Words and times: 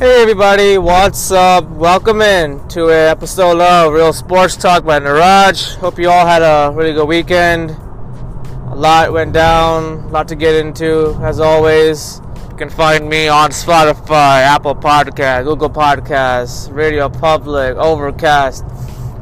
Hey 0.00 0.22
everybody, 0.22 0.78
what's 0.78 1.30
up? 1.30 1.68
Welcome 1.68 2.22
in 2.22 2.66
to 2.68 2.86
an 2.86 3.10
episode 3.10 3.60
of 3.60 3.92
Real 3.92 4.14
Sports 4.14 4.56
Talk 4.56 4.82
by 4.82 4.98
Niraj. 4.98 5.76
Hope 5.76 5.98
you 5.98 6.08
all 6.08 6.26
had 6.26 6.40
a 6.40 6.72
really 6.74 6.94
good 6.94 7.04
weekend. 7.04 7.72
A 8.70 8.74
lot 8.74 9.12
went 9.12 9.34
down, 9.34 10.04
a 10.04 10.08
lot 10.08 10.26
to 10.28 10.36
get 10.36 10.54
into, 10.54 11.14
as 11.22 11.38
always. 11.38 12.22
You 12.48 12.56
can 12.56 12.70
find 12.70 13.10
me 13.10 13.28
on 13.28 13.50
Spotify, 13.50 14.40
Apple 14.40 14.74
Podcast, 14.74 15.44
Google 15.44 15.68
Podcasts, 15.68 16.74
Radio 16.74 17.10
Public, 17.10 17.76
Overcast, 17.76 18.64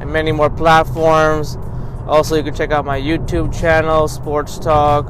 and 0.00 0.12
many 0.12 0.30
more 0.30 0.48
platforms. 0.48 1.58
Also, 2.06 2.36
you 2.36 2.44
can 2.44 2.54
check 2.54 2.70
out 2.70 2.84
my 2.84 3.00
YouTube 3.00 3.52
channel, 3.52 4.06
Sports 4.06 4.60
Talk 4.60 5.06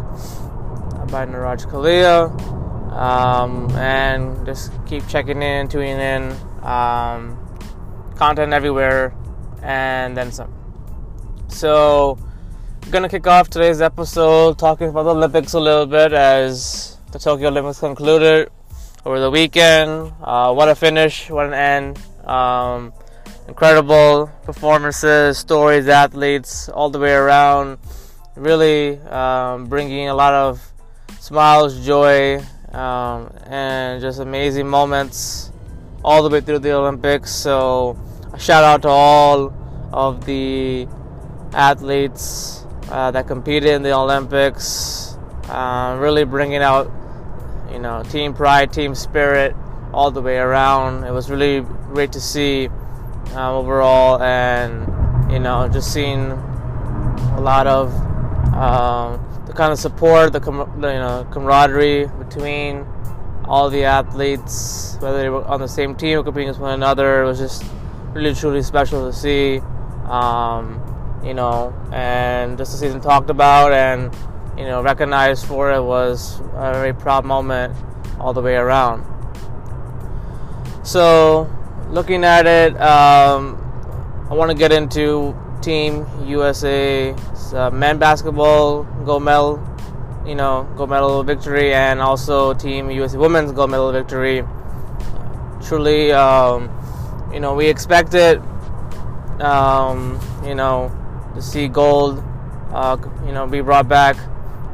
by 1.11 1.27
Niraj 1.27 1.67
Kalia 1.67 2.58
um, 2.99 3.71
and 3.77 4.45
just 4.45 4.73
keep 4.87 5.07
checking 5.07 5.41
in, 5.41 5.69
tuning 5.69 5.99
in. 5.99 6.33
Um, 6.63 7.39
content 8.17 8.53
everywhere, 8.53 9.15
and 9.63 10.17
then 10.17 10.33
some. 10.33 10.53
So, 11.47 12.19
gonna 12.91 13.09
kick 13.09 13.27
off 13.27 13.49
today's 13.49 13.81
episode 13.81 14.59
talking 14.59 14.89
about 14.89 15.05
the 15.05 15.15
Olympics 15.15 15.55
a 15.55 15.61
little 15.61 15.87
bit 15.87 16.13
as 16.13 16.99
the 17.13 17.19
Tokyo 17.21 17.49
Olympics 17.49 17.79
concluded 17.79 18.51
over 19.07 19.21
the 19.21 19.31
weekend. 19.31 20.13
Uh, 20.21 20.53
what 20.53 20.69
a 20.69 20.75
finish! 20.75 21.31
What 21.31 21.47
an 21.47 21.55
end! 21.55 21.99
Um, 22.29 22.93
incredible 23.47 24.29
performances, 24.43 25.39
stories, 25.39 25.87
athletes, 25.87 26.69
all 26.69 26.91
the 26.91 26.99
way 26.99 27.13
around. 27.13 27.79
Really 28.35 28.99
um, 28.99 29.67
bringing 29.67 30.09
a 30.09 30.15
lot 30.15 30.35
of 30.35 30.61
smiles, 31.21 31.85
joy, 31.87 32.41
um, 32.73 33.33
and 33.47 34.01
just 34.01 34.21
amazing 34.21 34.69
moments 34.69 35.53
all 36.05 36.23
the 36.23 36.29
way 36.29 36.41
through 36.41 36.61
the 36.61 36.73
Olympics. 36.73 37.33
So, 37.33 37.99
shout 38.39 38.65
out 38.65 38.83
to 38.83 38.89
all 38.89 39.53
of 39.93 40.25
the 40.27 40.87
athletes 41.53 42.65
uh, 42.91 43.11
that 43.11 43.27
competed 43.27 43.71
in 43.71 43.83
the 43.83 43.93
Olympics, 43.93 45.17
uh, 45.49 45.97
really 45.99 46.25
bringing 46.25 46.63
out, 46.63 46.91
you 47.73 47.79
know, 47.79 48.03
team 48.05 48.35
pride, 48.35 48.73
team 48.73 48.95
spirit 48.95 49.55
all 49.93 50.11
the 50.11 50.23
way 50.23 50.37
around. 50.37 51.05
It 51.05 51.13
was 51.13 51.31
really 51.31 51.61
great 51.93 52.13
to 52.13 52.21
see 52.21 52.69
uh, 53.35 53.57
overall, 53.57 54.23
and 54.23 55.33
you 55.33 55.39
know, 55.39 55.69
just 55.69 55.93
seeing 55.93 56.31
a 56.31 57.41
lot 57.41 57.67
of. 57.67 57.95
Um, 58.55 59.28
the 59.49 59.55
kind 59.55 59.73
of 59.73 59.79
support, 59.79 60.33
the 60.33 60.41
com- 60.41 60.71
you 60.77 60.81
know 60.81 61.27
camaraderie 61.33 62.07
between 62.19 62.87
all 63.45 63.71
the 63.71 63.85
athletes, 63.85 64.99
whether 65.01 65.19
they 65.19 65.29
were 65.31 65.45
on 65.47 65.59
the 65.59 65.67
same 65.67 65.97
team 65.97 66.19
or 66.19 66.23
competing 66.23 66.49
with 66.49 66.59
one 66.59 66.75
another, 66.75 67.23
it 67.23 67.27
was 67.27 67.39
just 67.39 67.65
really 68.13 68.35
truly 68.35 68.63
special 68.63 69.11
to 69.11 69.17
see. 69.17 69.61
Um, 70.05 70.85
you 71.25 71.35
know, 71.35 71.75
and 71.93 72.57
just 72.59 72.73
the 72.73 72.79
season 72.79 73.01
talked 73.01 73.31
about 73.31 73.73
and 73.73 74.15
you 74.57 74.65
know 74.65 74.83
recognized 74.83 75.47
for 75.47 75.73
it 75.73 75.83
was 75.83 76.41
a 76.55 76.73
very 76.73 76.93
proud 76.93 77.25
moment 77.25 77.75
all 78.21 78.33
the 78.33 78.43
way 78.43 78.55
around. 78.55 79.05
So, 80.85 81.51
looking 81.91 82.23
at 82.23 82.47
it, 82.47 82.79
um, 82.81 83.57
I 84.31 84.35
want 84.35 84.51
to 84.51 84.57
get 84.57 84.73
into 84.73 85.35
Team 85.63 86.07
USA 86.25 87.15
uh, 87.53 87.71
men 87.71 87.99
basketball 87.99 88.85
gold 89.05 89.23
medal, 89.23 89.63
you 90.27 90.35
know, 90.35 90.69
gold 90.77 90.91
medal 90.91 91.23
victory, 91.23 91.75
and 91.75 92.01
also 92.01 92.55
Team 92.55 92.91
USA 92.91 93.19
women's 93.19 93.53
gold 93.53 93.71
medal 93.71 93.93
victory. 93.93 94.45
Truly, 95.67 96.13
um, 96.13 96.71
you 97.33 97.41
know, 97.41 97.55
we 97.55 97.67
expected, 97.67 98.41
um, 99.41 100.21
you 100.45 100.55
know, 100.55 100.93
to 101.35 101.43
see 101.43 101.69
gold, 101.69 102.23
uh, 102.73 102.97
you 103.27 103.33
know, 103.33 103.47
be 103.47 103.61
brought 103.61 103.89
back 103.89 104.17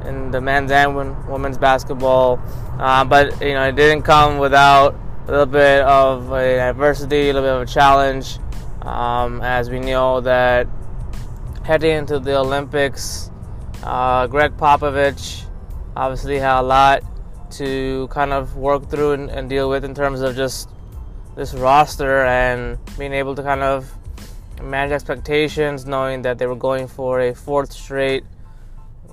in 0.06 0.30
the 0.30 0.40
men's 0.40 0.70
and 0.70 0.94
women's 1.28 1.58
basketball, 1.58 2.40
uh, 2.78 3.04
but 3.04 3.40
you 3.40 3.54
know, 3.54 3.68
it 3.68 3.76
didn't 3.76 4.02
come 4.02 4.38
without 4.38 4.94
a 5.26 5.30
little 5.30 5.46
bit 5.46 5.82
of 5.82 6.30
adversity, 6.32 7.30
a 7.30 7.32
little 7.32 7.42
bit 7.42 7.54
of 7.54 7.62
a 7.62 7.66
challenge. 7.66 8.38
Um, 8.84 9.40
as 9.40 9.70
we 9.70 9.80
know 9.80 10.20
that 10.20 10.68
heading 11.64 11.96
into 11.96 12.18
the 12.18 12.36
Olympics, 12.36 13.30
uh, 13.82 14.26
Gregg 14.26 14.56
Popovich 14.56 15.44
obviously 15.96 16.38
had 16.38 16.60
a 16.60 16.62
lot 16.62 17.02
to 17.52 18.08
kind 18.08 18.32
of 18.32 18.56
work 18.56 18.90
through 18.90 19.12
and, 19.12 19.30
and, 19.30 19.48
deal 19.48 19.70
with 19.70 19.84
in 19.84 19.94
terms 19.94 20.20
of 20.20 20.34
just 20.34 20.68
this 21.36 21.54
roster 21.54 22.24
and 22.24 22.78
being 22.98 23.12
able 23.12 23.34
to 23.34 23.42
kind 23.42 23.62
of 23.62 23.90
manage 24.62 24.92
expectations, 24.92 25.86
knowing 25.86 26.22
that 26.22 26.38
they 26.38 26.46
were 26.46 26.56
going 26.56 26.88
for 26.88 27.20
a 27.20 27.34
fourth 27.34 27.72
straight, 27.72 28.24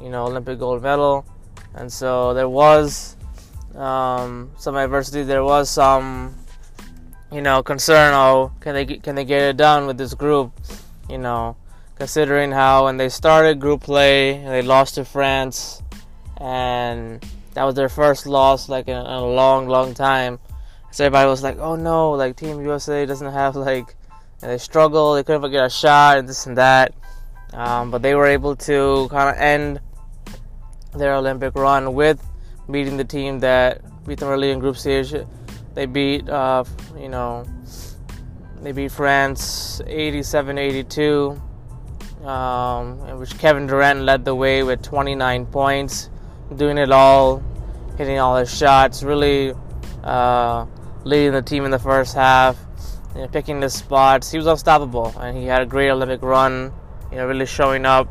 you 0.02 0.10
know, 0.10 0.26
Olympic 0.26 0.60
gold 0.60 0.82
medal, 0.82 1.26
and 1.76 1.92
so 1.92 2.34
there 2.34 2.50
was 2.50 3.16
um, 3.76 4.52
some 4.58 4.76
adversity. 4.76 5.24
There 5.24 5.44
was 5.44 5.70
some, 5.70 6.36
you 7.32 7.42
know, 7.42 7.64
concern. 7.64 8.14
Oh, 8.14 8.52
can 8.60 8.74
they 8.76 8.86
can 8.86 9.16
they 9.16 9.26
get 9.26 9.42
it 9.42 9.58
done 9.58 9.88
with 9.88 9.98
this 9.98 10.14
group? 10.14 10.52
You 11.10 11.18
know, 11.18 11.56
considering 11.96 12.52
how 12.52 12.86
when 12.86 12.98
they 12.98 13.10
started 13.10 13.60
group 13.60 13.82
play, 13.82 14.44
they 14.44 14.62
lost 14.62 14.96
to 14.96 15.06
France, 15.06 15.82
and 16.38 17.24
that 17.54 17.64
was 17.64 17.76
their 17.76 17.90
first 17.90 18.28
loss 18.28 18.70
like 18.70 18.88
in, 18.88 18.98
a 18.98 19.26
long, 19.26 19.68
long 19.68 19.94
time. 19.94 20.40
So 20.92 21.06
everybody 21.06 21.30
was 21.30 21.44
like, 21.44 21.58
"Oh 21.60 21.76
no, 21.76 22.12
like 22.12 22.36
Team 22.36 22.62
USA 22.62 23.06
doesn't 23.06 23.32
have 23.32 23.56
like." 23.56 23.96
they 24.42 24.58
struggled. 24.58 25.18
They 25.18 25.24
couldn't 25.24 25.52
get 25.52 25.66
a 25.66 25.70
shot 25.70 26.18
and 26.18 26.28
this 26.28 26.48
and 26.48 26.58
that. 26.58 26.94
Um, 27.54 27.92
but 27.92 28.02
they 28.02 28.16
were 28.16 28.26
able 28.26 28.56
to 28.56 29.08
kind 29.10 29.30
of 29.30 29.42
end 29.42 29.80
their 30.96 31.16
Olympic 31.16 31.56
run 31.56 31.94
with 31.94 32.26
beating 32.70 32.98
the 32.98 33.04
team 33.04 33.40
that 33.40 33.82
beat 34.06 34.20
them 34.20 34.30
early 34.30 34.52
in 34.52 34.60
group 34.60 34.78
stage. 34.78 35.14
They 35.74 35.86
beat, 35.86 36.30
uh, 36.30 36.64
you 37.00 37.10
know, 37.10 37.46
they 38.62 38.72
beat 38.72 38.92
France 38.92 39.82
87-82 39.86 41.42
um, 42.26 43.00
in 43.08 43.18
which 43.18 43.38
Kevin 43.40 43.68
Durant 43.68 44.02
led 44.02 44.26
the 44.26 44.36
way 44.36 44.64
with 44.64 44.82
29 44.82 45.46
points, 45.48 46.10
doing 46.56 46.78
it 46.78 46.92
all, 46.92 47.44
hitting 47.98 48.20
all 48.20 48.38
his 48.38 48.56
shots, 48.56 49.04
really 49.04 49.54
uh, 50.04 50.66
leading 51.04 51.32
the 51.32 51.42
team 51.42 51.66
in 51.66 51.72
the 51.72 51.80
first 51.80 52.16
half, 52.16 52.58
you 53.16 53.22
know, 53.22 53.28
picking 53.28 53.60
the 53.60 53.70
spots. 53.70 54.32
He 54.32 54.38
was 54.38 54.48
unstoppable, 54.48 55.14
and 55.20 55.38
he 55.38 55.46
had 55.46 55.62
a 55.62 55.66
great 55.66 55.90
Olympic 55.90 56.22
run. 56.22 56.72
You 57.12 57.18
know, 57.18 57.28
really 57.28 57.46
showing 57.46 57.86
up, 57.86 58.08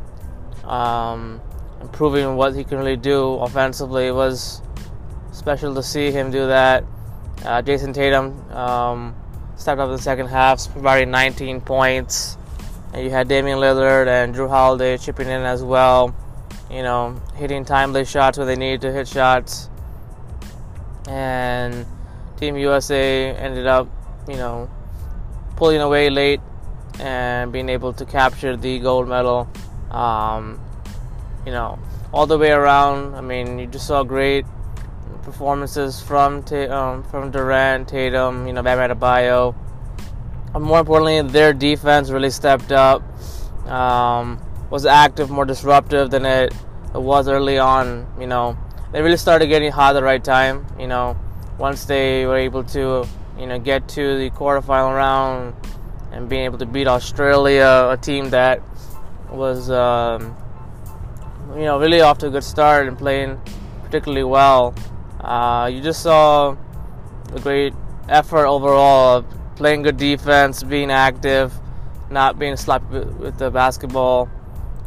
um, 0.65 1.41
proving 1.93 2.37
what 2.37 2.55
he 2.55 2.65
can 2.65 2.79
really 2.79 2.97
do 2.97 3.35
offensively. 3.35 4.09
It 4.09 4.15
was 4.15 4.61
special 5.33 5.75
to 5.75 5.83
see 5.83 6.11
him 6.11 6.31
do 6.31 6.49
that. 6.49 6.85
Uh, 7.45 7.63
Jayson 7.63 7.95
Tatum 7.95 8.51
um, 8.53 9.15
stepped 9.57 9.81
up 9.81 9.87
in 9.87 9.97
the 9.97 10.03
second 10.03 10.27
half, 10.27 10.71
providing 10.73 11.11
19 11.11 11.61
points. 11.63 12.37
And 12.93 13.05
you 13.05 13.11
had 13.11 13.29
Damian 13.29 13.59
Lillard 13.59 14.09
and 14.09 14.35
Jrue 14.35 14.49
Holiday 14.49 14.99
chipping 14.99 15.29
in 15.29 15.43
as 15.43 15.63
well. 15.63 16.15
You 16.71 16.83
know, 16.83 17.21
hitting 17.37 17.65
timely 17.65 18.05
shots 18.05 18.37
where 18.37 18.47
they 18.47 18.57
needed 18.57 18.83
to 18.83 18.93
hit 18.93 19.09
shots. 19.09 19.71
And 21.09 21.87
Team 22.37 22.57
USA 22.57 23.35
ended 23.35 23.67
up, 23.67 23.89
you 24.29 24.37
know, 24.37 24.71
pulling 25.57 25.81
away 25.81 26.11
late 26.11 26.41
and 26.99 27.53
being 27.53 27.69
able 27.69 27.93
to 27.95 28.05
capture 28.05 28.57
the 28.57 28.79
gold 28.81 29.09
medal. 29.09 29.49
Um, 29.91 30.61
you 31.47 31.53
know, 31.53 31.79
all 32.13 32.27
the 32.27 32.39
way 32.39 32.51
around. 32.51 33.15
I 33.15 33.21
mean, 33.21 33.59
you 33.59 33.67
just 33.67 33.87
saw 33.87 34.03
great 34.03 34.45
performances 35.23 36.01
from 36.01 36.45
um, 36.71 37.03
from 37.05 37.31
Durant, 37.31 37.89
Tatum, 37.89 38.47
you 38.47 38.53
know, 38.53 38.63
Bam 38.63 38.79
Adebayo 38.79 39.55
more 40.59 40.81
importantly, 40.81 41.23
their 41.23 41.53
defense 41.53 42.11
really 42.11 42.31
stepped 42.31 42.73
up. 42.73 43.03
Um, 43.67 44.41
was 44.71 44.87
active, 44.87 45.31
more 45.31 45.45
disruptive 45.45 46.11
than 46.11 46.25
it, 46.25 46.55
it 46.95 47.01
was 47.01 47.29
early 47.29 47.59
on. 47.59 48.07
You 48.19 48.27
know, 48.27 48.59
they 48.93 49.03
really 49.03 49.17
started 49.17 49.47
getting 49.47 49.71
hot 49.71 49.91
at 49.91 50.01
the 50.01 50.03
right 50.03 50.23
time. 50.23 50.67
You 50.79 50.89
know, 50.89 51.17
once 51.59 51.85
they 51.85 52.27
were 52.27 52.37
able 52.37 52.65
to, 52.65 53.07
you 53.39 53.47
know, 53.47 53.59
get 53.59 53.89
to 53.91 54.19
the 54.19 54.31
quarterfinal 54.31 54.95
round 54.95 55.55
and 56.13 56.29
being 56.29 56.45
able 56.45 56.59
to 56.59 56.67
beat 56.67 56.89
Australia, 56.89 57.89
a 57.91 57.97
team 57.97 58.31
that 58.31 58.61
was, 59.31 59.71
um, 59.71 60.37
you 61.55 61.63
know, 61.63 61.79
really 61.79 62.01
off 62.01 62.19
to 62.19 62.27
a 62.27 62.31
good 62.31 62.45
start 62.45 62.89
and 62.89 62.99
playing 62.99 63.41
particularly 63.85 64.25
well. 64.25 64.75
Uh, 65.21 65.71
you 65.73 65.81
just 65.81 66.03
saw 66.03 66.57
a 67.35 67.41
great 67.41 67.75
effort 68.09 68.47
overall 68.47 69.19
of 69.19 69.27
playing 69.57 69.83
good 69.83 69.97
defense, 69.97 70.63
being 70.63 70.91
active, 70.91 71.53
not 72.11 72.39
being 72.39 72.57
sloppy 72.57 73.01
with 73.01 73.39
the 73.39 73.51
basketball, 73.51 74.29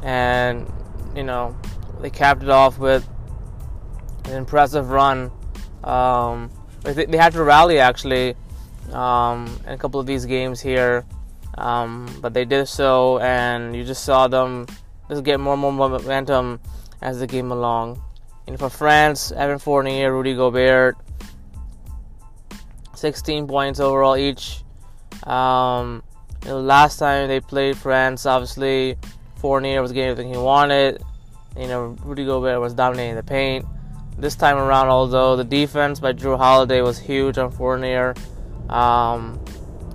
and 0.01 0.71
you 1.15 1.23
know 1.23 1.55
they 2.01 2.09
capped 2.09 2.43
it 2.43 2.49
off 2.49 2.79
with 2.79 3.07
an 4.25 4.33
impressive 4.33 4.89
run. 4.89 5.31
Um, 5.83 6.49
they, 6.81 7.05
they 7.05 7.17
had 7.17 7.33
to 7.33 7.43
rally 7.43 7.79
actually 7.79 8.35
um, 8.91 9.59
in 9.65 9.73
a 9.73 9.77
couple 9.77 9.99
of 9.99 10.07
these 10.07 10.25
games 10.25 10.59
here, 10.59 11.05
um, 11.57 12.09
but 12.21 12.33
they 12.33 12.45
did 12.45 12.67
so, 12.67 13.19
and 13.19 13.75
you 13.75 13.83
just 13.83 14.03
saw 14.03 14.27
them 14.27 14.65
just 15.09 15.23
get 15.23 15.39
more 15.39 15.53
and 15.53 15.61
more 15.61 15.71
momentum 15.71 16.59
as 17.01 17.19
the 17.19 17.27
game 17.27 17.51
along. 17.51 18.01
And 18.47 18.59
for 18.59 18.69
France, 18.69 19.31
Evan 19.31 19.59
Fournier, 19.59 20.11
Rudy 20.13 20.35
Gobert, 20.35 20.97
16 22.95 23.47
points 23.47 23.79
overall 23.79 24.17
each. 24.17 24.63
Um, 25.23 26.03
you 26.43 26.49
know, 26.49 26.59
last 26.61 26.97
time 26.99 27.27
they 27.29 27.39
played 27.39 27.77
France, 27.77 28.25
obviously 28.25 28.97
Fournier 29.37 29.81
was 29.81 29.91
getting 29.91 30.09
everything 30.09 30.33
he 30.33 30.37
wanted. 30.37 31.01
You 31.57 31.67
know, 31.67 31.97
Rudy 32.03 32.25
Gobert 32.25 32.59
was 32.59 32.73
dominating 32.73 33.15
the 33.15 33.23
paint. 33.23 33.65
This 34.17 34.35
time 34.35 34.57
around, 34.57 34.89
although 34.89 35.35
the 35.35 35.43
defense 35.43 35.99
by 35.99 36.13
Jrue 36.13 36.37
Holiday 36.37 36.81
was 36.81 36.99
huge 36.99 37.37
on 37.37 37.51
Fournier, 37.51 38.13
um, 38.69 39.43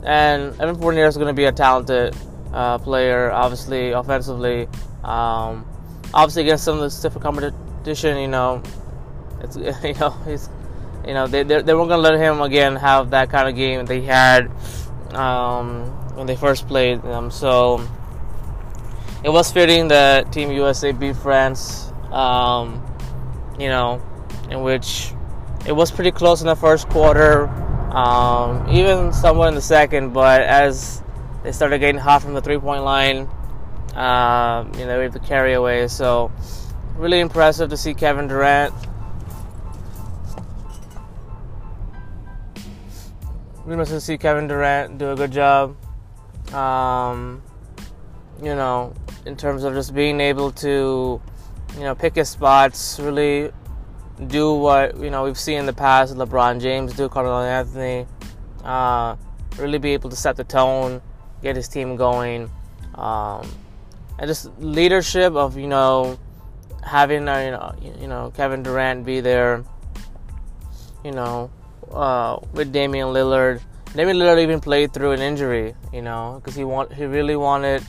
and 0.04 0.58
Evan 0.60 0.74
Fournier 0.76 1.06
is 1.06 1.16
going 1.16 1.28
to 1.28 1.34
be 1.34 1.44
a 1.44 1.52
talented 1.52 2.16
uh, 2.52 2.78
player, 2.78 3.30
obviously 3.30 3.92
offensively. 3.92 4.66
Um, 5.04 5.66
obviously 6.14 6.42
against 6.42 6.64
some 6.64 6.76
of 6.76 6.82
the 6.82 6.90
stiffer 6.90 7.20
competition, 7.20 7.56
you 8.20 8.29
know, 8.29 8.62
it's 9.40 9.56
you 9.85 9.94
know 9.94 10.11
he's 10.25 10.49
you 11.06 11.14
know 11.14 11.26
they 11.26 11.43
they, 11.43 11.62
they 11.62 11.75
weren't 11.75 11.90
to 11.90 11.96
let 11.96 12.19
him 12.19 12.40
again 12.40 12.76
have 12.76 13.11
that 13.11 13.31
kind 13.31 13.49
of 13.49 13.56
game 13.56 13.87
they 13.87 14.02
had 14.02 14.50
um, 15.14 15.87
when 16.17 16.26
they 16.26 16.37
first 16.37 16.67
played 16.69 17.02
them. 17.02 17.31
So 17.31 17.87
it 19.25 19.31
was 19.31 19.50
fitting 19.50 19.88
that 19.88 20.32
Team 20.32 20.50
USA 20.52 20.93
beat 20.93 21.17
France. 21.17 21.93
Um, 22.12 22.85
you 23.58 23.69
know, 23.69 24.00
in 24.50 24.62
which 24.62 25.12
it 25.67 25.73
was 25.73 25.90
pretty 25.90 26.12
close 26.12 26.40
in 26.40 26.46
the 26.46 26.56
first 26.56 26.88
quarter, 26.88 27.49
um, 27.93 28.69
even 28.70 29.12
somewhat 29.12 29.49
in 29.49 29.55
the 29.55 29.61
second. 29.61 30.12
But 30.12 30.43
as 30.43 31.02
they 31.43 31.52
started 31.52 31.79
getting 31.79 32.00
hot 32.00 32.23
from 32.23 32.35
the 32.35 32.40
three-point 32.40 32.85
line, 32.85 33.29
uh, 33.94 34.64
you 34.79 34.87
know, 34.87 34.99
we 34.99 35.05
able 35.05 35.19
to 35.19 35.26
carry 35.26 35.55
away. 35.55 35.88
So 35.88 36.31
really 36.98 37.20
impressive 37.20 37.70
to 37.70 37.76
see 37.76 37.94
Kevin 37.94 38.26
Durant. 38.26 38.74
We 43.64 43.76
must 43.76 44.00
see 44.00 44.18
Kevin 44.18 44.48
Durant 44.48 44.98
do 44.98 45.12
a 45.12 45.16
good 45.16 45.30
job. 45.30 45.76
Um, 46.52 47.42
you 48.42 48.54
know, 48.54 48.94
in 49.26 49.36
terms 49.36 49.62
of 49.62 49.74
just 49.74 49.94
being 49.94 50.20
able 50.20 50.50
to, 50.52 51.20
you 51.74 51.80
know, 51.80 51.94
pick 51.94 52.16
his 52.16 52.28
spots, 52.28 52.98
really 52.98 53.52
do 54.26 54.54
what 54.54 54.96
you 54.98 55.10
know 55.10 55.22
we've 55.24 55.38
seen 55.38 55.58
in 55.58 55.66
the 55.66 55.72
past. 55.72 56.14
LeBron 56.14 56.60
James 56.60 56.94
do, 56.94 57.08
Carmelo 57.08 57.42
Anthony, 57.42 58.06
uh, 58.64 59.14
really 59.58 59.78
be 59.78 59.92
able 59.92 60.10
to 60.10 60.16
set 60.16 60.36
the 60.36 60.44
tone, 60.44 61.00
get 61.42 61.54
his 61.54 61.68
team 61.68 61.94
going, 61.94 62.50
um, 62.94 63.48
and 64.18 64.26
just 64.26 64.50
leadership 64.58 65.34
of 65.34 65.56
you 65.56 65.68
know 65.68 66.18
having 66.82 67.28
uh, 67.28 67.38
you 67.38 67.50
know 67.50 67.75
you 68.00 68.08
know 68.08 68.32
Kevin 68.36 68.62
Durant 68.62 69.04
be 69.04 69.20
there, 69.20 69.64
you 71.04 71.12
know, 71.12 71.50
uh, 71.90 72.38
with 72.52 72.72
Damian 72.72 73.08
Lillard. 73.08 73.60
Damian 73.94 74.19
Lillard 74.19 74.42
even 74.42 74.60
played 74.60 74.92
through 74.92 75.12
an 75.12 75.20
injury, 75.20 75.75
you 75.92 76.02
know, 76.02 76.40
because 76.40 76.54
he 76.54 76.64
want 76.64 76.92
he 76.92 77.04
really 77.04 77.36
wanted 77.36 77.82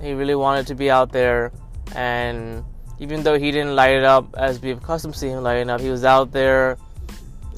he 0.00 0.12
really 0.12 0.34
wanted 0.34 0.66
to 0.68 0.74
be 0.74 0.90
out 0.90 1.12
there, 1.12 1.52
and 1.94 2.64
even 2.98 3.22
though 3.22 3.38
he 3.38 3.50
didn't 3.50 3.74
light 3.74 3.96
it 3.96 4.04
up 4.04 4.34
as 4.36 4.60
we've 4.60 4.78
accustomed 4.78 5.14
to 5.14 5.28
him 5.28 5.42
lighting 5.42 5.68
up, 5.68 5.80
he 5.80 5.90
was 5.90 6.04
out 6.04 6.32
there, 6.32 6.78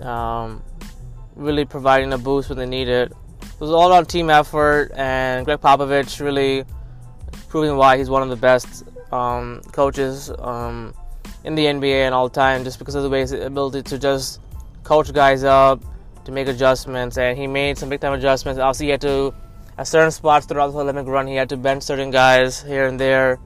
um, 0.00 0.62
really 1.36 1.64
providing 1.64 2.12
a 2.12 2.18
boost 2.18 2.48
when 2.48 2.58
they 2.58 2.66
needed. 2.66 3.12
It 3.42 3.60
was 3.60 3.70
all 3.70 3.92
on 3.92 4.06
team 4.06 4.30
effort, 4.30 4.92
and 4.94 5.44
Gregg 5.44 5.60
Popovich 5.60 6.20
really 6.20 6.64
proving 7.48 7.76
why 7.76 7.96
he's 7.96 8.10
one 8.10 8.22
of 8.22 8.28
the 8.28 8.36
best 8.36 8.84
um, 9.12 9.62
coaches 9.72 10.30
um, 10.38 10.94
in 11.44 11.54
the 11.54 11.64
NBA 11.64 12.06
and 12.06 12.14
all 12.14 12.28
time, 12.28 12.64
just 12.64 12.78
because 12.78 12.94
of 12.94 13.02
the 13.02 13.10
way 13.10 13.22
ability 13.22 13.82
to 13.82 13.98
just 13.98 14.40
coach 14.84 15.12
guys 15.12 15.44
up, 15.44 15.82
to 16.24 16.32
make 16.32 16.48
adjustments, 16.48 17.16
and 17.18 17.38
he 17.38 17.46
made 17.46 17.78
some 17.78 17.88
big 17.88 18.00
time 18.00 18.12
adjustments. 18.12 18.60
Obviously, 18.60 18.86
he 18.86 18.90
had 18.90 19.00
to 19.02 19.34
at 19.78 19.86
certain 19.86 20.10
spots 20.10 20.44
throughout 20.44 20.72
the 20.72 20.78
Olympic 20.78 21.06
run, 21.06 21.26
he 21.28 21.36
had 21.36 21.48
to 21.50 21.56
bench 21.56 21.84
certain 21.84 22.10
guys 22.10 22.60
here 22.60 22.86
and 22.86 22.98
there, 22.98 23.38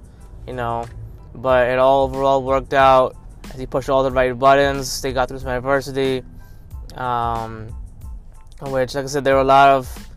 you 0.47 0.55
know. 0.55 0.87
But 1.35 1.69
it 1.69 1.79
all 1.79 2.05
overall 2.05 2.43
worked 2.43 2.73
out 2.73 3.17
as 3.53 3.61
he 3.61 3.67
pushed 3.67 3.91
all 3.91 4.03
the 4.03 4.11
right 4.11 4.37
buttons. 4.37 5.03
They 5.03 5.13
got 5.13 5.29
through 5.29 5.41
some 5.41 5.49
adversity, 5.49 6.23
um, 6.95 7.69
which, 8.63 8.95
like 8.95 9.05
I 9.05 9.09
said, 9.09 9.25
there 9.25 9.35
were 9.35 9.43
a 9.43 9.45
lot 9.45 9.69
of 9.71 10.09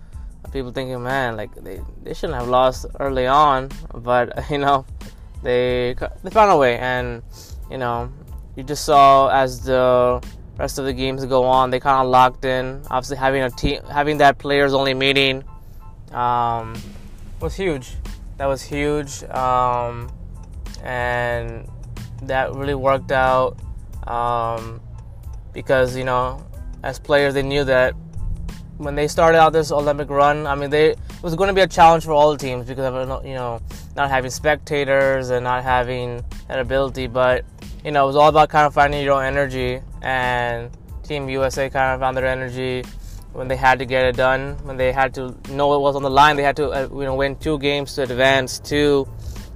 people 0.54 0.72
thinking, 0.72 1.04
man, 1.04 1.36
like 1.36 1.54
they, 1.56 1.82
they 2.04 2.14
shouldn't 2.14 2.40
have 2.40 2.48
lost 2.48 2.86
early 3.00 3.28
on, 3.28 3.70
but 3.94 4.50
you 4.50 4.58
know, 4.58 4.86
they 5.46 5.96
they 6.24 6.32
found 6.32 6.52
a 6.52 6.58
way, 6.58 6.78
and 6.78 7.22
you 7.70 7.78
know, 7.78 8.12
you 8.56 8.64
just 8.64 8.84
saw 8.84 9.30
as 9.30 9.62
the 9.62 10.22
rest 10.58 10.80
of 10.80 10.86
the 10.86 10.94
games 10.94 11.24
go 11.26 11.44
on, 11.44 11.70
they 11.70 11.80
kind 11.80 12.04
of 12.04 12.10
locked 12.10 12.44
in. 12.46 12.82
Obviously, 12.90 13.18
having 13.18 13.44
a 13.44 13.52
team, 13.52 13.84
having 13.84 14.18
that 14.18 14.40
players 14.40 14.74
only 14.74 14.96
meeting 14.96 15.44
um, 16.12 16.76
was 17.40 17.56
huge. 17.56 17.92
That 18.38 18.48
was 18.48 18.64
huge, 18.64 19.24
um, 19.26 20.12
and 20.84 21.70
that 22.24 22.54
really 22.54 22.76
worked 22.76 23.12
out 23.12 23.58
um, 24.08 24.82
because 25.54 25.96
you 25.96 26.06
know, 26.06 26.44
as 26.82 26.98
players, 26.98 27.36
they 27.36 27.44
knew 27.44 27.64
that 27.66 27.94
when 28.78 28.96
they 28.96 29.08
started 29.08 29.40
out 29.40 29.54
this 29.54 29.72
Olympic 29.72 30.10
run, 30.10 30.48
I 30.48 30.56
mean, 30.56 30.70
they 30.70 30.92
it 30.92 31.24
was 31.24 31.36
going 31.36 31.48
to 31.48 31.54
be 31.54 31.62
a 31.62 31.68
challenge 31.68 32.04
for 32.04 32.12
all 32.12 32.32
the 32.32 32.38
teams 32.38 32.68
because 32.68 32.86
of 32.86 33.26
you 33.26 33.34
know 33.34 33.62
not 33.96 34.10
having 34.10 34.32
spectators 34.32 35.30
and 35.30 35.44
not 35.44 35.64
having 35.64 36.24
that 36.48 36.60
ability. 36.60 37.08
But 37.08 37.46
you 37.84 37.92
know, 37.92 38.04
it 38.04 38.08
was 38.08 38.16
all 38.16 38.30
about 38.30 38.50
kind 38.50 38.66
of 38.66 38.74
finding 38.74 39.04
your 39.04 39.14
own 39.14 39.26
energy, 39.26 39.82
and 40.02 40.70
Team 41.04 41.30
USA 41.30 41.70
kind 41.70 41.94
of 41.94 42.00
found 42.00 42.18
their 42.18 42.26
energy 42.26 42.84
when 43.36 43.50
they 43.50 43.58
had 43.58 43.80
to 43.80 43.86
get 43.86 44.06
it 44.06 44.16
done, 44.16 44.56
when 44.64 44.78
they 44.78 44.94
had 44.94 45.14
to 45.16 45.36
know 45.50 45.76
it 45.76 45.82
was 45.82 45.96
on 45.98 46.04
the 46.04 46.10
line, 46.10 46.38
they 46.38 46.44
had 46.44 46.56
to 46.56 46.70
uh, 46.70 46.88
you 46.90 47.04
know 47.04 47.16
win 47.16 47.36
two 47.36 47.60
games 47.60 47.94
to 47.96 48.04
advance 48.04 48.60
to 48.60 49.06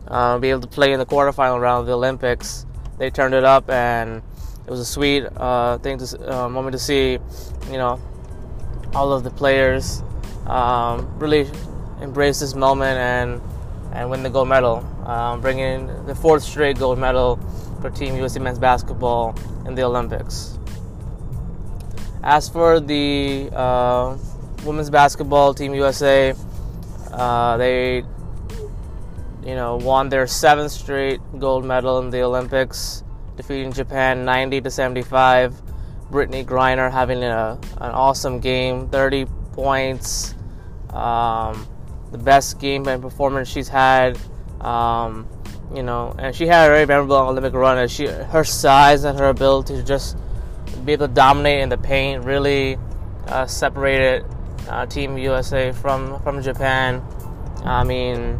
uh, 0.09 0.37
be 0.37 0.49
able 0.49 0.59
to 0.59 0.67
play 0.67 0.91
in 0.91 0.99
the 0.99 1.05
quarterfinal 1.05 1.61
round 1.61 1.81
of 1.81 1.85
the 1.87 1.93
Olympics. 1.93 2.65
They 2.97 3.09
turned 3.09 3.33
it 3.33 3.45
up, 3.45 3.69
and 3.69 4.21
it 4.67 4.69
was 4.69 4.81
a 4.81 4.85
sweet 4.85 5.23
uh, 5.37 5.77
thing 5.77 5.97
to 5.97 6.05
uh, 6.43 6.49
moment 6.49 6.73
to 6.73 6.79
see. 6.79 7.19
You 7.71 7.77
know, 7.77 8.01
all 8.93 9.13
of 9.13 9.23
the 9.23 9.29
players 9.29 10.03
um, 10.47 11.07
really 11.19 11.49
embrace 12.01 12.39
this 12.39 12.55
moment 12.55 12.97
and 12.97 13.41
and 13.91 14.09
win 14.09 14.21
the 14.21 14.29
gold 14.29 14.47
medal, 14.47 14.85
um, 15.05 15.41
bringing 15.41 15.87
the 16.05 16.13
fourth 16.13 16.43
straight 16.43 16.77
gold 16.77 16.99
medal 16.99 17.39
for 17.81 17.89
Team 17.89 18.15
USA 18.15 18.39
men's 18.39 18.59
basketball 18.59 19.35
in 19.65 19.75
the 19.75 19.83
Olympics. 19.83 20.57
As 22.23 22.49
for 22.49 22.79
the 22.79 23.49
uh, 23.53 24.17
women's 24.65 24.89
basketball 24.89 25.53
team 25.53 25.73
USA, 25.73 26.35
uh, 27.11 27.57
they 27.57 28.03
you 29.45 29.55
know 29.55 29.77
won 29.77 30.09
their 30.09 30.27
seventh 30.27 30.71
straight 30.71 31.21
gold 31.39 31.65
medal 31.65 31.99
in 31.99 32.09
the 32.09 32.21
Olympics, 32.21 33.03
defeating 33.37 33.71
Japan 33.71 34.25
90 34.25 34.61
to 34.61 34.71
75. 34.71 35.55
Brittney 36.11 36.45
Griner 36.45 36.91
having 36.91 37.23
a, 37.23 37.59
an 37.77 37.91
awesome 37.91 38.39
game, 38.39 38.89
30 38.89 39.25
points, 39.53 40.35
um, 40.91 41.67
the 42.11 42.17
best 42.17 42.59
game 42.59 42.87
and 42.87 43.01
performance 43.01 43.47
she's 43.47 43.67
had. 43.67 44.17
Um, 44.61 45.27
you 45.73 45.83
know, 45.83 46.15
and 46.17 46.35
she 46.35 46.47
had 46.47 46.65
a 46.65 46.73
very 46.73 46.85
memorable 46.85 47.15
Olympic 47.15 47.53
run. 47.53 47.77
As 47.77 47.91
she, 47.91 48.07
her 48.07 48.43
size 48.43 49.03
and 49.03 49.19
her 49.19 49.29
ability 49.29 49.75
to 49.75 49.83
just 49.83 50.17
be 50.83 50.93
able 50.93 51.07
to 51.07 51.13
dominate 51.13 51.61
in 51.61 51.69
the 51.69 51.77
paint 51.77 52.23
really 52.23 52.77
uh, 53.27 53.45
separated 53.45 54.25
uh, 54.67 54.85
Team 54.87 55.17
USA 55.17 55.71
from 55.71 56.21
from 56.23 56.41
Japan. 56.41 57.03
I 57.63 57.83
mean, 57.83 58.39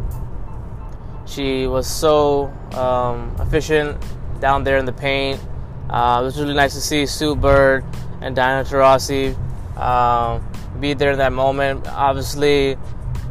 she 1.26 1.66
was 1.66 1.86
so 1.86 2.46
um, 2.72 3.34
efficient 3.38 4.02
down 4.40 4.64
there 4.64 4.78
in 4.78 4.84
the 4.86 4.92
paint. 4.92 5.40
Uh, 5.90 6.20
it 6.22 6.24
was 6.24 6.38
really 6.38 6.54
nice 6.54 6.72
to 6.74 6.80
see 6.80 7.04
Sue 7.04 7.34
Bird 7.34 7.84
and 8.20 8.36
Diana 8.36 8.62
Taurasi 8.62 9.36
uh, 9.76 10.38
be 10.78 10.94
there 10.94 11.10
in 11.10 11.18
that 11.18 11.32
moment. 11.32 11.84
Obviously, 11.88 12.76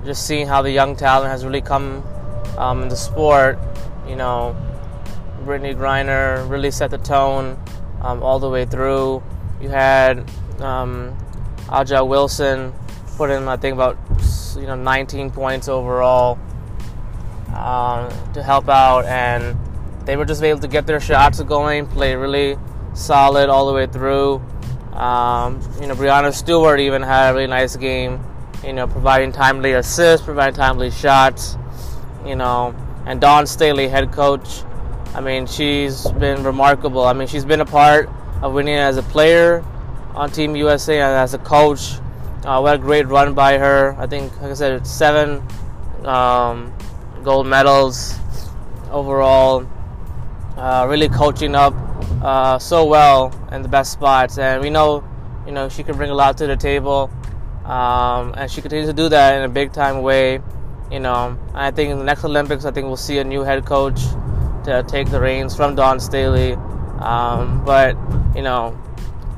just 0.03 0.27
seeing 0.27 0.45
how 0.45 0.61
the 0.61 0.71
young 0.71 0.97
talent 0.97 1.29
has 1.29 1.45
really 1.45 1.61
come 1.61 2.03
um, 2.57 2.83
in 2.83 2.89
the 2.89 2.97
sport. 2.97 3.57
You 4.05 4.17
know, 4.17 4.57
Brittney 5.45 5.73
Griner 5.73 6.49
really 6.49 6.69
set 6.69 6.91
the 6.91 6.97
tone 6.97 7.57
um, 8.01 8.21
all 8.21 8.39
the 8.39 8.49
way 8.49 8.65
through. 8.65 9.23
You 9.61 9.69
had 9.69 10.19
um, 10.59 11.17
A'ja 11.67 12.05
Wilson 12.05 12.73
put 13.15 13.29
in, 13.29 13.47
I 13.47 13.55
think, 13.55 13.73
about 13.73 13.97
you 14.57 14.67
know 14.67 14.75
19 14.75 15.31
points 15.31 15.69
overall 15.69 16.37
uh, 17.53 18.09
to 18.33 18.43
help 18.43 18.67
out, 18.67 19.05
and 19.05 19.57
they 20.09 20.17
were 20.17 20.25
just 20.25 20.41
able 20.41 20.59
to 20.59 20.67
get 20.67 20.87
their 20.87 20.99
shots 20.99 21.39
going, 21.43 21.85
play 21.85 22.15
really 22.15 22.57
solid 22.95 23.47
all 23.47 23.67
the 23.67 23.73
way 23.73 23.85
through. 23.85 24.41
Um, 24.91 25.61
you 25.79 25.85
know, 25.85 25.93
Breanna 25.93 26.33
Stewart 26.33 26.79
even 26.79 27.03
had 27.03 27.29
a 27.29 27.33
really 27.35 27.45
nice 27.45 27.75
game. 27.75 28.19
You 28.65 28.73
know, 28.73 28.87
providing 28.87 29.31
timely 29.31 29.73
assists, 29.73 30.25
providing 30.25 30.55
timely 30.55 30.89
shots. 30.89 31.57
You 32.25 32.35
know, 32.35 32.73
and 33.05 33.21
Dawn 33.21 33.45
Staley, 33.45 33.87
head 33.87 34.11
coach. 34.11 34.63
I 35.13 35.21
mean, 35.21 35.45
she's 35.45 36.09
been 36.13 36.41
remarkable. 36.43 37.03
I 37.03 37.13
mean, 37.13 37.27
she's 37.27 37.45
been 37.45 37.61
a 37.61 37.65
part 37.65 38.09
of 38.41 38.53
winning 38.53 38.79
as 38.79 38.97
a 38.97 39.03
player 39.03 39.63
on 40.15 40.31
Team 40.31 40.55
USA 40.55 41.01
and 41.01 41.17
as 41.17 41.35
a 41.35 41.39
coach. 41.39 41.99
Uh, 42.43 42.59
what 42.61 42.73
a 42.73 42.79
great 42.79 43.05
run 43.05 43.35
by 43.35 43.59
her. 43.59 43.95
I 43.99 44.07
think, 44.07 44.35
like 44.41 44.49
I 44.49 44.53
said, 44.55 44.87
seven 44.87 45.43
um, 46.03 46.73
gold 47.23 47.45
medals 47.45 48.17
overall. 48.89 49.67
Uh, 50.58 50.86
really 50.89 51.08
coaching 51.08 51.56
up 51.56 51.74
uh, 52.22 52.60
so 52.60 52.86
well 52.86 53.34
in 53.51 53.62
the 53.62 53.70
best 53.70 53.94
spots, 53.94 54.38
and 54.38 54.62
we 54.62 54.70
know, 54.70 55.03
you 55.46 55.51
know, 55.51 55.70
she 55.70 55.84
can 55.84 55.96
bring 55.96 56.10
a 56.10 56.13
lot 56.13 56.38
to 56.38 56.48
the 56.48 56.58
table, 56.58 57.10
um, 57.63 58.34
and 58.36 58.51
she 58.51 58.62
continues 58.62 58.89
to 58.89 58.94
do 58.94 59.08
that 59.08 59.38
in 59.38 59.44
a 59.44 59.50
big 59.50 59.72
time 59.72 60.01
way. 60.01 60.41
You 60.91 61.00
know, 61.00 61.38
I 61.53 61.72
think 61.72 61.91
in 61.91 61.98
the 61.98 62.03
next 62.03 62.25
Olympics, 62.25 62.65
I 62.65 62.72
think 62.72 62.88
we'll 62.88 62.98
see 62.98 63.20
a 63.20 63.24
new 63.24 63.41
head 63.41 63.65
coach 63.65 64.01
to 64.65 64.84
take 64.88 65.10
the 65.10 65.22
reins 65.22 65.56
from 65.56 65.75
Dawn 65.75 66.00
Staley. 66.00 66.53
Um, 67.00 67.63
but 67.63 67.96
you 68.36 68.41
know, 68.41 68.77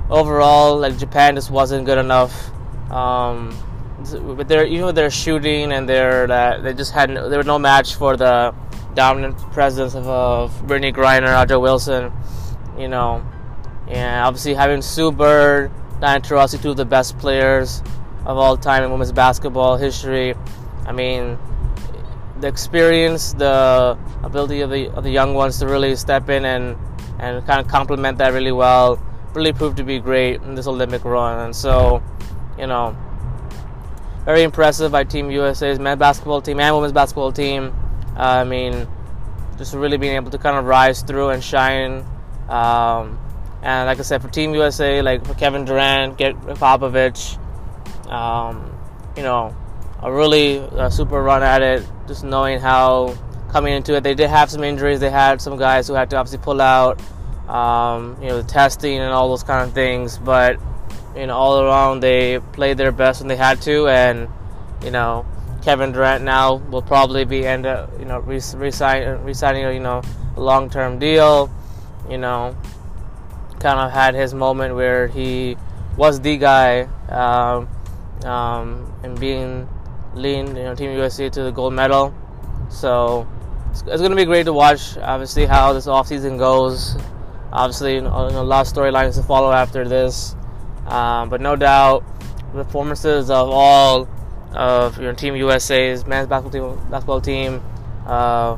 overall, 0.10 0.78
like 0.78 0.98
Japan 0.98 1.36
just 1.36 1.52
wasn't 1.52 1.86
good 1.86 1.98
enough. 1.98 2.50
Um, 2.90 3.56
with 4.36 4.48
their 4.48 4.66
even 4.66 4.88
with 4.88 4.96
their 4.96 5.12
shooting 5.12 5.72
and 5.72 5.88
their 5.88 6.26
that 6.28 6.64
they 6.64 6.74
just 6.74 6.92
had 6.92 7.10
no, 7.12 7.30
there 7.30 7.38
were 7.38 7.44
no 7.44 7.60
match 7.60 7.96
for 7.96 8.18
the 8.18 8.54
dominant 8.96 9.38
presence 9.52 9.96
of, 9.96 10.08
of 10.08 10.52
Brittney 10.68 10.94
Griner, 10.94 11.28
A'ja 11.28 11.60
Wilson, 11.60 12.12
you 12.78 12.88
know, 12.88 13.26
and 13.88 14.26
obviously 14.26 14.54
having 14.54 14.82
Sue 14.82 15.12
Bird, 15.12 15.72
Diana 16.00 16.22
Taurasi, 16.22 16.62
two 16.62 16.72
of 16.72 16.78
the 16.78 16.86
best 16.86 17.18
players 17.18 17.82
of 18.26 18.38
all 18.38 18.58
time 18.58 18.84
in 18.84 18.92
women's 18.92 19.12
basketball 19.12 19.78
history. 19.78 20.34
I 20.86 20.92
mean, 20.92 21.38
the 22.40 22.48
experience, 22.48 23.34
the 23.34 23.98
ability 24.24 24.62
of 24.62 24.70
the 24.70 24.90
of 24.90 25.04
the 25.04 25.12
young 25.12 25.34
ones 25.34 25.60
to 25.60 25.68
really 25.68 25.96
step 25.96 26.30
in 26.30 26.46
and 26.46 26.78
and 27.20 27.46
kind 27.46 27.60
of 27.60 27.68
complement 27.68 28.18
that 28.18 28.34
really 28.34 28.52
well 28.52 29.00
really 29.34 29.54
proved 29.54 29.78
to 29.78 29.84
be 29.84 30.00
great 30.00 30.42
in 30.42 30.56
this 30.56 30.68
Olympic 30.68 31.06
run. 31.06 31.40
And 31.40 31.56
so, 31.56 32.04
you 32.58 32.68
know, 32.68 32.96
very 34.26 34.44
impressive 34.44 34.92
by 34.92 35.04
Team 35.04 35.32
USA's 35.32 35.80
men's 35.80 36.00
basketball 36.00 36.42
team 36.42 36.60
and 36.60 36.76
women's 36.76 36.94
basketball 36.94 37.32
team. 37.32 37.74
I 38.16 38.44
mean, 38.44 38.88
just 39.58 39.74
really 39.74 39.98
being 39.98 40.16
able 40.16 40.32
to 40.32 40.38
kind 40.38 40.58
of 40.58 40.66
rise 40.66 41.02
through 41.02 41.30
and 41.30 41.44
shine. 41.44 42.06
Um, 42.50 43.20
and 43.62 43.88
like 43.88 44.00
I 44.00 44.02
said, 44.02 44.22
for 44.22 44.28
Team 44.28 44.54
USA, 44.56 45.02
like 45.02 45.26
for 45.26 45.34
Kevin 45.36 45.66
Durant, 45.66 46.18
get 46.18 46.36
Popovich, 46.36 47.38
um, 48.10 48.76
you 49.16 49.24
know, 49.24 49.56
a 50.02 50.12
really 50.12 50.60
uh, 50.60 50.90
super 50.90 51.22
run 51.22 51.44
at 51.44 51.62
it. 51.62 51.86
Just 52.08 52.24
knowing 52.24 52.60
how 52.60 53.16
coming 53.52 53.74
into 53.74 53.96
it, 53.96 54.02
they 54.02 54.16
did 54.16 54.30
have 54.30 54.50
some 54.50 54.64
injuries. 54.64 55.00
They 55.00 55.12
had 55.12 55.42
some 55.42 55.58
guys 55.58 55.88
who 55.88 55.94
had 55.94 56.10
to 56.10 56.18
obviously 56.18 56.44
pull 56.44 56.62
out. 56.62 57.00
Um, 57.48 58.18
you 58.22 58.30
know, 58.30 58.42
the 58.42 58.48
testing 58.48 59.00
and 59.00 59.12
all 59.12 59.30
those 59.30 59.44
kind 59.44 59.68
of 59.68 59.74
things. 59.74 60.18
But 60.18 60.58
you 61.16 61.28
know, 61.28 61.36
all 61.36 61.62
around 61.62 62.00
they 62.00 62.40
played 62.54 62.78
their 62.78 62.92
best 62.92 63.22
when 63.22 63.28
they 63.28 63.36
had 63.36 63.62
to, 63.64 63.88
and 63.88 64.28
you 64.84 64.92
know, 64.92 65.26
Kevin 65.62 65.92
Durant 65.92 66.24
now 66.24 66.56
will 66.56 66.82
probably 66.82 67.24
be 67.24 67.46
end 67.46 67.66
up, 67.66 67.92
you 68.00 68.06
know, 68.06 68.20
resigning, 68.20 69.24
resigning, 69.24 69.74
you 69.74 69.80
know, 69.80 70.02
a 70.36 70.42
long-term 70.42 71.00
deal. 71.00 71.50
You 72.10 72.18
know, 72.18 72.58
kind 73.60 73.80
of 73.80 73.92
had 73.92 74.16
his 74.16 74.34
moment 74.34 74.76
where 74.76 75.08
he 75.08 75.56
was 75.96 76.20
the 76.20 76.38
guy, 76.38 76.82
um, 77.10 77.70
um, 78.26 78.92
and 79.04 79.20
being 79.20 79.70
lean, 80.16 80.48
you 80.48 80.64
know, 80.64 80.76
Team 80.76 80.92
USA 80.92 81.30
to 81.30 81.44
the 81.44 81.52
gold 81.52 81.74
medal. 81.74 82.14
So 82.70 83.28
it's, 83.70 83.82
it's 83.82 84.00
going 84.00 84.10
to 84.10 84.16
be 84.16 84.26
great 84.26 84.46
to 84.46 84.54
watch. 84.54 84.98
Obviously, 84.98 85.46
how 85.46 85.74
this 85.74 85.86
offseason 85.86 86.40
goes. 86.40 86.98
Obviously, 87.54 87.96
you 87.96 88.02
know, 88.02 88.10
a 88.10 88.42
lot 88.42 88.66
of 88.66 88.74
storylines 88.74 89.16
to 89.16 89.24
follow 89.24 89.52
after 89.52 89.88
this. 89.88 90.36
Um, 90.88 91.30
but 91.30 91.40
no 91.40 91.56
doubt, 91.56 92.04
the 92.54 92.64
performances 92.64 93.30
of 93.30 93.50
all 93.50 94.10
of 94.54 95.00
your 95.00 95.14
Team 95.14 95.36
USA's 95.36 96.06
men's 96.06 96.28
basketball 96.28 96.74
team, 96.74 96.90
basketball 96.90 97.22
team. 97.22 97.62
Uh, 98.06 98.58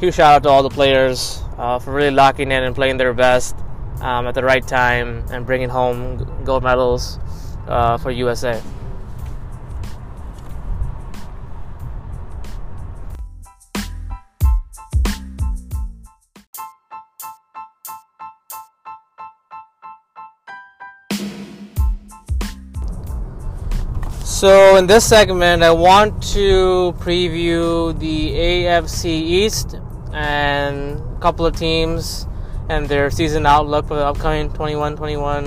huge 0.00 0.14
shout 0.14 0.36
out 0.36 0.42
to 0.42 0.48
all 0.48 0.62
the 0.62 0.70
players 0.70 1.42
uh, 1.56 1.78
for 1.78 1.92
really 1.92 2.10
locking 2.10 2.52
in 2.52 2.62
and 2.62 2.74
playing 2.74 2.96
their 2.96 3.12
best 3.12 3.56
um, 4.00 4.26
at 4.26 4.34
the 4.34 4.42
right 4.42 4.66
time 4.66 5.24
and 5.30 5.46
bringing 5.46 5.68
home 5.68 6.44
gold 6.44 6.62
medals 6.62 7.18
uh, 7.66 7.98
for 7.98 8.10
USA. 8.10 8.62
So, 24.38 24.76
in 24.76 24.86
this 24.86 25.04
segment, 25.04 25.64
I 25.64 25.72
want 25.72 26.22
to 26.34 26.94
preview 27.00 27.98
the 27.98 28.30
AFC 28.30 29.06
East 29.06 29.74
and 30.12 31.00
a 31.00 31.18
couple 31.18 31.44
of 31.44 31.56
teams 31.56 32.24
and 32.68 32.88
their 32.88 33.10
season 33.10 33.46
outlook 33.46 33.88
for 33.88 33.96
the 33.96 34.04
upcoming 34.04 34.52
21 34.52 34.94
21 34.94 35.44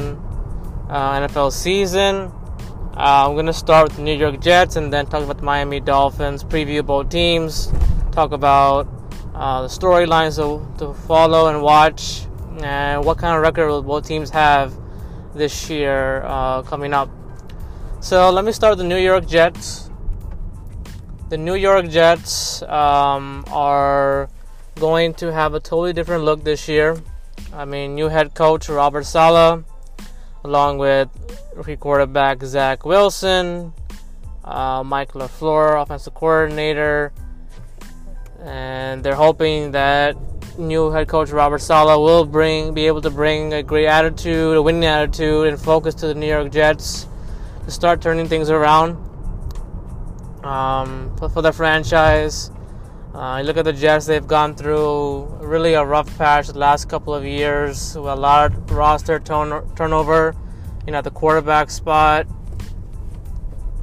uh, 0.89 1.25
NFL 1.25 1.53
season. 1.53 2.33
Uh, 2.97 3.29
I'm 3.29 3.35
going 3.35 3.45
to 3.45 3.53
start 3.53 3.87
with 3.87 3.95
the 3.95 4.03
New 4.03 4.17
York 4.17 4.41
Jets 4.41 4.75
and 4.75 4.91
then 4.91 5.05
talk 5.05 5.23
about 5.23 5.37
the 5.37 5.45
Miami 5.45 5.79
Dolphins, 5.79 6.43
preview 6.43 6.85
both 6.85 7.07
teams, 7.07 7.71
talk 8.11 8.33
about 8.33 8.89
uh, 9.33 9.61
the 9.61 9.69
storylines 9.69 10.35
to, 10.35 10.67
to 10.79 10.93
follow 11.07 11.47
and 11.47 11.61
watch, 11.61 12.25
and 12.61 13.05
what 13.05 13.17
kind 13.19 13.37
of 13.37 13.41
record 13.41 13.69
will 13.69 13.83
both 13.83 14.05
teams 14.05 14.29
have 14.31 14.77
this 15.33 15.69
year 15.69 16.23
uh, 16.25 16.61
coming 16.63 16.93
up. 16.93 17.09
So 18.01 18.31
let 18.31 18.43
me 18.43 18.51
start 18.51 18.71
with 18.71 18.79
the 18.79 18.89
New 18.89 18.97
York 18.97 19.27
Jets. 19.27 19.91
The 21.29 21.37
New 21.37 21.53
York 21.53 21.87
Jets 21.87 22.63
um, 22.63 23.45
are 23.51 24.27
going 24.79 25.13
to 25.21 25.31
have 25.31 25.53
a 25.53 25.59
totally 25.59 25.93
different 25.93 26.23
look 26.23 26.43
this 26.43 26.67
year. 26.67 26.99
I 27.53 27.65
mean, 27.65 27.93
new 27.93 28.07
head 28.07 28.33
coach 28.33 28.69
Robert 28.69 29.05
Saleh, 29.05 29.63
along 30.43 30.79
with 30.79 31.09
rookie 31.55 31.77
quarterback 31.77 32.41
Zach 32.41 32.85
Wilson, 32.85 33.71
uh, 34.43 34.81
Mike 34.83 35.11
LaFleur, 35.11 35.79
offensive 35.79 36.15
coordinator, 36.15 37.13
and 38.41 39.03
they're 39.03 39.13
hoping 39.13 39.73
that 39.73 40.17
new 40.57 40.89
head 40.89 41.07
coach 41.07 41.29
Robert 41.29 41.59
Saleh 41.59 41.99
will 41.99 42.25
bring, 42.25 42.73
be 42.73 42.87
able 42.87 43.01
to 43.01 43.11
bring 43.11 43.53
a 43.53 43.61
great 43.61 43.85
attitude, 43.85 44.57
a 44.57 44.61
winning 44.61 44.85
attitude, 44.85 45.49
and 45.49 45.61
focus 45.61 45.93
to 45.93 46.07
the 46.07 46.15
New 46.15 46.27
York 46.27 46.51
Jets 46.51 47.05
start 47.71 48.01
turning 48.01 48.27
things 48.27 48.49
around 48.49 48.97
um, 50.43 51.15
for, 51.17 51.29
for 51.29 51.41
the 51.41 51.51
franchise. 51.51 52.51
Uh, 53.13 53.37
you 53.41 53.45
look 53.45 53.57
at 53.57 53.65
the 53.65 53.73
Jets; 53.73 54.05
they've 54.05 54.27
gone 54.27 54.55
through 54.55 55.25
really 55.41 55.73
a 55.73 55.83
rough 55.83 56.17
patch 56.17 56.47
the 56.47 56.57
last 56.57 56.87
couple 56.87 57.13
of 57.13 57.25
years 57.25 57.95
with 57.95 58.05
a 58.05 58.15
lot 58.15 58.53
of 58.53 58.71
roster 58.71 59.19
turn- 59.19 59.69
turnover. 59.75 60.35
You 60.85 60.93
know, 60.93 60.99
at 60.99 61.03
the 61.03 61.11
quarterback 61.11 61.69
spot, 61.69 62.25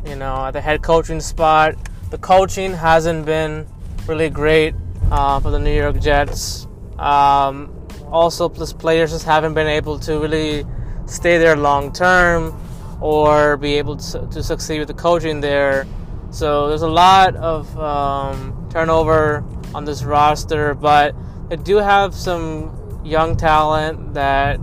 you 0.07 0.16
know, 0.16 0.47
at 0.47 0.52
the 0.52 0.61
head 0.61 0.83
coaching 0.83 1.21
spot. 1.21 1.75
The 2.11 2.18
coaching 2.18 2.73
hasn't 2.73 3.26
been 3.26 3.66
really 4.07 4.30
great 4.30 4.75
uh, 5.11 5.40
for 5.40 5.50
the 5.50 5.59
New 5.59 5.75
York 5.75 6.00
Jets. 6.00 6.66
Um, 6.99 7.73
also, 8.11 8.49
plus 8.49 8.73
players 8.73 9.11
just 9.11 9.26
haven't 9.26 9.54
been 9.54 9.66
able 9.66 9.99
to 10.00 10.18
really 10.18 10.64
stay 11.07 11.38
there 11.38 11.57
long 11.57 11.92
term 11.92 12.59
or 13.00 13.57
be 13.57 13.75
able 13.75 13.97
to, 13.97 14.26
to 14.28 14.43
succeed 14.43 14.78
with 14.78 14.88
the 14.88 14.95
coaching 14.95 15.40
there. 15.40 15.87
So 16.31 16.69
there's 16.69 16.83
a 16.83 16.88
lot 16.88 17.37
of 17.37 17.78
um, 17.78 18.69
turnover 18.71 19.45
on 19.75 19.85
this 19.85 20.02
roster, 20.02 20.75
but 20.75 21.14
they 21.49 21.57
do 21.57 21.76
have 21.76 22.14
some 22.14 23.02
young 23.05 23.37
talent 23.37 24.14
that 24.14 24.59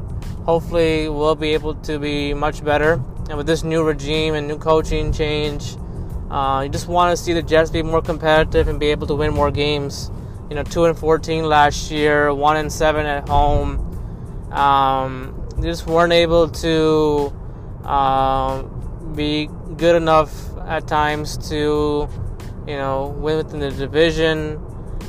hopefully 0.45 1.09
will 1.09 1.35
be 1.35 1.53
able 1.53 1.75
to 1.75 1.97
be 1.97 2.33
much 2.33 2.63
better. 2.63 3.01
And 3.27 3.37
with 3.37 3.47
this 3.47 3.63
new 3.63 3.83
regime 3.83 4.35
and 4.35 4.47
new 4.47 4.59
coaching 4.59 5.11
change, 5.11 5.77
uh, 6.29 6.61
you 6.63 6.69
just 6.69 6.87
want 6.87 7.17
to 7.17 7.23
see 7.23 7.33
the 7.33 7.41
Jets 7.41 7.71
be 7.71 7.81
more 7.81 8.01
competitive 8.01 8.67
and 8.67 8.79
be 8.79 8.87
able 8.87 9.07
to 9.07 9.15
win 9.15 9.33
more 9.33 9.49
games. 9.49 10.11
You 10.49 10.55
know, 10.55 10.63
two 10.63 10.85
and 10.85 10.95
fourteen 10.95 11.45
last 11.45 11.89
year, 11.89 12.31
one 12.31 12.57
and 12.57 12.71
seven 12.71 13.07
at 13.07 13.27
home. 13.27 13.79
Um, 14.51 15.47
they 15.57 15.67
just 15.67 15.87
weren't 15.87 16.13
able 16.13 16.49
to 16.49 17.33
um, 17.85 19.13
be 19.15 19.49
good 19.77 19.95
enough 19.95 20.31
at 20.59 20.87
times 20.87 21.37
to, 21.49 22.09
you 22.67 22.75
know, 22.75 23.15
win 23.17 23.37
within 23.37 23.59
the 23.59 23.71
division. 23.71 24.59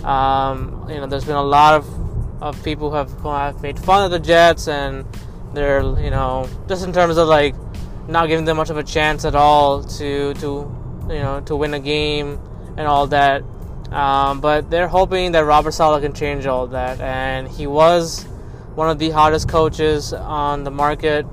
Um, 0.04 0.86
you 0.88 0.96
know, 0.96 1.06
there's 1.06 1.24
been 1.24 1.36
a 1.36 1.42
lot 1.42 1.74
of, 1.74 2.42
of 2.42 2.62
people 2.62 2.90
who 2.90 2.96
have, 2.96 3.10
who 3.10 3.28
have 3.28 3.62
made 3.62 3.78
fun 3.78 4.04
of 4.04 4.10
the 4.10 4.18
Jets 4.18 4.68
and 4.68 5.06
they're 5.56 5.80
you 6.00 6.10
know 6.10 6.48
just 6.68 6.84
in 6.84 6.92
terms 6.92 7.16
of 7.16 7.26
like 7.26 7.54
not 8.08 8.28
giving 8.28 8.44
them 8.44 8.56
much 8.56 8.70
of 8.70 8.76
a 8.76 8.84
chance 8.84 9.24
at 9.24 9.34
all 9.34 9.82
to 9.82 10.34
to 10.34 10.48
you 11.08 11.18
know 11.18 11.42
to 11.46 11.56
win 11.56 11.74
a 11.74 11.80
game 11.80 12.38
and 12.76 12.86
all 12.86 13.08
that. 13.08 13.42
Um, 13.90 14.40
but 14.40 14.68
they're 14.70 14.88
hoping 14.88 15.32
that 15.32 15.40
Robert 15.40 15.70
Saleh 15.72 16.02
can 16.02 16.12
change 16.12 16.46
all 16.46 16.66
that, 16.68 17.00
and 17.00 17.48
he 17.48 17.66
was 17.66 18.24
one 18.74 18.90
of 18.90 18.98
the 18.98 19.10
hottest 19.10 19.48
coaches 19.48 20.12
on 20.12 20.64
the 20.64 20.70
market. 20.70 21.24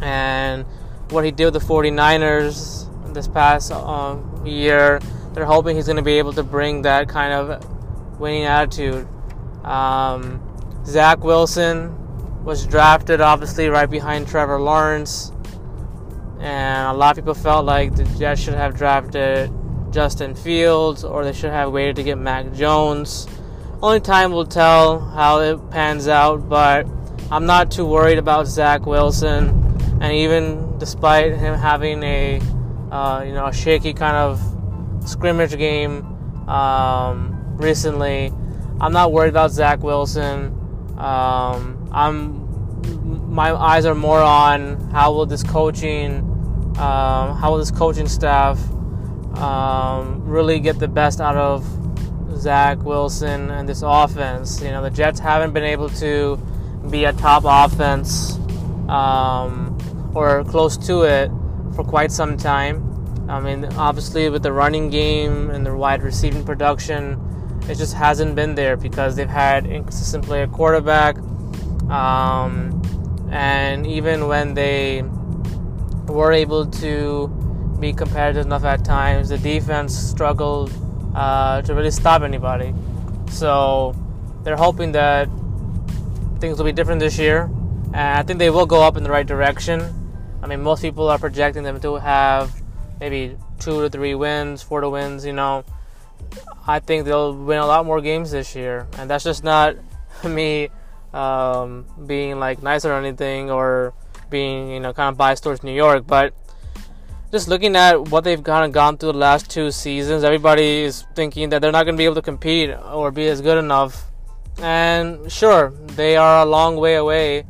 And 0.00 0.64
what 1.10 1.24
he 1.24 1.30
did 1.30 1.46
with 1.46 1.54
the 1.54 1.60
49ers 1.60 3.14
this 3.14 3.28
past 3.28 3.72
um, 3.72 4.44
year, 4.46 5.00
they're 5.32 5.44
hoping 5.44 5.76
he's 5.76 5.86
going 5.86 5.96
to 5.96 6.02
be 6.02 6.18
able 6.18 6.32
to 6.34 6.42
bring 6.42 6.82
that 6.82 7.08
kind 7.08 7.32
of 7.32 8.20
winning 8.20 8.44
attitude. 8.44 9.08
Um, 9.64 10.42
Zach 10.84 11.24
Wilson 11.24 12.44
was 12.44 12.66
drafted 12.66 13.20
obviously 13.20 13.68
right 13.68 13.90
behind 13.90 14.28
Trevor 14.28 14.60
Lawrence, 14.60 15.32
and 16.38 16.88
a 16.88 16.92
lot 16.92 17.10
of 17.10 17.24
people 17.24 17.34
felt 17.34 17.64
like 17.64 17.96
the 17.96 18.04
Jets 18.18 18.40
should 18.40 18.54
have 18.54 18.76
drafted 18.76 19.50
Justin 19.90 20.34
Fields 20.34 21.04
or 21.04 21.24
they 21.24 21.32
should 21.32 21.50
have 21.50 21.72
waited 21.72 21.96
to 21.96 22.02
get 22.02 22.18
Mac 22.18 22.52
Jones. 22.52 23.26
Only 23.82 24.00
time 24.00 24.30
will 24.32 24.46
tell 24.46 25.00
how 25.00 25.40
it 25.40 25.70
pans 25.70 26.08
out, 26.08 26.48
but 26.48 26.86
I'm 27.30 27.46
not 27.46 27.70
too 27.70 27.84
worried 27.84 28.18
about 28.18 28.46
Zach 28.46 28.86
Wilson. 28.86 29.65
And 30.00 30.12
even 30.12 30.78
despite 30.78 31.36
him 31.36 31.54
having 31.54 32.02
a 32.02 32.40
uh, 32.90 33.24
you 33.26 33.32
know 33.32 33.46
a 33.46 33.52
shaky 33.52 33.92
kind 33.92 34.16
of 34.16 34.40
scrimmage 35.08 35.56
game 35.56 36.04
um, 36.48 37.56
recently, 37.56 38.32
I'm 38.80 38.92
not 38.92 39.12
worried 39.12 39.30
about 39.30 39.50
Zach 39.50 39.82
Wilson. 39.82 40.52
Um, 40.98 41.88
I'm 41.92 42.46
my 43.32 43.52
eyes 43.52 43.84
are 43.84 43.94
more 43.94 44.20
on 44.20 44.90
how 44.90 45.12
will 45.12 45.26
this 45.26 45.42
coaching, 45.42 46.18
um, 46.78 47.36
how 47.36 47.50
will 47.50 47.58
this 47.58 47.70
coaching 47.70 48.08
staff 48.08 48.58
um, 49.38 50.24
really 50.24 50.58
get 50.60 50.78
the 50.78 50.88
best 50.88 51.20
out 51.20 51.36
of 51.36 51.64
Zach 52.38 52.78
Wilson 52.82 53.50
and 53.50 53.68
this 53.68 53.82
offense. 53.84 54.60
You 54.60 54.70
know, 54.70 54.82
the 54.82 54.90
Jets 54.90 55.20
haven't 55.20 55.52
been 55.52 55.64
able 55.64 55.88
to 55.90 56.36
be 56.90 57.04
a 57.04 57.12
top 57.12 57.44
offense 57.46 58.36
um, 58.88 59.65
or 60.16 60.42
close 60.44 60.78
to 60.78 61.02
it 61.02 61.30
for 61.74 61.84
quite 61.84 62.10
some 62.10 62.38
time. 62.38 62.82
I 63.28 63.38
mean, 63.38 63.66
obviously, 63.76 64.30
with 64.30 64.42
the 64.42 64.52
running 64.52 64.88
game 64.88 65.50
and 65.50 65.66
the 65.66 65.76
wide 65.76 66.02
receiving 66.02 66.42
production, 66.42 67.20
it 67.68 67.74
just 67.74 67.92
hasn't 67.92 68.34
been 68.34 68.54
there 68.54 68.78
because 68.78 69.14
they've 69.14 69.28
had 69.28 69.66
inconsistent 69.66 70.24
play 70.24 70.42
at 70.42 70.52
quarterback. 70.52 71.18
Um, 71.90 72.80
and 73.30 73.86
even 73.86 74.26
when 74.26 74.54
they 74.54 75.02
were 76.06 76.32
able 76.32 76.64
to 76.66 77.28
be 77.78 77.92
competitive 77.92 78.46
enough 78.46 78.64
at 78.64 78.86
times, 78.86 79.28
the 79.28 79.38
defense 79.38 79.94
struggled 79.94 80.72
uh, 81.14 81.60
to 81.60 81.74
really 81.74 81.90
stop 81.90 82.22
anybody. 82.22 82.72
So 83.30 83.94
they're 84.44 84.56
hoping 84.56 84.92
that 84.92 85.28
things 86.40 86.56
will 86.56 86.64
be 86.64 86.72
different 86.72 87.00
this 87.00 87.18
year, 87.18 87.50
and 87.92 88.18
I 88.18 88.22
think 88.22 88.38
they 88.38 88.48
will 88.48 88.66
go 88.66 88.82
up 88.82 88.96
in 88.96 89.02
the 89.02 89.10
right 89.10 89.26
direction. 89.26 90.04
I 90.46 90.48
mean, 90.48 90.62
most 90.62 90.80
people 90.80 91.08
are 91.08 91.18
projecting 91.18 91.64
them 91.64 91.80
to 91.80 91.96
have 91.96 92.54
maybe 93.00 93.36
two 93.58 93.82
to 93.82 93.90
three 93.90 94.14
wins, 94.14 94.62
four 94.62 94.80
to 94.80 94.88
wins. 94.88 95.26
You 95.26 95.32
know, 95.32 95.64
I 96.68 96.78
think 96.78 97.04
they'll 97.04 97.34
win 97.34 97.58
a 97.58 97.66
lot 97.66 97.84
more 97.84 98.00
games 98.00 98.30
this 98.30 98.54
year, 98.54 98.86
and 98.96 99.10
that's 99.10 99.24
just 99.24 99.42
not 99.42 99.74
me 100.24 100.68
um, 101.12 101.84
being 102.06 102.38
like 102.38 102.62
nice 102.62 102.84
or 102.84 102.92
anything 102.92 103.50
or 103.50 103.92
being 104.30 104.70
you 104.70 104.78
know 104.78 104.92
kind 104.92 105.08
of 105.08 105.18
biased 105.18 105.42
towards 105.42 105.64
New 105.64 105.74
York, 105.74 106.06
but 106.06 106.32
just 107.32 107.48
looking 107.48 107.74
at 107.74 108.08
what 108.10 108.22
they've 108.22 108.44
kind 108.44 108.64
of 108.64 108.70
gone 108.70 108.98
through 108.98 109.14
the 109.14 109.18
last 109.18 109.50
two 109.50 109.72
seasons, 109.72 110.22
everybody 110.22 110.82
is 110.82 111.04
thinking 111.16 111.48
that 111.48 111.60
they're 111.60 111.72
not 111.72 111.86
going 111.86 111.96
to 111.96 111.98
be 111.98 112.04
able 112.04 112.14
to 112.14 112.22
compete 112.22 112.70
or 112.70 113.10
be 113.10 113.26
as 113.26 113.40
good 113.40 113.58
enough. 113.58 114.04
And 114.58 115.30
sure, 115.30 115.70
they 115.96 116.16
are 116.16 116.42
a 116.42 116.46
long 116.46 116.76
way 116.76 116.94
away 116.94 117.46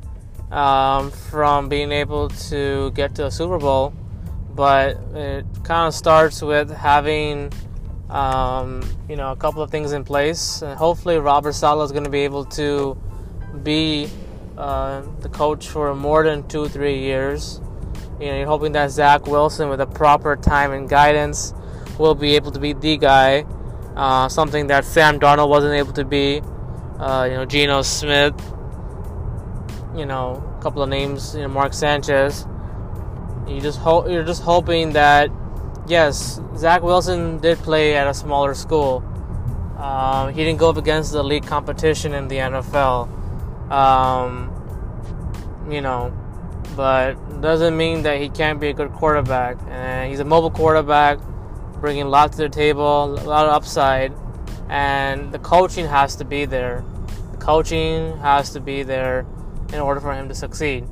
um, 0.51 1.11
from 1.11 1.69
being 1.69 1.93
able 1.93 2.29
to 2.29 2.91
get 2.93 3.15
to 3.17 3.27
a 3.27 3.31
Super 3.31 3.59
Bowl, 3.59 3.93
but 4.55 4.99
it 5.15 5.45
kind 5.65 5.89
of 5.89 5.95
starts 5.95 6.43
with 6.43 6.71
having 6.71 7.53
um, 8.11 8.83
you 9.09 9.17
know 9.17 9.33
a 9.33 9.37
couple 9.37 9.63
of 9.63 9.71
things 9.71 9.93
in 9.93 10.05
place. 10.05 10.63
And 10.63 10.79
hopefully, 10.79 11.19
Robert 11.19 11.53
Saleh 11.53 11.85
is 11.85 11.93
going 11.93 12.05
to 12.05 12.11
be 12.11 12.21
able 12.21 12.45
to 12.47 12.97
be 13.63 14.09
uh, 14.57 15.03
the 15.21 15.29
coach 15.29 15.69
for 15.69 15.95
more 15.95 16.25
than 16.25 16.47
two, 16.49 16.69
three 16.69 16.99
years. 16.99 17.61
You 18.21 18.27
know, 18.27 18.37
you're 18.39 18.47
hoping 18.47 18.73
that 18.73 18.91
Zach 18.91 19.27
Wilson, 19.27 19.69
with 19.69 19.79
the 19.79 19.87
proper 19.87 20.37
time 20.37 20.73
and 20.73 20.89
guidance, 20.89 21.53
will 21.99 22.15
be 22.15 22.37
able 22.37 22.51
to 22.53 22.59
be 22.61 22.73
the 22.73 22.97
guy. 22.97 23.45
Uh, 23.95 24.29
something 24.29 24.67
that 24.69 24.85
Sam 24.85 25.19
Darnold 25.19 25.49
wasn't 25.49 25.75
able 25.75 25.93
to 25.95 26.05
be. 26.05 26.41
Uh, 26.99 27.27
you 27.31 27.37
know, 27.37 27.45
Geno 27.45 27.83
Smith. 27.83 28.35
You 29.97 30.05
know, 30.05 30.43
a 30.59 30.63
couple 30.63 30.83
of 30.83 30.89
names. 30.89 31.35
You 31.35 31.43
know, 31.43 31.49
Mark 31.49 31.73
Sanchez. 31.73 32.47
You 33.47 33.61
just 33.61 33.79
hope 33.79 34.09
you're 34.09 34.25
just 34.25 34.43
hoping 34.43 34.93
that, 34.93 35.31
yes, 35.87 36.41
Zach 36.57 36.83
Wilson 36.83 37.39
did 37.39 37.59
play 37.59 37.97
at 37.97 38.07
a 38.07 38.15
smaller 38.15 38.55
school. 38.55 39.05
Um, 39.79 40.33
he 40.33 40.45
didn't 40.45 40.59
go 40.59 40.71
up 40.71 40.77
against 40.77 41.13
the 41.13 41.21
elite 41.21 41.47
competition 41.47 42.13
in 42.13 42.29
the 42.29 42.37
NFL. 42.37 43.09
Um, 43.71 44.53
you 45.71 45.81
know, 45.81 46.13
but 46.77 47.15
doesn't 47.41 47.77
mean 47.77 48.03
that 48.03 48.21
he 48.21 48.29
can't 48.29 48.61
be 48.61 48.69
a 48.69 48.73
good 48.73 48.93
quarterback. 48.93 49.59
And 49.69 50.11
he's 50.11 50.21
a 50.21 50.25
mobile 50.25 50.51
quarterback, 50.51 51.19
bringing 51.81 52.07
lots 52.07 52.37
to 52.37 52.43
the 52.45 52.49
table, 52.49 53.05
a 53.05 53.25
lot 53.25 53.47
of 53.47 53.53
upside. 53.53 54.13
And 54.69 55.33
the 55.33 55.39
coaching 55.39 55.87
has 55.87 56.17
to 56.17 56.25
be 56.25 56.45
there. 56.45 56.85
The 57.33 57.39
coaching 57.39 58.17
has 58.19 58.53
to 58.55 58.61
be 58.61 58.83
there 58.83 59.25
in 59.73 59.81
order 59.81 60.01
for 60.01 60.13
him 60.15 60.29
to 60.29 60.35
succeed. 60.35 60.85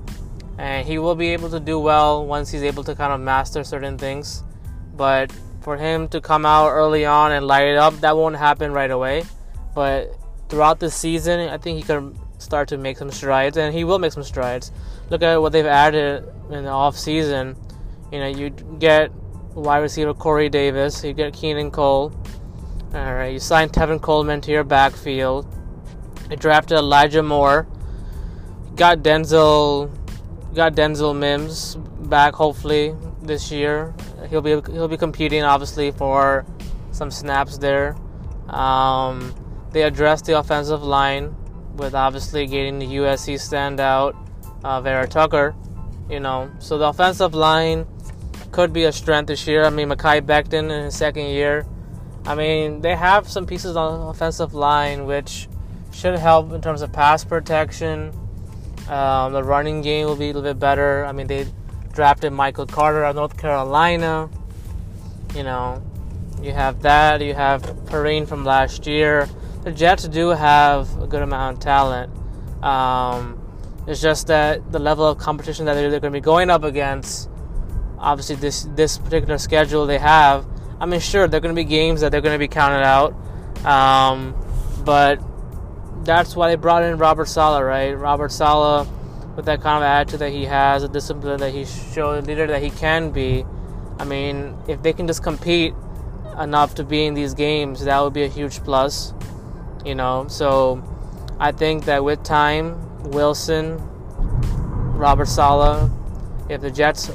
And 0.59 0.87
he 0.87 0.99
will 0.99 1.15
be 1.15 1.31
able 1.31 1.51
to 1.51 1.61
do 1.61 1.79
well 1.79 2.25
once 2.25 2.51
he's 2.51 2.63
able 2.63 2.85
to 2.85 2.95
kind 2.95 3.13
of 3.13 3.21
master 3.21 3.65
certain 3.65 3.99
things. 3.99 4.43
But 4.97 5.33
for 5.63 5.77
him 5.77 6.09
to 6.09 6.21
come 6.21 6.47
out 6.47 6.71
early 6.71 7.05
on 7.05 7.33
and 7.33 7.47
light 7.47 7.67
it 7.67 7.77
up, 7.77 8.01
that 8.01 8.17
won't 8.17 8.37
happen 8.37 8.73
right 8.73 8.91
away. 8.91 9.25
But 9.75 10.17
throughout 10.49 10.79
the 10.79 10.91
season, 10.91 11.41
I 11.49 11.59
think 11.59 11.79
he 11.79 11.83
can 11.83 12.19
start 12.39 12.69
to 12.69 12.79
make 12.79 12.99
some 12.99 13.11
strides, 13.11 13.57
and 13.57 13.75
he 13.75 13.85
will 13.85 13.99
make 13.99 14.13
some 14.13 14.23
strides. 14.23 14.71
Look 15.11 15.23
at 15.23 15.41
what 15.41 15.53
they've 15.53 15.67
added 15.67 16.25
in 16.51 16.65
the 16.65 16.71
off 16.71 16.97
season. 16.97 17.57
You 18.13 18.21
know, 18.21 18.29
you 18.29 18.51
get 18.51 19.11
wide 19.55 19.79
receiver 19.79 20.15
Corey 20.15 20.49
Davis, 20.49 21.03
you 21.03 21.13
get 21.13 21.33
Keelan 21.33 21.73
Cole. 21.73 22.13
All 22.93 23.15
right, 23.15 23.33
you 23.33 23.41
signed 23.41 23.73
Tevin 23.73 24.01
Coleman 24.01 24.41
to 24.43 24.53
your 24.53 24.63
backfield. 24.63 25.47
You 26.31 26.37
drafted 26.37 26.79
Elijah 26.79 27.23
Moore. 27.23 27.67
Got 28.77 28.99
Denzel, 29.05 29.89
got 30.55 30.75
Denzel 30.75 31.17
Mims 31.17 31.77
back 31.77 32.35
hopefully 32.35 32.95
this 33.23 33.51
year. 33.51 33.95
He'll 34.29 34.43
be 34.43 34.51
he'll 34.73 34.89
be 34.89 34.97
competing 34.97 35.43
obviously 35.43 35.91
for 35.93 36.45
some 36.91 37.11
snaps 37.11 37.59
there. 37.59 37.97
Um, 38.49 39.35
they 39.71 39.83
addressed 39.83 40.25
the 40.27 40.39
offensive 40.39 40.83
line 40.83 41.35
with 41.77 41.95
obviously 41.95 42.47
getting 42.47 42.79
the 42.79 42.87
USC 42.87 43.35
standout 43.35 44.17
uh, 44.65 44.81
Vera 44.81 45.07
Tucker. 45.07 45.55
You 46.11 46.21
know, 46.21 46.51
so 46.59 46.77
the 46.77 46.89
offensive 46.89 47.35
line 47.35 47.87
could 48.51 48.73
be 48.73 48.85
a 48.85 48.93
strength 48.93 49.29
this 49.29 49.47
year. 49.47 49.65
I 49.65 49.71
mean, 49.71 49.89
Mekhi 49.89 50.21
Becton 50.21 50.71
in 50.71 50.85
his 50.85 50.97
second 50.97 51.27
year. 51.27 51.67
I 52.27 52.35
mean, 52.35 52.81
they 52.81 52.95
have 52.95 53.29
some 53.29 53.47
pieces 53.47 53.77
on 53.77 54.01
the 54.01 54.07
offensive 54.07 54.55
line 54.55 55.07
which 55.07 55.49
should 55.93 56.19
help 56.19 56.53
in 56.53 56.61
terms 56.61 56.83
of 56.83 56.93
pass 56.93 57.25
protection. 57.25 58.13
Um, 58.89 59.33
the 59.33 59.43
running 59.43 59.81
game 59.83 60.07
will 60.07 60.17
be 60.17 60.25
a 60.25 60.27
little 60.29 60.43
bit 60.43 60.59
better. 60.59 61.05
I 61.05 61.13
mean, 61.13 61.27
they 61.27 61.47
drafted 61.93 62.33
Michael 62.33 62.67
Carter 62.67 63.05
out 63.05 63.11
of 63.11 63.17
North 63.17 63.37
Carolina. 63.39 64.29
You 65.35 65.43
know, 65.43 65.83
you 66.43 66.53
have 66.53 66.83
that. 66.83 67.23
You 67.23 67.35
have 67.35 67.63
Perine 67.87 68.27
from 68.27 68.45
last 68.45 68.87
year 68.87 69.29
the 69.65 69.73
Jets 69.73 70.07
do 70.07 70.29
have 70.29 71.03
a 71.03 71.07
good 71.07 71.23
amount 71.23 71.57
of 71.57 71.63
talent. 71.63 72.13
Um, 72.63 73.41
it's 73.87 74.01
just 74.01 74.27
that 74.29 74.71
the 74.71 74.79
level 74.79 75.07
of 75.07 75.19
competition 75.19 75.65
that 75.65 75.75
they're, 75.75 75.91
they're 75.91 76.01
going 76.01 76.13
to 76.13 76.17
be 76.17 76.23
going 76.23 76.51
up 76.51 76.65
against, 76.65 77.31
obviously 77.99 78.37
this 78.37 78.69
this 78.75 78.99
particular 78.99 79.39
schedule 79.39 79.87
they 79.87 79.99
have. 79.99 80.47
I 80.79 80.87
mean, 80.87 81.01
sure, 81.01 81.27
there 81.27 81.39
are 81.39 81.41
going 81.41 81.55
to 81.55 81.59
be 81.59 81.65
games 81.65 82.03
that 82.03 82.13
they're 82.13 82.21
going 82.21 82.35
to 82.35 82.39
be 82.39 82.49
counted 82.49 82.85
out, 82.85 83.15
um, 83.65 84.35
but 84.85 85.19
that's 86.05 86.37
why 86.37 86.49
they 86.49 86.57
brought 86.57 86.83
in 86.83 86.99
Robert 86.99 87.27
Saleh, 87.29 87.63
right? 87.63 87.93
Robert 87.93 88.33
Saleh, 88.33 88.87
with 89.37 89.47
that 89.47 89.61
kind 89.61 89.83
of 89.83 89.87
attitude 89.89 90.21
that 90.21 90.31
he 90.31 90.45
has, 90.45 90.83
a 90.83 90.89
discipline 90.89 91.41
that 91.41 91.53
he 91.53 91.65
showed, 91.65 92.23
the 92.23 92.27
leader 92.27 92.47
that 92.47 92.63
he 92.63 92.71
can 92.71 93.11
be. 93.11 93.45
I 93.99 94.05
mean, 94.05 94.57
if 94.69 94.83
they 94.83 94.93
can 94.93 95.07
just 95.07 95.23
compete 95.23 95.75
enough 96.39 96.75
to 96.77 96.85
be 96.85 97.05
in 97.05 97.15
these 97.15 97.35
games, 97.35 97.85
that 97.85 98.01
would 98.01 98.13
be 98.13 98.25
a 98.25 98.29
huge 98.29 98.61
plus 98.65 99.15
you 99.85 99.95
know. 99.95 100.27
So 100.29 100.83
I 101.39 101.53
think 101.53 101.85
that 101.85 102.03
with 102.03 102.23
time, 102.23 103.03
Wilson 103.11 103.79
Robert 104.97 105.29
Saleh. 105.29 105.91
If 106.49 106.61
the 106.61 106.71
Jets 106.71 107.11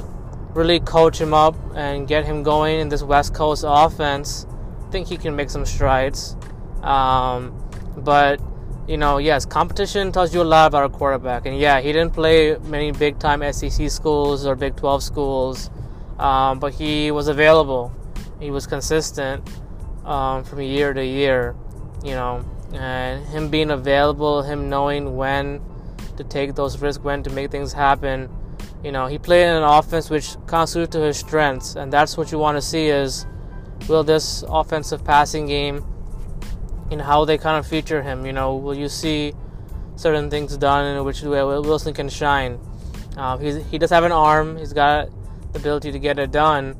really 0.54 0.80
coach 0.80 1.20
him 1.20 1.32
up 1.32 1.54
and 1.74 2.06
get 2.06 2.24
him 2.24 2.42
going 2.42 2.80
in 2.80 2.88
this 2.88 3.02
West 3.02 3.34
Coast 3.34 3.64
offense, 3.66 4.46
I 4.86 4.90
think 4.90 5.08
he 5.08 5.16
can 5.16 5.36
make 5.36 5.50
some 5.50 5.64
strides. 5.64 6.36
Um, 6.82 7.56
but 7.96 8.40
you 8.90 8.96
know, 8.96 9.18
yes, 9.18 9.46
competition 9.46 10.10
tells 10.10 10.34
you 10.34 10.42
a 10.42 10.50
lot 10.56 10.66
about 10.66 10.82
a 10.82 10.88
quarterback. 10.88 11.46
And 11.46 11.56
yeah, 11.56 11.80
he 11.80 11.92
didn't 11.92 12.12
play 12.12 12.56
many 12.58 12.90
big 12.90 13.20
time 13.20 13.40
SEC 13.52 13.88
schools 13.88 14.44
or 14.44 14.56
Big 14.56 14.74
12 14.74 15.04
schools, 15.04 15.70
um, 16.18 16.58
but 16.58 16.74
he 16.74 17.12
was 17.12 17.28
available. 17.28 17.92
He 18.40 18.50
was 18.50 18.66
consistent 18.66 19.48
um, 20.04 20.42
from 20.42 20.60
year 20.60 20.92
to 20.92 21.06
year, 21.06 21.54
you 22.02 22.14
know, 22.14 22.44
and 22.72 23.24
him 23.26 23.48
being 23.48 23.70
available, 23.70 24.42
him 24.42 24.68
knowing 24.68 25.14
when 25.14 25.60
to 26.16 26.24
take 26.24 26.56
those 26.56 26.82
risks, 26.82 27.04
when 27.04 27.22
to 27.22 27.30
make 27.30 27.52
things 27.52 27.72
happen. 27.72 28.28
You 28.82 28.90
know, 28.90 29.06
he 29.06 29.18
played 29.18 29.44
in 29.44 29.54
an 29.54 29.62
offense 29.62 30.10
which 30.10 30.34
constituted 30.48 30.90
to 30.98 30.98
his 30.98 31.16
strengths, 31.16 31.76
and 31.76 31.92
that's 31.92 32.16
what 32.16 32.32
you 32.32 32.38
want 32.38 32.56
to 32.56 32.62
see 32.62 32.88
is 32.88 33.24
will 33.86 34.02
this 34.02 34.42
offensive 34.48 35.04
passing 35.04 35.46
game 35.46 35.84
in 36.90 36.98
how 36.98 37.24
they 37.24 37.38
kind 37.38 37.58
of 37.58 37.66
feature 37.66 38.02
him. 38.02 38.26
You 38.26 38.32
know, 38.32 38.56
will 38.56 38.74
you 38.74 38.88
see 38.88 39.32
certain 39.96 40.30
things 40.30 40.56
done 40.56 40.96
in 40.96 41.04
which 41.04 41.22
Wilson 41.22 41.94
can 41.94 42.08
shine? 42.08 42.58
Uh, 43.16 43.38
he 43.38 43.78
does 43.78 43.90
have 43.90 44.04
an 44.04 44.12
arm. 44.12 44.56
He's 44.56 44.72
got 44.72 45.08
the 45.52 45.58
ability 45.58 45.92
to 45.92 45.98
get 45.98 46.18
it 46.18 46.30
done, 46.30 46.76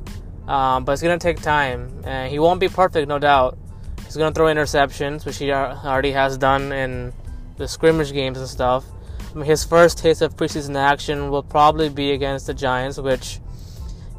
um, 0.47 0.85
but 0.85 0.93
it's 0.93 1.01
gonna 1.01 1.19
take 1.19 1.41
time, 1.41 2.01
and 2.05 2.31
he 2.31 2.39
won't 2.39 2.59
be 2.59 2.69
perfect, 2.69 3.07
no 3.07 3.19
doubt. 3.19 3.57
He's 4.05 4.15
gonna 4.17 4.33
throw 4.33 4.47
interceptions, 4.47 5.25
which 5.25 5.37
he 5.37 5.51
already 5.51 6.11
has 6.11 6.37
done 6.37 6.71
in 6.71 7.13
the 7.57 7.67
scrimmage 7.67 8.13
games 8.13 8.37
and 8.37 8.47
stuff. 8.47 8.85
I 9.31 9.35
mean, 9.35 9.45
his 9.45 9.63
first 9.63 9.97
taste 9.97 10.21
of 10.21 10.35
preseason 10.35 10.75
action 10.75 11.29
will 11.29 11.43
probably 11.43 11.89
be 11.89 12.11
against 12.11 12.47
the 12.47 12.53
Giants, 12.53 12.97
which 12.97 13.39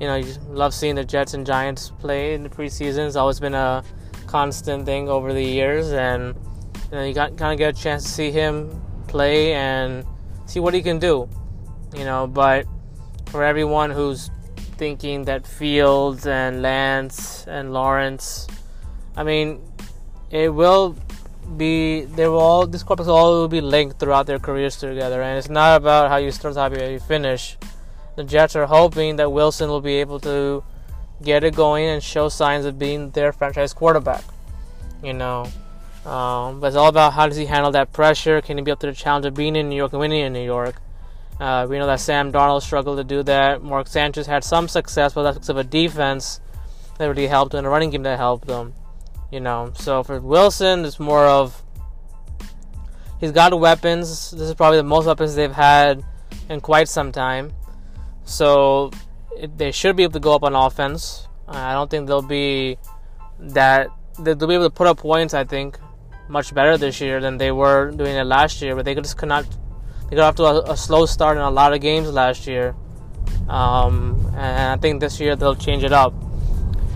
you 0.00 0.06
know 0.06 0.16
you 0.16 0.34
love 0.48 0.74
seeing 0.74 0.94
the 0.94 1.04
Jets 1.04 1.34
and 1.34 1.46
Giants 1.46 1.92
play 1.98 2.34
in 2.34 2.42
the 2.42 2.48
preseason. 2.48 3.06
It's 3.06 3.16
always 3.16 3.40
been 3.40 3.54
a 3.54 3.84
constant 4.32 4.86
thing 4.86 5.10
over 5.10 5.34
the 5.34 5.44
years, 5.44 5.92
and 5.92 6.34
you 6.88 6.96
know 6.96 7.04
you 7.04 7.12
got 7.12 7.36
kind 7.36 7.52
of 7.52 7.58
get 7.58 7.78
a 7.78 7.82
chance 7.84 8.02
to 8.04 8.08
see 8.08 8.30
him 8.30 8.80
play 9.06 9.52
and 9.52 10.06
see 10.46 10.58
what 10.58 10.72
he 10.72 10.80
can 10.80 10.98
do. 10.98 11.28
You 11.94 12.04
know, 12.04 12.26
but 12.26 12.66
for 13.26 13.44
everyone 13.44 13.90
who's 13.90 14.30
thinking 14.80 15.26
that 15.26 15.46
Fields 15.46 16.26
and 16.26 16.62
Lance 16.62 17.46
and 17.46 17.74
Lawrence, 17.74 18.48
I 19.16 19.22
mean, 19.22 19.60
it 20.30 20.48
will 20.48 20.96
be 21.58 22.06
they 22.16 22.26
will 22.26 22.40
all 22.40 22.66
these 22.66 22.84
quarterbacks 22.84 23.08
all 23.08 23.32
will 23.40 23.48
be 23.48 23.60
linked 23.60 24.00
throughout 24.00 24.26
their 24.26 24.38
careers 24.38 24.76
together, 24.76 25.20
and 25.20 25.36
it's 25.38 25.50
not 25.50 25.76
about 25.76 26.08
how 26.08 26.16
you 26.16 26.30
start, 26.32 26.56
how 26.56 26.72
you 26.72 27.00
finish. 27.00 27.58
The 28.16 28.24
Jets 28.24 28.56
are 28.56 28.66
hoping 28.66 29.16
that 29.16 29.30
Wilson 29.30 29.68
will 29.68 29.80
be 29.80 29.96
able 30.00 30.20
to 30.20 30.64
get 31.22 31.44
it 31.44 31.54
going 31.54 31.86
and 31.86 32.02
show 32.02 32.28
signs 32.28 32.64
of 32.64 32.78
being 32.78 33.10
their 33.10 33.32
franchise 33.32 33.72
quarterback. 33.72 34.24
You 35.02 35.14
know, 35.14 35.50
um, 36.06 36.60
but 36.60 36.68
it's 36.68 36.76
all 36.76 36.88
about 36.88 37.12
how 37.12 37.26
does 37.26 37.36
he 37.36 37.46
handle 37.46 37.72
that 37.72 37.92
pressure? 37.92 38.40
Can 38.40 38.58
he 38.58 38.64
be 38.64 38.70
up 38.70 38.80
to 38.80 38.86
the 38.86 38.92
challenge 38.92 39.26
of 39.26 39.34
being 39.34 39.56
in 39.56 39.68
New 39.68 39.76
York 39.76 39.92
and 39.92 40.00
winning 40.00 40.20
in 40.20 40.32
New 40.32 40.44
York? 40.44 40.76
Uh, 41.40 41.66
we 41.68 41.78
know 41.78 41.86
that 41.86 42.00
Sam 42.00 42.30
Darnold 42.30 42.62
struggled 42.62 42.98
to 42.98 43.04
do 43.04 43.22
that. 43.24 43.62
Mark 43.62 43.88
Sanchez 43.88 44.26
had 44.26 44.44
some 44.44 44.68
success, 44.68 45.12
but 45.14 45.24
that's 45.24 45.36
because 45.36 45.48
of 45.48 45.56
a 45.56 45.64
defense 45.64 46.40
that 46.98 47.06
really 47.06 47.26
helped 47.26 47.54
and 47.54 47.66
a 47.66 47.70
running 47.70 47.90
game 47.90 48.02
that 48.04 48.18
helped 48.18 48.46
them. 48.46 48.74
You 49.30 49.40
know, 49.40 49.72
so 49.74 50.02
for 50.02 50.20
Wilson, 50.20 50.84
it's 50.84 51.00
more 51.00 51.26
of 51.26 51.62
he's 53.18 53.32
got 53.32 53.58
weapons. 53.58 54.30
This 54.30 54.42
is 54.42 54.54
probably 54.54 54.76
the 54.76 54.84
most 54.84 55.06
weapons 55.06 55.34
they've 55.34 55.50
had 55.50 56.04
in 56.48 56.60
quite 56.60 56.88
some 56.88 57.12
time. 57.12 57.52
So 58.24 58.90
they 59.56 59.72
should 59.72 59.96
be 59.96 60.02
able 60.02 60.12
to 60.12 60.20
go 60.20 60.34
up 60.34 60.42
on 60.42 60.54
offense. 60.54 61.28
I 61.48 61.72
don't 61.72 61.90
think 61.90 62.06
they'll 62.06 62.22
be 62.22 62.78
that 63.38 63.88
they'll 64.18 64.34
be 64.34 64.54
able 64.54 64.64
to 64.64 64.70
put 64.70 64.86
up 64.86 64.98
points. 64.98 65.34
I 65.34 65.44
think 65.44 65.78
much 66.28 66.54
better 66.54 66.78
this 66.78 67.00
year 67.00 67.20
than 67.20 67.36
they 67.38 67.52
were 67.52 67.90
doing 67.90 68.16
it 68.16 68.24
last 68.24 68.62
year. 68.62 68.74
But 68.76 68.84
they 68.84 68.94
could 68.94 69.04
just 69.04 69.16
could 69.16 69.28
not. 69.28 69.46
They 70.08 70.16
got 70.16 70.28
off 70.28 70.36
to 70.36 70.44
a, 70.44 70.72
a 70.72 70.76
slow 70.76 71.06
start 71.06 71.36
in 71.36 71.42
a 71.42 71.50
lot 71.50 71.72
of 71.72 71.80
games 71.80 72.10
last 72.10 72.46
year, 72.46 72.74
um, 73.48 74.32
and 74.36 74.72
I 74.72 74.76
think 74.76 75.00
this 75.00 75.18
year 75.20 75.36
they'll 75.36 75.54
change 75.54 75.84
it 75.84 75.92
up. 75.92 76.14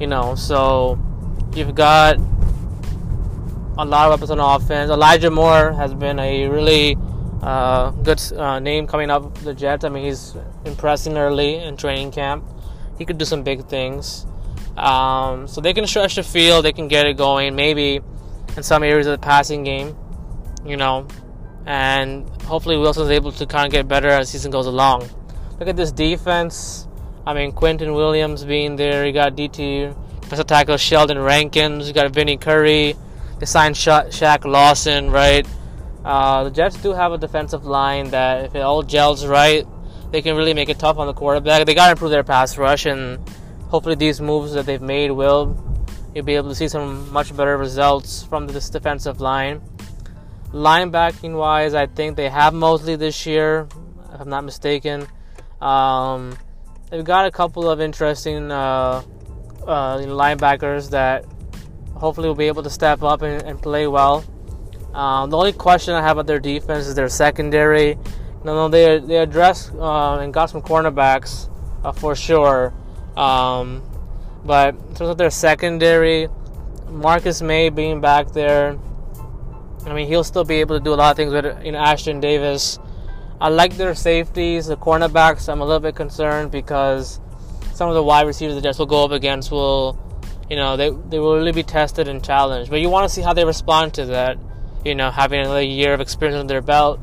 You 0.01 0.07
know, 0.07 0.35
so 0.35 0.99
you've 1.55 1.75
got 1.75 2.19
a 3.79 3.85
lot 3.85 4.07
of 4.07 4.13
weapons 4.13 4.31
on 4.31 4.41
offense. 4.41 4.91
Elijah 4.91 5.31
Moore 5.31 5.73
has 5.73 5.95
been 5.95 6.19
a 6.19 6.47
really 6.49 6.97
uh, 7.43 7.91
good 7.91 8.21
uh, 8.33 8.59
name 8.59 8.87
coming 8.87 9.11
up 9.11 9.35
the 9.39 9.55
Jets. 9.55 9.85
I 9.85 9.89
mean, 9.89 10.05
he's 10.05 10.35
impressing 10.65 11.17
early 11.17 11.57
in 11.57 11.77
training 11.77 12.13
camp. 12.13 12.45
He 12.99 13.05
could 13.05 13.19
do 13.19 13.25
some 13.25 13.43
big 13.43 13.67
things. 13.67 14.27
Um, 14.77 15.49
so 15.49 15.61
they 15.61 15.73
can 15.73 15.87
stretch 15.87 16.17
the 16.17 16.23
field. 16.23 16.65
They 16.65 16.73
can 16.73 16.89
get 16.89 17.07
it 17.07 17.17
going. 17.17 17.55
Maybe 17.57 18.01
in 18.57 18.63
some 18.63 18.83
areas 18.83 19.07
of 19.07 19.13
the 19.13 19.25
passing 19.25 19.65
game, 19.65 19.97
you 20.65 20.77
know, 20.77 21.07
and 21.67 22.29
hopefully 22.43 22.77
Wilson's 22.77 23.11
able 23.11 23.33
to 23.33 23.47
kind 23.47 23.67
of 23.67 23.73
get 23.73 23.89
better 23.89 24.09
as 24.09 24.31
season 24.31 24.51
goes 24.51 24.67
along. 24.67 25.09
Look 25.59 25.69
at 25.69 25.77
this 25.77 25.93
defense. 25.93 26.87
I 27.27 27.35
mean, 27.35 27.53
Quinnen 27.53 27.95
Williams 27.95 28.45
being 28.45 28.77
there. 28.77 29.07
You 29.07 29.13
got 29.13 29.35
DT 29.35 29.95
defensive 30.21 30.47
tackle 30.47 30.77
Sheldon 30.77 31.19
Rankins. 31.19 31.89
You 31.89 31.95
got 31.95 32.11
Vinny 32.13 32.37
Curry. 32.37 32.95
They 33.39 33.47
signed 33.47 33.77
Sha- 33.77 34.05
Shaq 34.05 34.45
Lawson, 34.45 35.11
right? 35.11 35.47
Uh, 36.07 36.45
the 36.45 36.51
Jets 36.53 36.77
do 36.77 36.93
have 36.93 37.11
a 37.11 37.19
defensive 37.19 37.67
line 37.67 38.11
that, 38.11 38.45
if 38.45 38.55
it 38.55 38.61
all 38.61 38.85
gels 38.85 39.27
right, 39.27 39.67
they 40.13 40.23
can 40.23 40.37
really 40.37 40.55
make 40.55 40.69
it 40.69 40.79
tough 40.79 40.99
on 40.99 41.09
the 41.09 41.13
quarterback. 41.13 41.67
They 41.67 41.75
got 41.75 41.87
to 41.87 41.93
improve 41.93 42.13
their 42.13 42.23
pass 42.23 42.57
rush, 42.57 42.87
and 42.87 43.19
hopefully, 43.71 43.97
these 43.97 44.21
moves 44.21 44.53
that 44.53 44.67
they've 44.67 44.81
made 44.81 45.11
will 45.11 45.61
you'll 46.15 46.25
be 46.25 46.37
able 46.37 46.49
to 46.49 46.55
see 46.55 46.69
some 46.69 47.13
much 47.13 47.37
better 47.37 47.59
results 47.59 48.23
from 48.23 48.47
this 48.47 48.71
defensive 48.71 49.21
line. 49.21 49.61
Linebacking 50.53 51.37
wise, 51.37 51.75
I 51.75 51.87
think 51.87 52.17
they 52.17 52.29
have 52.29 52.55
Mosley 52.55 52.95
this 52.95 53.27
year, 53.27 53.67
if 54.15 54.21
I'm 54.21 54.29
not 54.29 54.45
mistaken. 54.45 55.09
Um, 55.61 56.39
they've 56.89 57.05
got 57.05 57.27
a 57.27 57.33
couple 57.33 57.69
of 57.69 57.81
interesting 57.81 58.53
uh, 58.53 59.03
uh, 59.67 59.99
linebackers 59.99 60.91
that 60.91 61.25
hopefully 61.95 62.29
will 62.29 62.37
be 62.37 62.47
able 62.47 62.63
to 62.63 62.71
step 62.71 63.03
up 63.03 63.23
and, 63.23 63.43
and 63.43 63.61
play 63.61 63.89
well. 63.89 64.25
Um, 64.97 65.29
the 65.29 65.37
only 65.37 65.53
question 65.53 65.93
I 65.93 66.01
have 66.01 66.17
about 66.17 66.27
their 66.27 66.39
defense 66.39 66.87
is 66.87 66.95
their 66.95 67.11
secondary. 67.11 67.91
You 67.91 67.99
know, 68.45 68.69
they 68.69 68.99
they 68.99 69.19
addressed 69.19 69.75
uh, 69.75 70.19
and 70.21 70.33
got 70.33 70.49
some 70.49 70.63
cornerbacks 70.63 71.51
uh, 71.85 71.93
for 71.93 72.17
sure, 72.17 72.73
um, 73.15 73.83
but 74.47 74.75
in 74.75 74.95
terms 74.95 75.11
of 75.11 75.19
their 75.19 75.29
secondary, 75.29 76.29
Marcus 76.89 77.43
Maye 77.43 77.69
being 77.69 78.01
back 78.01 78.33
there, 78.33 78.79
I 79.85 79.93
mean 79.93 80.09
he'll 80.09 80.25
still 80.25 80.45
be 80.45 80.61
able 80.61 80.79
to 80.79 80.83
do 80.83 80.95
a 80.95 80.97
lot 80.97 81.11
of 81.11 81.17
things 81.19 81.31
with 81.31 81.45
you 81.63 81.73
know 81.73 81.79
Ashtyn 81.79 82.23
Davis. 82.23 82.79
I 83.39 83.51
like 83.51 83.77
their 83.77 83.95
safeties, 83.95 84.65
the 84.65 84.79
cornerbacks. 84.79 85.47
I'm 85.51 85.61
a 85.61 85.67
little 85.67 85.81
bit 85.81 85.95
concerned 85.95 86.51
because 86.51 87.21
some 87.75 87.91
of 87.91 87.95
the 87.95 88.03
wide 88.03 88.27
receivers 88.27 88.55
the 88.55 88.63
Jets 88.63 88.79
will 88.79 88.87
go 88.87 89.05
up 89.05 89.11
against 89.11 89.51
will, 89.51 89.99
you 90.49 90.57
know, 90.57 90.79
they 90.79 90.89
they 90.89 91.19
will 91.19 91.37
really 91.37 91.53
be 91.53 91.63
tested 91.63 92.09
and 92.09 92.25
challenged. 92.25 92.71
But 92.71 92.81
you 92.81 92.89
want 92.89 93.07
to 93.07 93.15
see 93.15 93.21
how 93.21 93.35
they 93.35 93.45
respond 93.45 93.93
to 93.95 94.07
that 94.07 94.39
you 94.87 94.95
know, 94.95 95.11
having 95.11 95.41
another 95.41 95.63
year 95.63 95.95
of 95.95 96.01
experience 96.01 96.39
under 96.39 96.55
their 96.55 96.63
belt. 96.63 97.01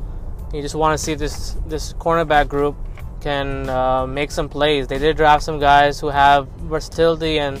You 0.54 0.62
just 0.62 0.74
want 0.74 0.98
to 0.98 1.04
see 1.04 1.14
this 1.14 1.56
this 1.66 1.92
cornerback 1.94 2.48
group 2.48 2.76
can 3.20 3.68
uh, 3.68 4.06
make 4.06 4.30
some 4.30 4.48
plays. 4.48 4.86
They 4.86 4.98
did 4.98 5.16
draft 5.16 5.42
some 5.42 5.58
guys 5.58 6.00
who 6.00 6.08
have 6.08 6.48
versatility 6.48 7.38
and 7.38 7.60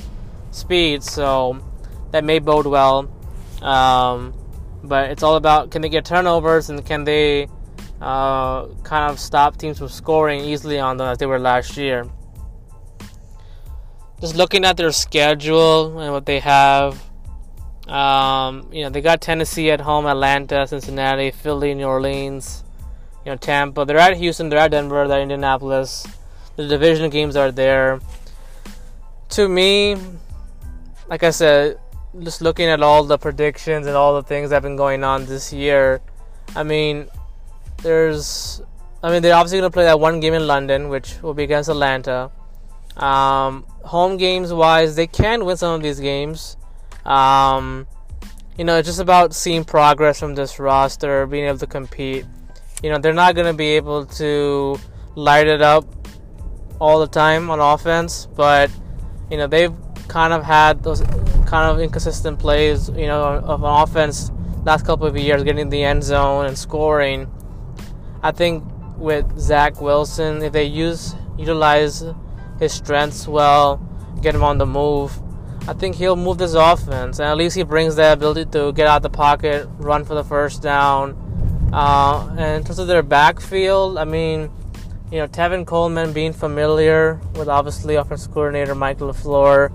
speed, 0.50 1.02
so 1.02 1.60
that 2.12 2.24
may 2.24 2.38
bode 2.38 2.66
well. 2.66 3.10
Um, 3.60 4.32
but 4.82 5.10
it's 5.10 5.22
all 5.22 5.36
about 5.36 5.70
can 5.70 5.82
they 5.82 5.88
get 5.88 6.04
turnovers 6.04 6.70
and 6.70 6.84
can 6.84 7.04
they 7.04 7.48
uh, 8.00 8.66
kind 8.82 9.10
of 9.10 9.18
stop 9.18 9.56
teams 9.56 9.78
from 9.78 9.88
scoring 9.88 10.40
easily 10.40 10.78
on 10.78 10.96
them 10.96 11.08
as 11.08 11.18
they 11.18 11.26
were 11.26 11.38
last 11.38 11.76
year. 11.76 12.06
Just 14.20 14.36
looking 14.36 14.64
at 14.64 14.76
their 14.76 14.92
schedule 14.92 15.98
and 15.98 16.12
what 16.12 16.24
they 16.24 16.40
have, 16.40 17.02
um, 17.86 18.68
you 18.72 18.82
know, 18.82 18.90
they 18.90 19.00
got 19.00 19.20
Tennessee 19.20 19.70
at 19.70 19.80
home, 19.80 20.06
Atlanta, 20.06 20.66
Cincinnati, 20.66 21.30
Philly, 21.30 21.74
New 21.74 21.84
Orleans, 21.86 22.64
you 23.24 23.32
know, 23.32 23.36
Tampa. 23.36 23.84
They're 23.84 23.98
at 23.98 24.16
Houston, 24.16 24.48
they're 24.48 24.58
at 24.58 24.70
Denver, 24.70 25.06
they're 25.06 25.18
at 25.18 25.22
Indianapolis. 25.22 26.06
The 26.56 26.66
division 26.66 27.10
games 27.10 27.36
are 27.36 27.50
there. 27.50 28.00
To 29.30 29.48
me, 29.48 29.96
like 31.08 31.22
I 31.22 31.30
said, 31.30 31.78
just 32.22 32.40
looking 32.40 32.68
at 32.68 32.82
all 32.82 33.04
the 33.04 33.18
predictions 33.18 33.86
and 33.86 33.96
all 33.96 34.14
the 34.14 34.22
things 34.22 34.50
that 34.50 34.56
have 34.56 34.62
been 34.62 34.76
going 34.76 35.04
on 35.04 35.26
this 35.26 35.52
year, 35.52 36.00
I 36.54 36.62
mean, 36.62 37.08
there's, 37.82 38.62
I 39.02 39.10
mean, 39.10 39.20
they're 39.20 39.34
obviously 39.34 39.58
going 39.58 39.70
to 39.70 39.74
play 39.74 39.84
that 39.84 40.00
one 40.00 40.20
game 40.20 40.32
in 40.32 40.46
London, 40.46 40.88
which 40.88 41.20
will 41.22 41.34
be 41.34 41.42
against 41.42 41.68
Atlanta. 41.68 42.30
Um, 42.96 43.64
home 43.82 44.16
games 44.16 44.52
wise, 44.52 44.94
they 44.94 45.08
can 45.08 45.44
win 45.44 45.56
some 45.56 45.74
of 45.74 45.82
these 45.82 46.00
games. 46.00 46.56
Um, 47.04 47.86
you 48.56 48.64
know, 48.64 48.76
it's 48.76 48.88
just 48.88 49.00
about 49.00 49.34
seeing 49.34 49.64
progress 49.64 50.20
from 50.20 50.34
this 50.34 50.58
roster, 50.58 51.26
being 51.26 51.46
able 51.46 51.58
to 51.58 51.66
compete. 51.66 52.24
You 52.82 52.90
know, 52.90 52.98
they're 52.98 53.12
not 53.12 53.34
going 53.34 53.46
to 53.46 53.54
be 53.54 53.76
able 53.76 54.06
to 54.06 54.78
light 55.16 55.46
it 55.46 55.62
up 55.62 55.84
all 56.80 57.00
the 57.00 57.06
time 57.06 57.50
on 57.50 57.60
offense, 57.60 58.26
but 58.34 58.70
you 59.30 59.36
know 59.36 59.46
they've 59.46 59.72
kind 60.08 60.32
of 60.32 60.44
had 60.44 60.82
those 60.82 61.00
kind 61.46 61.70
of 61.70 61.80
inconsistent 61.80 62.38
plays, 62.38 62.88
you 62.90 63.06
know, 63.06 63.22
of 63.22 63.62
an 63.62 63.70
offense 63.70 64.30
last 64.64 64.84
couple 64.84 65.06
of 65.06 65.16
years, 65.16 65.42
getting 65.44 65.68
the 65.68 65.82
end 65.82 66.02
zone 66.02 66.46
and 66.46 66.58
scoring. 66.58 67.30
I 68.22 68.32
think 68.32 68.64
with 68.96 69.38
Zach 69.38 69.80
Wilson, 69.80 70.42
if 70.42 70.52
they 70.52 70.64
use 70.64 71.14
utilize 71.38 72.04
his 72.58 72.72
strengths 72.72 73.26
well, 73.28 73.76
get 74.22 74.34
him 74.34 74.42
on 74.42 74.58
the 74.58 74.66
move, 74.66 75.18
I 75.66 75.72
think 75.72 75.96
he'll 75.96 76.16
move 76.16 76.36
this 76.36 76.52
offense, 76.52 77.18
and 77.18 77.28
at 77.28 77.38
least 77.38 77.56
he 77.56 77.62
brings 77.62 77.96
the 77.96 78.12
ability 78.12 78.44
to 78.52 78.72
get 78.72 78.86
out 78.86 79.00
the 79.00 79.08
pocket, 79.08 79.66
run 79.78 80.04
for 80.04 80.14
the 80.14 80.24
first 80.24 80.62
down. 80.62 81.16
Uh, 81.72 82.28
and 82.38 82.60
in 82.60 82.64
terms 82.64 82.78
of 82.78 82.86
their 82.86 83.02
backfield, 83.02 83.96
I 83.96 84.04
mean, 84.04 84.50
you 85.10 85.18
know, 85.20 85.26
Tevin 85.26 85.66
Coleman 85.66 86.12
being 86.12 86.34
familiar 86.34 87.18
with 87.36 87.48
obviously 87.48 87.94
offensive 87.94 88.30
coordinator 88.32 88.74
Mike 88.74 88.98
LaFleur. 88.98 89.72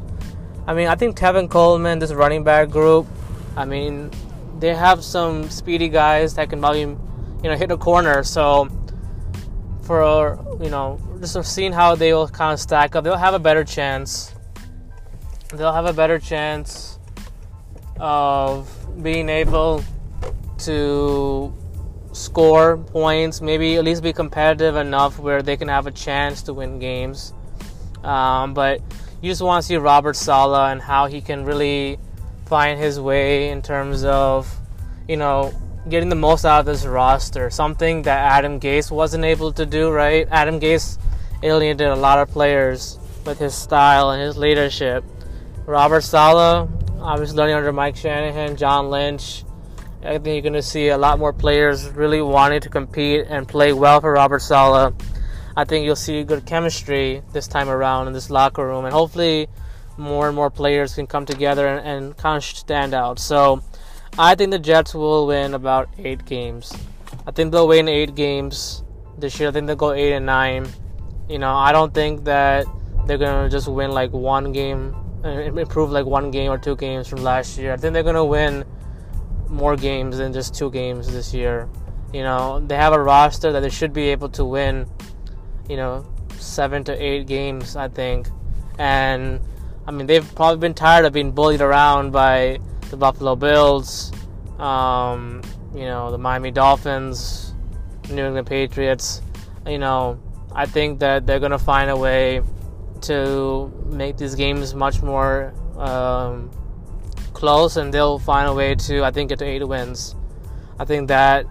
I 0.67 0.75
mean, 0.75 0.87
I 0.87 0.95
think 0.95 1.17
Tevin 1.17 1.49
Coleman, 1.49 1.97
this 1.97 2.13
running 2.13 2.43
back 2.43 2.69
group, 2.69 3.07
I 3.57 3.65
mean, 3.65 4.11
they 4.59 4.75
have 4.75 5.03
some 5.03 5.49
speedy 5.49 5.89
guys 5.89 6.35
that 6.35 6.51
can 6.51 6.59
probably, 6.59 6.81
you 6.81 6.97
know, 7.43 7.55
hit 7.55 7.71
a 7.71 7.77
corner. 7.77 8.23
So, 8.23 8.69
for 9.81 10.37
you 10.61 10.69
know, 10.69 10.99
just 11.19 11.43
seeing 11.45 11.71
how 11.71 11.95
they 11.95 12.13
will 12.13 12.27
kind 12.27 12.53
of 12.53 12.59
stack 12.59 12.95
up, 12.95 13.03
they'll 13.03 13.17
have 13.17 13.33
a 13.33 13.39
better 13.39 13.63
chance. 13.63 14.35
They'll 15.53 15.73
have 15.73 15.85
a 15.85 15.93
better 15.93 16.19
chance 16.19 16.99
of 17.99 18.69
being 19.01 19.29
able 19.29 19.83
to 20.59 21.53
score 22.11 22.77
points, 22.77 23.41
maybe 23.41 23.75
at 23.77 23.83
least 23.83 24.03
be 24.03 24.13
competitive 24.13 24.75
enough 24.75 25.19
where 25.19 25.41
they 25.41 25.57
can 25.57 25.67
have 25.67 25.87
a 25.87 25.91
chance 25.91 26.43
to 26.43 26.53
win 26.53 26.79
games. 26.79 27.33
Um, 28.03 28.53
but 28.53 28.81
you 29.21 29.31
just 29.31 29.41
want 29.41 29.63
to 29.63 29.67
see 29.67 29.75
Robert 29.77 30.15
Saleh 30.15 30.71
and 30.71 30.81
how 30.81 31.07
he 31.07 31.21
can 31.21 31.45
really 31.45 31.99
find 32.45 32.79
his 32.79 32.99
way 32.99 33.49
in 33.49 33.61
terms 33.61 34.03
of, 34.03 34.53
you 35.07 35.17
know, 35.17 35.53
getting 35.87 36.09
the 36.09 36.15
most 36.15 36.45
out 36.45 36.61
of 36.61 36.65
this 36.65 36.85
roster. 36.85 37.49
Something 37.49 38.03
that 38.03 38.19
Adam 38.19 38.59
Gase 38.59 38.91
wasn't 38.91 39.25
able 39.25 39.51
to 39.53 39.65
do, 39.65 39.89
right? 39.89 40.27
Adam 40.31 40.59
Gase 40.59 40.97
alienated 41.43 41.87
a 41.87 41.95
lot 41.95 42.19
of 42.19 42.29
players 42.29 42.97
with 43.25 43.39
his 43.39 43.53
style 43.53 44.11
and 44.11 44.21
his 44.21 44.37
leadership. 44.37 45.03
Robert 45.69 46.01
Saleh, 46.01 46.67
obviously 46.99 47.37
learning 47.37 47.53
under 47.53 47.71
Mike 47.71 47.95
Shanahan, 47.95 48.57
John 48.57 48.89
Lynch. 48.89 49.43
I 50.01 50.17
think 50.17 50.25
you're 50.25 50.41
going 50.41 50.53
to 50.53 50.63
see 50.63 50.87
a 50.87 50.97
lot 50.97 51.19
more 51.19 51.31
players 51.31 51.87
really 51.89 52.23
wanting 52.23 52.61
to 52.61 52.69
compete 52.69 53.27
and 53.29 53.47
play 53.47 53.71
well 53.71 54.01
for 54.01 54.13
Robert 54.13 54.41
Saleh. 54.41 54.95
I 55.55 55.65
think 55.65 55.85
you'll 55.85 55.95
see 55.95 56.23
good 56.23 56.47
chemistry 56.47 57.21
this 57.33 57.47
time 57.47 57.69
around 57.69 58.07
in 58.07 58.13
this 58.13 58.31
locker 58.31 58.65
room, 58.65 58.85
and 58.85 58.91
hopefully, 58.91 59.47
more 59.95 60.25
and 60.25 60.35
more 60.35 60.49
players 60.49 60.95
can 60.95 61.05
come 61.05 61.27
together 61.27 61.67
and, 61.67 61.87
and 61.87 62.17
kind 62.17 62.37
of 62.37 62.43
stand 62.43 62.95
out. 62.95 63.19
So, 63.19 63.61
I 64.17 64.33
think 64.33 64.49
the 64.49 64.57
Jets 64.57 64.95
will 64.95 65.27
win 65.27 65.53
about 65.53 65.87
eight 65.99 66.25
games. 66.25 66.73
I 67.27 67.31
think 67.31 67.51
they'll 67.51 67.67
win 67.67 67.87
eight 67.87 68.15
games 68.15 68.83
this 69.19 69.39
year. 69.39 69.49
I 69.49 69.51
think 69.51 69.67
they'll 69.67 69.75
go 69.75 69.91
eight 69.93 70.13
and 70.13 70.25
nine. 70.25 70.67
You 71.29 71.37
know, 71.37 71.53
I 71.53 71.71
don't 71.73 71.93
think 71.93 72.23
that 72.23 72.65
they're 73.05 73.19
gonna 73.19 73.51
just 73.51 73.67
win 73.67 73.91
like 73.91 74.11
one 74.11 74.51
game, 74.51 74.95
improve 75.23 75.91
like 75.91 76.05
one 76.05 76.31
game 76.31 76.51
or 76.51 76.57
two 76.57 76.75
games 76.75 77.07
from 77.07 77.23
last 77.23 77.57
year. 77.57 77.73
I 77.73 77.77
think 77.77 77.93
they're 77.93 78.03
gonna 78.03 78.25
win 78.25 78.63
more 79.47 79.75
games 79.75 80.17
than 80.17 80.33
just 80.33 80.53
two 80.53 80.71
games 80.71 81.11
this 81.11 81.33
year. 81.33 81.69
You 82.13 82.23
know, 82.23 82.59
they 82.65 82.75
have 82.75 82.93
a 82.93 82.99
roster 82.99 83.51
that 83.51 83.59
they 83.59 83.69
should 83.69 83.93
be 83.93 84.09
able 84.09 84.29
to 84.29 84.45
win 84.45 84.87
you 85.69 85.77
know, 85.77 86.03
seven 86.39 86.83
to 86.83 87.01
eight 87.01 87.27
games, 87.27 87.77
I 87.77 87.87
think. 87.87 88.27
And 88.77 89.39
I 89.87 89.91
mean, 89.91 90.07
they've 90.07 90.35
probably 90.35 90.59
been 90.59 90.73
tired 90.73 91.05
of 91.05 91.13
being 91.13 91.31
bullied 91.31 91.61
around 91.61 92.11
by 92.11 92.59
the 92.89 92.97
Buffalo 92.97 93.35
Bills, 93.35 94.11
um, 94.57 95.41
you 95.73 95.85
know, 95.85 96.11
the 96.11 96.17
Miami 96.17 96.51
Dolphins, 96.51 97.53
New 98.09 98.25
England 98.25 98.47
Patriots. 98.47 99.21
You 99.67 99.77
know, 99.77 100.19
I 100.53 100.65
think 100.65 100.99
that 100.99 101.27
they're 101.27 101.39
to 101.39 101.59
find 101.59 101.91
a 101.91 101.95
way 101.97 102.41
to 103.03 103.71
make 103.87 104.17
these 104.17 104.35
games 104.35 104.73
much 104.73 105.01
more 105.01 105.53
um, 105.77 106.51
close, 107.33 107.77
and 107.77 107.93
they'll 107.93 108.19
find 108.19 108.49
a 108.49 108.53
way 108.53 108.75
to, 108.75 109.03
I 109.03 109.11
think, 109.11 109.29
get 109.29 109.39
to 109.39 109.45
eight 109.45 109.67
wins. 109.67 110.15
I 110.79 110.85
think 110.85 111.07
that 111.07 111.45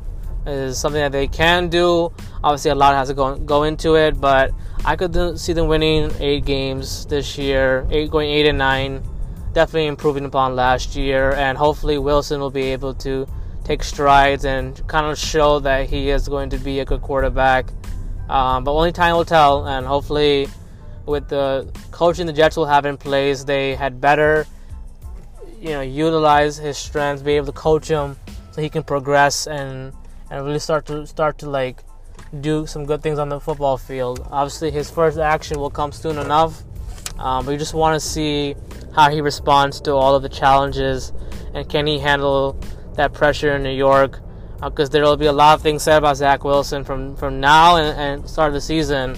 is 0.46 0.78
something 0.78 1.00
that 1.00 1.12
they 1.12 1.26
can 1.26 1.68
do. 1.68 2.12
Obviously, 2.42 2.70
a 2.70 2.74
lot 2.74 2.94
has 2.94 3.08
to 3.08 3.14
go 3.14 3.36
go 3.36 3.64
into 3.64 3.96
it, 3.96 4.20
but 4.20 4.52
I 4.84 4.96
could 4.96 5.38
see 5.38 5.52
them 5.52 5.68
winning 5.68 6.10
eight 6.20 6.44
games 6.44 7.06
this 7.06 7.36
year, 7.36 7.86
eight 7.90 8.10
going 8.10 8.30
eight 8.30 8.46
and 8.46 8.58
nine, 8.58 9.02
definitely 9.52 9.86
improving 9.86 10.24
upon 10.24 10.56
last 10.56 10.96
year, 10.96 11.32
and 11.32 11.58
hopefully 11.58 11.98
Wilson 11.98 12.40
will 12.40 12.50
be 12.50 12.72
able 12.72 12.94
to 12.94 13.26
take 13.64 13.82
strides 13.82 14.46
and 14.46 14.86
kind 14.86 15.06
of 15.06 15.18
show 15.18 15.58
that 15.60 15.90
he 15.90 16.08
is 16.08 16.28
going 16.28 16.48
to 16.50 16.58
be 16.58 16.80
a 16.80 16.84
good 16.84 17.02
quarterback. 17.02 17.70
Um, 18.30 18.64
but 18.64 18.72
only 18.72 18.92
time 18.92 19.16
will 19.16 19.24
tell, 19.24 19.66
and 19.66 19.86
hopefully, 19.86 20.48
with 21.08 21.28
the 21.28 21.68
coaching 21.90 22.26
the 22.26 22.32
Jets 22.32 22.56
will 22.56 22.66
have 22.66 22.86
in 22.86 22.96
place, 22.96 23.44
they 23.44 23.74
had 23.74 24.00
better, 24.00 24.46
you 25.60 25.70
know, 25.70 25.80
utilize 25.80 26.56
his 26.56 26.76
strengths, 26.76 27.22
be 27.22 27.32
able 27.32 27.46
to 27.46 27.52
coach 27.52 27.88
him 27.88 28.16
so 28.52 28.60
he 28.60 28.68
can 28.68 28.82
progress 28.82 29.46
and 29.46 29.92
and 30.30 30.44
really 30.44 30.58
start 30.58 30.86
to 30.86 31.06
start 31.06 31.38
to 31.38 31.48
like 31.48 31.82
do 32.40 32.66
some 32.66 32.84
good 32.84 33.02
things 33.02 33.18
on 33.18 33.28
the 33.28 33.40
football 33.40 33.78
field. 33.78 34.26
Obviously, 34.30 34.70
his 34.70 34.90
first 34.90 35.18
action 35.18 35.58
will 35.58 35.70
come 35.70 35.92
soon 35.92 36.18
enough, 36.18 36.62
um, 37.18 37.46
but 37.46 37.58
just 37.58 37.74
want 37.74 38.00
to 38.00 38.06
see 38.06 38.54
how 38.94 39.10
he 39.10 39.20
responds 39.20 39.80
to 39.80 39.92
all 39.92 40.14
of 40.14 40.22
the 40.22 40.28
challenges 40.28 41.12
and 41.54 41.68
can 41.68 41.86
he 41.86 41.98
handle 41.98 42.60
that 42.94 43.12
pressure 43.12 43.56
in 43.56 43.62
New 43.62 43.74
York. 43.74 44.20
Because 44.60 44.88
uh, 44.88 44.92
there 44.92 45.02
will 45.04 45.16
be 45.16 45.26
a 45.26 45.32
lot 45.32 45.54
of 45.54 45.62
things 45.62 45.84
said 45.84 45.98
about 45.98 46.16
Zach 46.16 46.42
Wilson 46.42 46.82
from, 46.82 47.14
from 47.14 47.38
now 47.38 47.76
and, 47.76 47.96
and 47.96 48.28
start 48.28 48.48
of 48.48 48.54
the 48.54 48.60
season. 48.60 49.16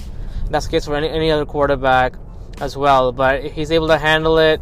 That's 0.51 0.67
the 0.67 0.73
case 0.73 0.85
for 0.85 0.97
any, 0.97 1.09
any 1.09 1.31
other 1.31 1.47
quarterback 1.47 2.15
as 2.61 2.77
well. 2.77 3.13
But 3.13 3.45
he's 3.45 3.71
able 3.73 3.89
to 3.89 3.99
handle 3.99 4.39
it, 4.39 4.61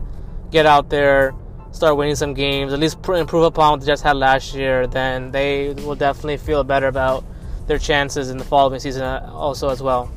get 0.50 0.66
out 0.66 0.90
there, 0.90 1.34
start 1.72 1.96
winning 1.96 2.14
some 2.14 2.34
games, 2.34 2.72
at 2.72 2.78
least 2.78 2.98
improve 3.08 3.44
upon 3.44 3.72
what 3.72 3.80
the 3.80 3.86
Jets 3.86 4.02
had 4.02 4.16
last 4.16 4.54
year, 4.54 4.86
then 4.86 5.30
they 5.30 5.74
will 5.74 5.94
definitely 5.94 6.36
feel 6.36 6.64
better 6.64 6.86
about 6.86 7.24
their 7.66 7.78
chances 7.78 8.30
in 8.30 8.38
the 8.38 8.44
following 8.44 8.80
season 8.80 9.02
uh, 9.02 9.30
also 9.32 9.68
as 9.68 9.82
well. 9.82 10.10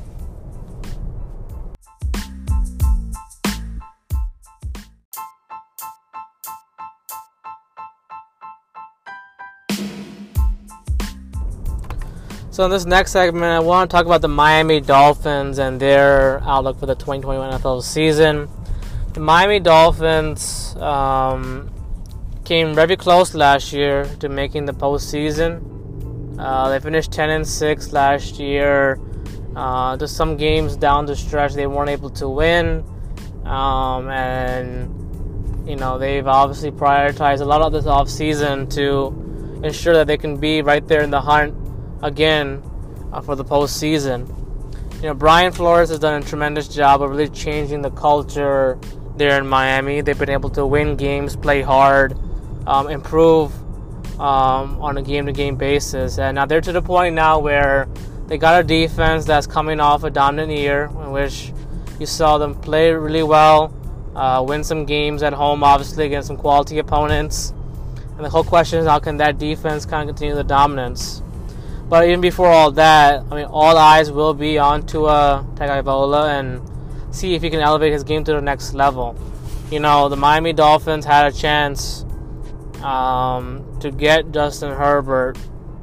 So 12.52 12.66
in 12.66 12.70
this 12.70 12.84
next 12.84 13.12
segment, 13.12 13.44
I 13.46 13.60
want 13.60 13.90
to 13.90 13.96
talk 13.96 14.04
about 14.04 14.20
the 14.20 14.28
Miami 14.28 14.82
Dolphins 14.82 15.58
and 15.58 15.80
their 15.80 16.38
outlook 16.42 16.78
for 16.78 16.84
the 16.84 16.94
2021 16.94 17.50
NFL 17.50 17.82
season. 17.82 18.46
The 19.14 19.20
Miami 19.20 19.58
Dolphins 19.58 20.76
um, 20.76 21.70
came 22.44 22.74
very 22.74 22.98
close 22.98 23.34
last 23.34 23.72
year 23.72 24.04
to 24.20 24.28
making 24.28 24.66
the 24.66 24.74
postseason. 24.74 26.36
Uh, 26.38 26.68
they 26.68 26.78
finished 26.78 27.10
10 27.10 27.30
and 27.30 27.48
6 27.48 27.92
last 27.94 28.38
year. 28.38 29.00
Uh, 29.56 29.96
just 29.96 30.14
some 30.14 30.36
games 30.36 30.76
down 30.76 31.06
the 31.06 31.16
stretch 31.16 31.54
they 31.54 31.66
weren't 31.66 31.88
able 31.88 32.10
to 32.10 32.28
win, 32.28 32.84
um, 33.46 34.10
and 34.10 35.66
you 35.66 35.76
know 35.76 35.98
they've 35.98 36.26
obviously 36.26 36.70
prioritized 36.70 37.40
a 37.40 37.46
lot 37.46 37.62
of 37.62 37.72
this 37.72 37.86
offseason 37.86 38.68
to 38.74 39.62
ensure 39.66 39.94
that 39.94 40.06
they 40.06 40.18
can 40.18 40.36
be 40.36 40.60
right 40.60 40.86
there 40.86 41.00
in 41.00 41.10
the 41.10 41.20
hunt 41.20 41.61
again 42.02 42.62
uh, 43.12 43.20
for 43.20 43.36
the 43.36 43.44
postseason. 43.44 44.28
You 44.96 45.08
know, 45.08 45.14
Brian 45.14 45.52
Flores 45.52 45.88
has 45.88 45.98
done 45.98 46.22
a 46.22 46.24
tremendous 46.24 46.68
job 46.68 47.02
of 47.02 47.10
really 47.10 47.28
changing 47.28 47.82
the 47.82 47.90
culture 47.90 48.78
there 49.16 49.38
in 49.38 49.46
Miami. 49.46 50.00
They've 50.00 50.18
been 50.18 50.30
able 50.30 50.50
to 50.50 50.66
win 50.66 50.96
games, 50.96 51.34
play 51.36 51.62
hard, 51.62 52.16
um, 52.66 52.88
improve 52.88 53.52
um, 54.20 54.80
on 54.80 54.98
a 54.98 55.02
game 55.02 55.26
to 55.26 55.32
game 55.32 55.56
basis. 55.56 56.18
And 56.18 56.36
now 56.36 56.46
they're 56.46 56.60
to 56.60 56.72
the 56.72 56.82
point 56.82 57.14
now 57.14 57.38
where 57.38 57.88
they 58.26 58.38
got 58.38 58.60
a 58.60 58.64
defense 58.64 59.24
that's 59.24 59.46
coming 59.46 59.80
off 59.80 60.04
a 60.04 60.10
dominant 60.10 60.52
year 60.52 60.84
in 60.84 61.10
which 61.10 61.52
you 61.98 62.06
saw 62.06 62.38
them 62.38 62.54
play 62.54 62.92
really 62.92 63.22
well, 63.22 63.74
uh, 64.14 64.44
win 64.46 64.64
some 64.64 64.84
games 64.84 65.22
at 65.22 65.32
home, 65.32 65.64
obviously, 65.64 66.06
against 66.06 66.28
some 66.28 66.36
quality 66.36 66.78
opponents. 66.78 67.52
And 68.16 68.24
the 68.24 68.30
whole 68.30 68.44
question 68.44 68.78
is 68.78 68.86
how 68.86 69.00
can 69.00 69.16
that 69.16 69.38
defense 69.38 69.84
kind 69.84 70.08
of 70.08 70.14
continue 70.14 70.34
the 70.34 70.44
dominance? 70.44 71.22
But 71.92 72.08
even 72.08 72.22
before 72.22 72.46
all 72.46 72.70
that, 72.70 73.22
I 73.30 73.34
mean, 73.34 73.44
all 73.44 73.76
eyes 73.76 74.10
will 74.10 74.32
be 74.32 74.56
on 74.56 74.86
Tua 74.86 75.46
Tagovailoa 75.56 76.40
and 76.40 77.14
see 77.14 77.34
if 77.34 77.42
he 77.42 77.50
can 77.50 77.60
elevate 77.60 77.92
his 77.92 78.02
game 78.02 78.24
to 78.24 78.32
the 78.32 78.40
next 78.40 78.72
level. 78.72 79.14
You 79.70 79.78
know, 79.78 80.08
the 80.08 80.16
Miami 80.16 80.54
Dolphins 80.54 81.04
had 81.04 81.26
a 81.26 81.36
chance 81.36 82.06
um, 82.82 83.76
to 83.80 83.90
get 83.90 84.32
Justin 84.32 84.72
Herbert, 84.72 85.36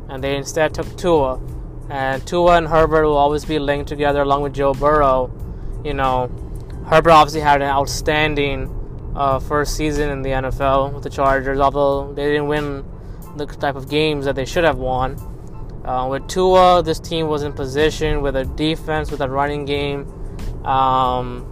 and 0.10 0.24
they 0.24 0.36
instead 0.36 0.74
took 0.74 0.98
Tua. 0.98 1.40
And 1.92 2.26
Tua 2.26 2.58
and 2.58 2.68
Herbert 2.68 3.06
will 3.06 3.16
always 3.16 3.46
be 3.46 3.60
linked 3.60 3.88
together 3.88 4.24
along 4.24 4.42
with 4.42 4.56
Joe 4.56 4.74
Burrow. 4.74 5.32
You 5.86 5.94
know, 5.94 6.32
Herbert 6.88 7.12
obviously 7.12 7.42
had 7.42 7.62
an 7.62 7.70
outstanding 7.70 9.14
uh, 9.16 9.38
first 9.38 9.76
season 9.76 10.10
in 10.10 10.24
the 10.24 10.32
NFL 10.32 10.92
with 10.92 11.04
the 11.04 11.12
Chargers, 11.12 11.60
although 11.60 12.12
they 12.16 12.26
didn't 12.26 12.48
win 12.48 12.84
the 13.36 13.46
type 13.46 13.76
of 13.76 13.88
games 13.88 14.26
that 14.26 14.34
they 14.34 14.46
should 14.46 14.64
have 14.64 14.80
won. 14.80 15.29
Uh, 15.90 16.08
with 16.08 16.28
Tua, 16.28 16.84
this 16.84 17.00
team 17.00 17.30
was 17.30 17.42
in 17.42 17.52
position 17.52 18.22
with 18.22 18.36
a 18.36 18.46
defense, 18.46 19.10
with 19.10 19.22
a 19.22 19.28
running 19.28 19.66
game 19.66 20.06
um, 20.64 21.44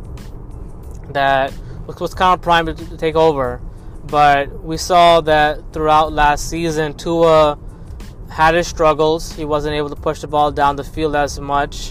that 1.09 1.51
was 1.87 2.13
kind 2.13 2.35
of 2.35 2.41
primed 2.43 2.77
to 2.77 2.97
take 2.97 3.15
over. 3.15 3.59
But 4.05 4.63
we 4.63 4.77
saw 4.77 5.21
that 5.21 5.73
throughout 5.73 6.13
last 6.13 6.51
season, 6.51 6.93
Tua 6.93 7.57
had 8.29 8.53
his 8.53 8.67
struggles. 8.67 9.31
He 9.31 9.43
wasn't 9.43 9.73
able 9.73 9.89
to 9.89 9.95
push 9.95 10.21
the 10.21 10.27
ball 10.27 10.51
down 10.51 10.75
the 10.75 10.83
field 10.83 11.15
as 11.15 11.39
much. 11.39 11.89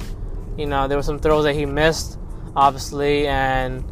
You 0.56 0.66
know, 0.66 0.86
there 0.86 0.96
were 0.96 1.02
some 1.02 1.18
throws 1.18 1.42
that 1.46 1.54
he 1.54 1.66
missed, 1.66 2.16
obviously, 2.54 3.26
and 3.26 3.84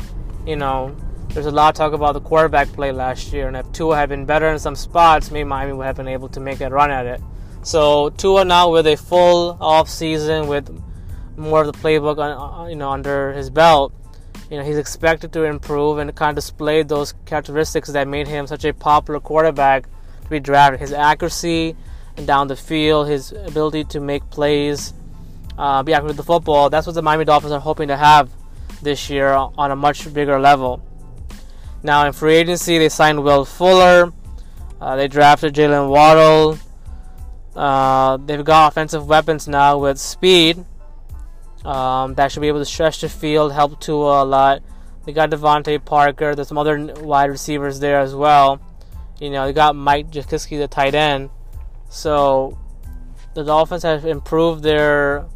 you 0.47 0.55
know, 0.55 0.95
there's 1.31 1.47
a 1.47 1.51
lot 1.51 1.71
of 1.71 1.75
talk 1.77 1.93
about 1.93 2.13
the 2.13 2.21
quarterback 2.21 2.69
play 2.69 2.93
last 2.93 3.33
year. 3.33 3.49
And 3.49 3.57
if 3.57 3.73
Tua 3.73 3.97
had 3.97 4.11
been 4.11 4.27
better 4.27 4.47
in 4.47 4.61
some 4.61 4.77
spots, 4.77 5.33
maybe 5.33 5.43
Miami 5.43 5.73
would 5.73 5.87
have 5.87 5.97
been 5.97 6.07
able 6.07 6.29
to 6.29 6.39
make 6.39 6.61
a 6.61 6.71
run 6.71 6.93
at 6.93 7.05
it. 7.05 7.21
So 7.65 8.11
Tua 8.11 8.45
now 8.45 8.71
with 8.71 8.87
a 8.87 8.97
full 8.97 9.57
off 9.59 9.89
season 9.89 10.49
with 10.49 10.69
more 11.37 11.63
of 11.63 11.67
the 11.67 11.73
playbook, 11.73 12.19
uh, 12.19 12.69
you 12.69 12.77
know, 12.77 12.91
under 12.91 13.33
his 13.33 13.49
belt, 13.49 13.93
you 14.51 14.59
know, 14.59 14.65
he's 14.65 14.77
expected 14.77 15.33
to 15.33 15.45
improve 15.45 15.97
and 15.97 16.15
kind 16.15 16.31
of 16.31 16.37
display 16.37 16.83
those 16.83 17.15
characteristics 17.25 17.89
that 17.89 18.07
made 18.07 18.29
him 18.29 18.47
such 18.47 18.67
a 18.67 18.75
popular 18.75 19.19
quarterback 19.19 19.89
to 20.23 20.29
be 20.29 20.41
drafted. 20.41 20.79
His 20.79 20.93
accuracy 20.93 21.75
down 22.27 22.49
the 22.49 22.57
field, 22.57 23.09
his 23.09 23.33
ability 23.33 23.85
to 23.85 24.01
make 24.01 24.29
plays, 24.29 24.93
uh, 25.57 25.83
be 25.83 25.95
accurate 25.95 26.09
with 26.09 26.17
the 26.19 26.23
football. 26.23 26.69
That's 26.69 26.87
what 26.87 26.95
the 26.95 27.03
Miami 27.03 27.25
Dolphins 27.25 27.53
are 27.53 27.61
hoping 27.61 27.89
to 27.89 27.97
have 27.97 28.31
this 28.83 29.09
year 29.09 29.31
on 29.33 29.71
a 29.71 29.77
much 29.77 30.13
bigger 30.13 30.39
level. 30.39 30.83
Now 31.83 32.07
in 32.07 32.13
free 32.13 32.35
agency, 32.35 32.77
they 32.77 32.91
signed 32.91 33.25
Will 33.25 33.47
Fuller. 33.47 34.13
Uh, 34.83 34.97
they 34.97 35.09
drafted 35.09 35.55
Jaylen 35.55 35.89
Waddle. 35.89 36.59
Uh, 37.55 38.17
they've 38.17 38.45
got 38.45 38.73
offensive 38.73 39.07
weapons 39.07 39.47
now 39.47 39.79
with 39.79 39.99
speed 39.99 40.65
um, 41.65 42.15
that 42.15 42.31
should 42.31 42.41
be 42.41 42.49
able 42.49 42.59
to 42.59 42.65
stretch 42.65 43.01
the 43.01 43.09
field, 43.09 43.53
help 43.53 43.81
Tua 43.81 44.23
a 44.23 44.27
lot. 44.27 44.63
They 45.05 45.13
got 45.13 45.31
DeVante 45.31 45.83
Parker. 45.85 46.35
There's 46.35 46.49
some 46.49 46.59
other 46.59 46.95
wide 47.01 47.31
receivers 47.31 47.81
there 47.81 48.01
as 48.01 48.15
well. 48.15 48.61
You 49.21 49.31
know, 49.31 49.47
they 49.47 49.53
got 49.53 49.75
Mike 49.75 50.11
Gesicki, 50.11 50.59
the 50.59 50.69
tight 50.69 50.95
end. 50.95 51.31
So 51.89 52.59
the 53.35 53.45
Dolphins 53.45 53.83
have 53.83 54.05
improved 54.05 54.63
their 54.63 55.27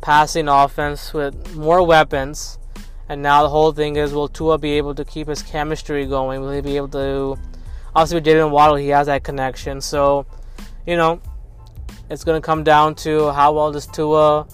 passing 0.00 0.48
offense 0.48 1.12
with 1.12 1.54
more 1.54 1.84
weapons. 1.86 2.58
And 3.08 3.22
now 3.22 3.42
the 3.42 3.48
whole 3.48 3.72
thing 3.72 3.96
is, 3.96 4.12
will 4.12 4.28
Tua 4.28 4.58
be 4.58 4.72
able 4.72 4.94
to 4.94 5.04
keep 5.04 5.28
his 5.28 5.42
chemistry 5.42 6.06
going? 6.06 6.40
Will 6.40 6.52
he 6.52 6.60
be 6.60 6.76
able 6.76 6.88
to? 6.88 7.36
Obviously, 7.94 8.16
with 8.16 8.24
Jaylen 8.24 8.50
Waddle, 8.50 8.76
he 8.76 8.88
has 8.88 9.08
that 9.08 9.24
connection. 9.24 9.80
So, 9.80 10.26
you 10.86 10.96
know, 10.96 11.20
it's 12.10 12.24
going 12.24 12.40
to 12.40 12.44
come 12.44 12.64
down 12.64 12.96
to 12.96 13.30
how 13.30 13.52
well 13.52 13.70
does 13.70 13.86
Tua 13.86 14.46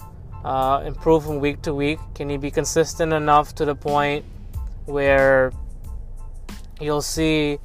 uh, 0.45 0.83
improve 0.85 1.25
from 1.25 1.39
week 1.39 1.63
to 1.63 1.73
week. 1.73 1.99
Can 2.13 2.29
he 2.29 2.37
be 2.37 2.51
consistent 2.51 3.11
enough 3.11 3.55
to 3.55 3.65
the 3.65 3.75
point 3.75 4.23
where 4.85 5.51
you'll 6.79 7.01
see 7.01 7.57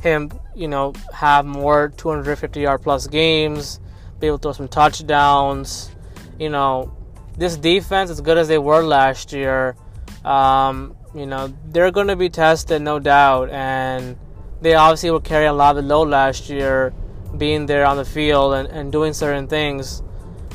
him, 0.00 0.30
you 0.54 0.68
know, 0.68 0.92
have 1.12 1.44
more 1.44 1.88
250 1.96 2.60
yard 2.60 2.82
plus 2.82 3.08
games, 3.08 3.80
be 4.20 4.28
able 4.28 4.38
to 4.38 4.42
throw 4.42 4.52
some 4.52 4.68
touchdowns. 4.68 5.90
You 6.38 6.48
know, 6.48 6.96
this 7.36 7.56
defense, 7.56 8.10
as 8.10 8.20
good 8.20 8.38
as 8.38 8.46
they 8.46 8.58
were 8.58 8.82
last 8.82 9.32
year, 9.32 9.76
um, 10.24 10.96
you 11.14 11.26
know, 11.26 11.52
they're 11.66 11.90
going 11.90 12.06
to 12.06 12.16
be 12.16 12.30
tested, 12.30 12.80
no 12.80 13.00
doubt. 13.00 13.50
And 13.50 14.16
they 14.60 14.74
obviously 14.74 15.10
were 15.10 15.20
carrying 15.20 15.50
a 15.50 15.54
lot 15.54 15.76
of 15.76 15.82
the 15.82 15.88
load 15.88 16.08
last 16.08 16.48
year 16.48 16.94
being 17.36 17.66
there 17.66 17.86
on 17.86 17.96
the 17.96 18.04
field 18.04 18.54
and, 18.54 18.68
and 18.68 18.92
doing 18.92 19.12
certain 19.12 19.46
things, 19.46 20.02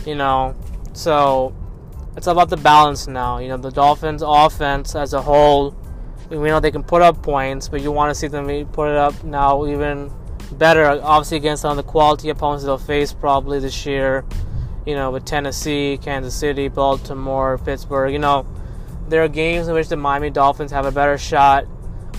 you 0.06 0.16
know. 0.16 0.56
So 0.94 1.56
it's 2.16 2.28
about 2.28 2.50
the 2.50 2.58
balance 2.58 3.08
now. 3.08 3.40
You 3.40 3.50
know, 3.50 3.58
the 3.58 3.72
Dolphins' 3.72 4.24
offense 4.26 4.96
as 4.96 5.14
a 5.14 5.22
whole, 5.22 5.76
we 6.30 6.38
know 6.38 6.60
they 6.60 6.72
can 6.72 6.84
put 6.84 7.02
up 7.02 7.22
points, 7.22 7.70
but 7.70 7.82
you 7.82 7.92
want 7.92 8.12
to 8.12 8.16
see 8.16 8.28
them 8.28 8.48
put 8.68 8.90
it 8.90 8.98
up 8.98 9.24
now 9.24 9.66
even 9.66 10.12
better. 10.54 10.86
Obviously, 10.86 11.38
against 11.38 11.62
some 11.62 11.72
of 11.72 11.78
the 11.78 11.90
quality 11.90 12.30
opponents 12.30 12.66
they'll 12.66 12.78
face 12.78 13.14
probably 13.14 13.60
this 13.60 13.86
year. 13.86 14.26
You 14.86 14.96
know, 14.96 15.12
with 15.12 15.26
Tennessee, 15.26 16.00
Kansas 16.02 16.34
City, 16.34 16.70
Baltimore, 16.70 17.58
Pittsburgh. 17.58 18.14
You 18.14 18.20
know, 18.20 18.48
there 19.10 19.22
are 19.22 19.28
games 19.28 19.68
in 19.68 19.74
which 19.74 19.90
the 19.90 19.98
Miami 19.98 20.30
Dolphins 20.30 20.72
have 20.72 20.86
a 20.86 20.92
better 20.92 21.18
shot 21.18 21.66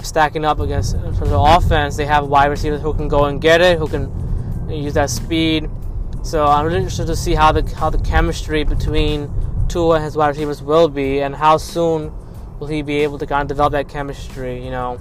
stacking 0.03 0.45
up 0.45 0.61
against 0.61 0.93
for 1.17 1.27
the 1.27 1.39
offense. 1.39 1.97
They 1.97 2.05
have 2.05 2.27
wide 2.27 2.47
receivers 2.47 2.83
who 2.83 2.93
can 2.93 3.09
go 3.09 3.25
and 3.25 3.41
get 3.41 3.63
it, 3.63 3.79
who 3.79 3.89
can 3.89 4.28
use 4.71 4.95
that 4.95 5.11
speed. 5.11 5.71
So 6.23 6.47
I'm 6.47 6.65
really 6.65 6.79
interested 6.79 7.07
to 7.07 7.17
see 7.17 7.35
how 7.35 7.53
the 7.53 7.63
how 7.75 7.91
the 7.91 7.99
chemistry 7.99 8.65
between 8.65 9.31
Tua 9.69 9.97
and 9.97 10.05
his 10.05 10.17
wide 10.17 10.29
receivers 10.29 10.63
will 10.63 10.89
be, 10.89 11.21
and 11.21 11.35
how 11.35 11.57
soon 11.57 12.13
will 12.59 12.67
he 12.67 12.83
be 12.83 12.99
able 12.99 13.19
to 13.19 13.27
kind 13.27 13.43
of 13.43 13.49
develop 13.49 13.73
that 13.73 13.89
chemistry. 13.89 14.65
You 14.65 14.71
know, 14.71 15.01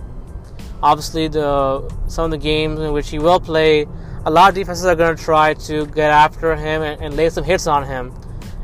obviously 0.81 1.27
the 1.27 1.89
some 2.07 2.25
of 2.25 2.31
the 2.31 2.37
games 2.37 2.79
in 2.79 2.93
which 2.93 3.09
he 3.09 3.19
will 3.19 3.39
play, 3.39 3.87
a 4.25 4.31
lot 4.31 4.49
of 4.49 4.55
defenses 4.55 4.85
are 4.85 4.95
going 4.95 5.15
to 5.15 5.23
try 5.23 5.53
to 5.53 5.85
get 5.87 6.11
after 6.11 6.55
him 6.55 6.81
and, 6.81 7.01
and 7.01 7.15
lay 7.15 7.29
some 7.29 7.43
hits 7.43 7.67
on 7.67 7.85
him. 7.85 8.13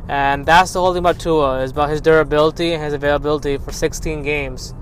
And 0.07 0.45
that's 0.45 0.73
the 0.73 0.81
whole 0.81 0.93
thing 0.93 0.99
about 0.99 1.19
Tua 1.19 1.61
is 1.61 1.71
about 1.71 1.89
his 1.89 2.01
durability 2.01 2.73
and 2.73 2.83
his 2.83 2.93
availability 2.93 3.57
for 3.57 3.71
16 3.71 4.21
games. 4.21 4.73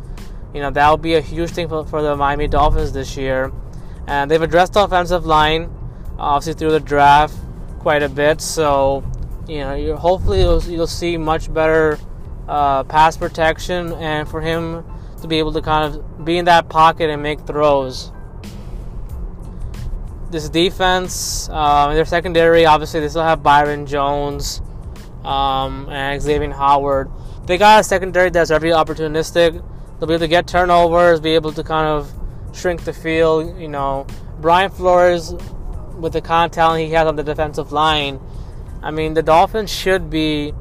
You 0.54 0.62
know 0.62 0.72
that 0.72 0.90
will 0.90 0.98
be 0.98 1.14
a 1.16 1.22
huge 1.22 1.52
thing 1.52 1.70
for, 1.70 1.86
for 1.86 2.02
the 2.02 2.16
Miami 2.16 2.48
Dolphins 2.48 2.92
this 2.92 3.16
year, 3.16 3.52
and 4.08 4.30
they've 4.30 4.42
addressed 4.42 4.74
the 4.74 4.84
offensive 4.84 5.26
line 5.26 5.70
obviously 6.22 6.54
through 6.54 6.72
the 6.72 6.80
draft 6.80 7.36
quite 7.80 8.04
a 8.04 8.10
bit. 8.10 8.42
So 8.42 9.04
you 9.48 9.60
know, 9.60 9.74
you 9.74 9.96
hopefully 9.96 10.40
you'll, 10.40 10.64
you'll, 10.64 10.88
see 10.88 11.18
much 11.18 11.54
better 11.54 12.00
uh, 12.48 12.84
pass 12.84 13.18
protection, 13.18 13.94
and 13.94 14.28
for 14.30 14.40
him 14.40 14.86
to 15.22 15.28
be 15.28 15.40
able 15.40 15.54
to 15.54 15.62
kind 15.62 15.94
of 15.94 16.26
be 16.26 16.38
in 16.38 16.46
that 16.46 16.70
pocket 16.70 17.10
and 17.10 17.22
make 17.22 17.42
throws. 17.42 18.12
This 20.30 20.48
defense, 20.48 21.50
uh, 21.52 21.94
their 21.94 22.06
secondary, 22.06 22.66
obviously 22.66 23.02
they 23.02 23.10
still 23.10 23.24
have 23.24 23.44
Byron 23.44 23.86
Jones 23.86 24.62
um, 25.24 25.90
and 25.90 26.22
Xavier 26.22 26.52
Howard. 26.52 27.12
They 27.46 27.58
got 27.58 27.82
a 27.82 27.84
secondary 27.84 28.30
that's 28.30 28.50
very 28.50 28.70
opportunistic. 28.70 29.62
They'll 30.00 30.08
be 30.08 30.14
able 30.14 30.20
to 30.20 30.28
get 30.28 30.48
turnovers, 30.48 31.20
be 31.20 31.36
able 31.36 31.52
to 31.52 31.64
kind 31.64 31.88
of 31.88 32.12
shrink 32.54 32.86
the 32.86 32.94
field. 32.94 33.60
You 33.60 33.68
know, 33.68 34.08
Brian 34.40 34.72
Flores 34.72 35.36
with 36.02 36.14
the 36.14 36.22
kind 36.22 36.52
of 36.52 36.56
talent 36.56 36.84
he 36.84 36.92
has 36.92 37.08
on 37.08 37.16
the 37.16 37.24
defensive 37.24 37.72
line, 37.72 38.20
I 38.82 38.92
mean, 38.92 39.14
the 39.14 39.22
Dolphins 39.22 39.72
should 39.72 40.10
be, 40.10 40.54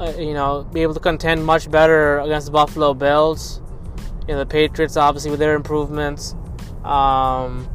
uh, 0.00 0.14
you 0.18 0.32
know, 0.32 0.64
be 0.72 0.82
able 0.82 0.94
to 0.94 1.00
contend 1.00 1.44
much 1.44 1.70
better 1.70 2.18
against 2.20 2.46
the 2.46 2.52
Buffalo 2.52 2.94
Bills. 2.94 3.60
You 4.26 4.34
know, 4.34 4.38
the 4.38 4.46
Patriots, 4.46 4.96
obviously, 4.96 5.30
with 5.30 5.38
their 5.40 5.54
improvements. 5.54 6.34
Um, 6.82 7.68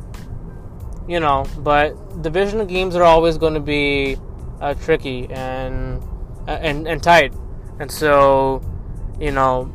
you 1.07 1.19
know, 1.19 1.45
but 1.59 2.21
divisional 2.21 2.65
games 2.65 2.95
are 2.95 3.03
always 3.03 3.37
going 3.37 3.53
to 3.53 3.59
be 3.59 4.17
uh, 4.59 4.73
tricky 4.75 5.27
and, 5.29 6.01
and 6.47 6.87
and 6.87 7.03
tight, 7.03 7.33
and 7.79 7.91
so, 7.91 8.61
you 9.19 9.31
know, 9.31 9.71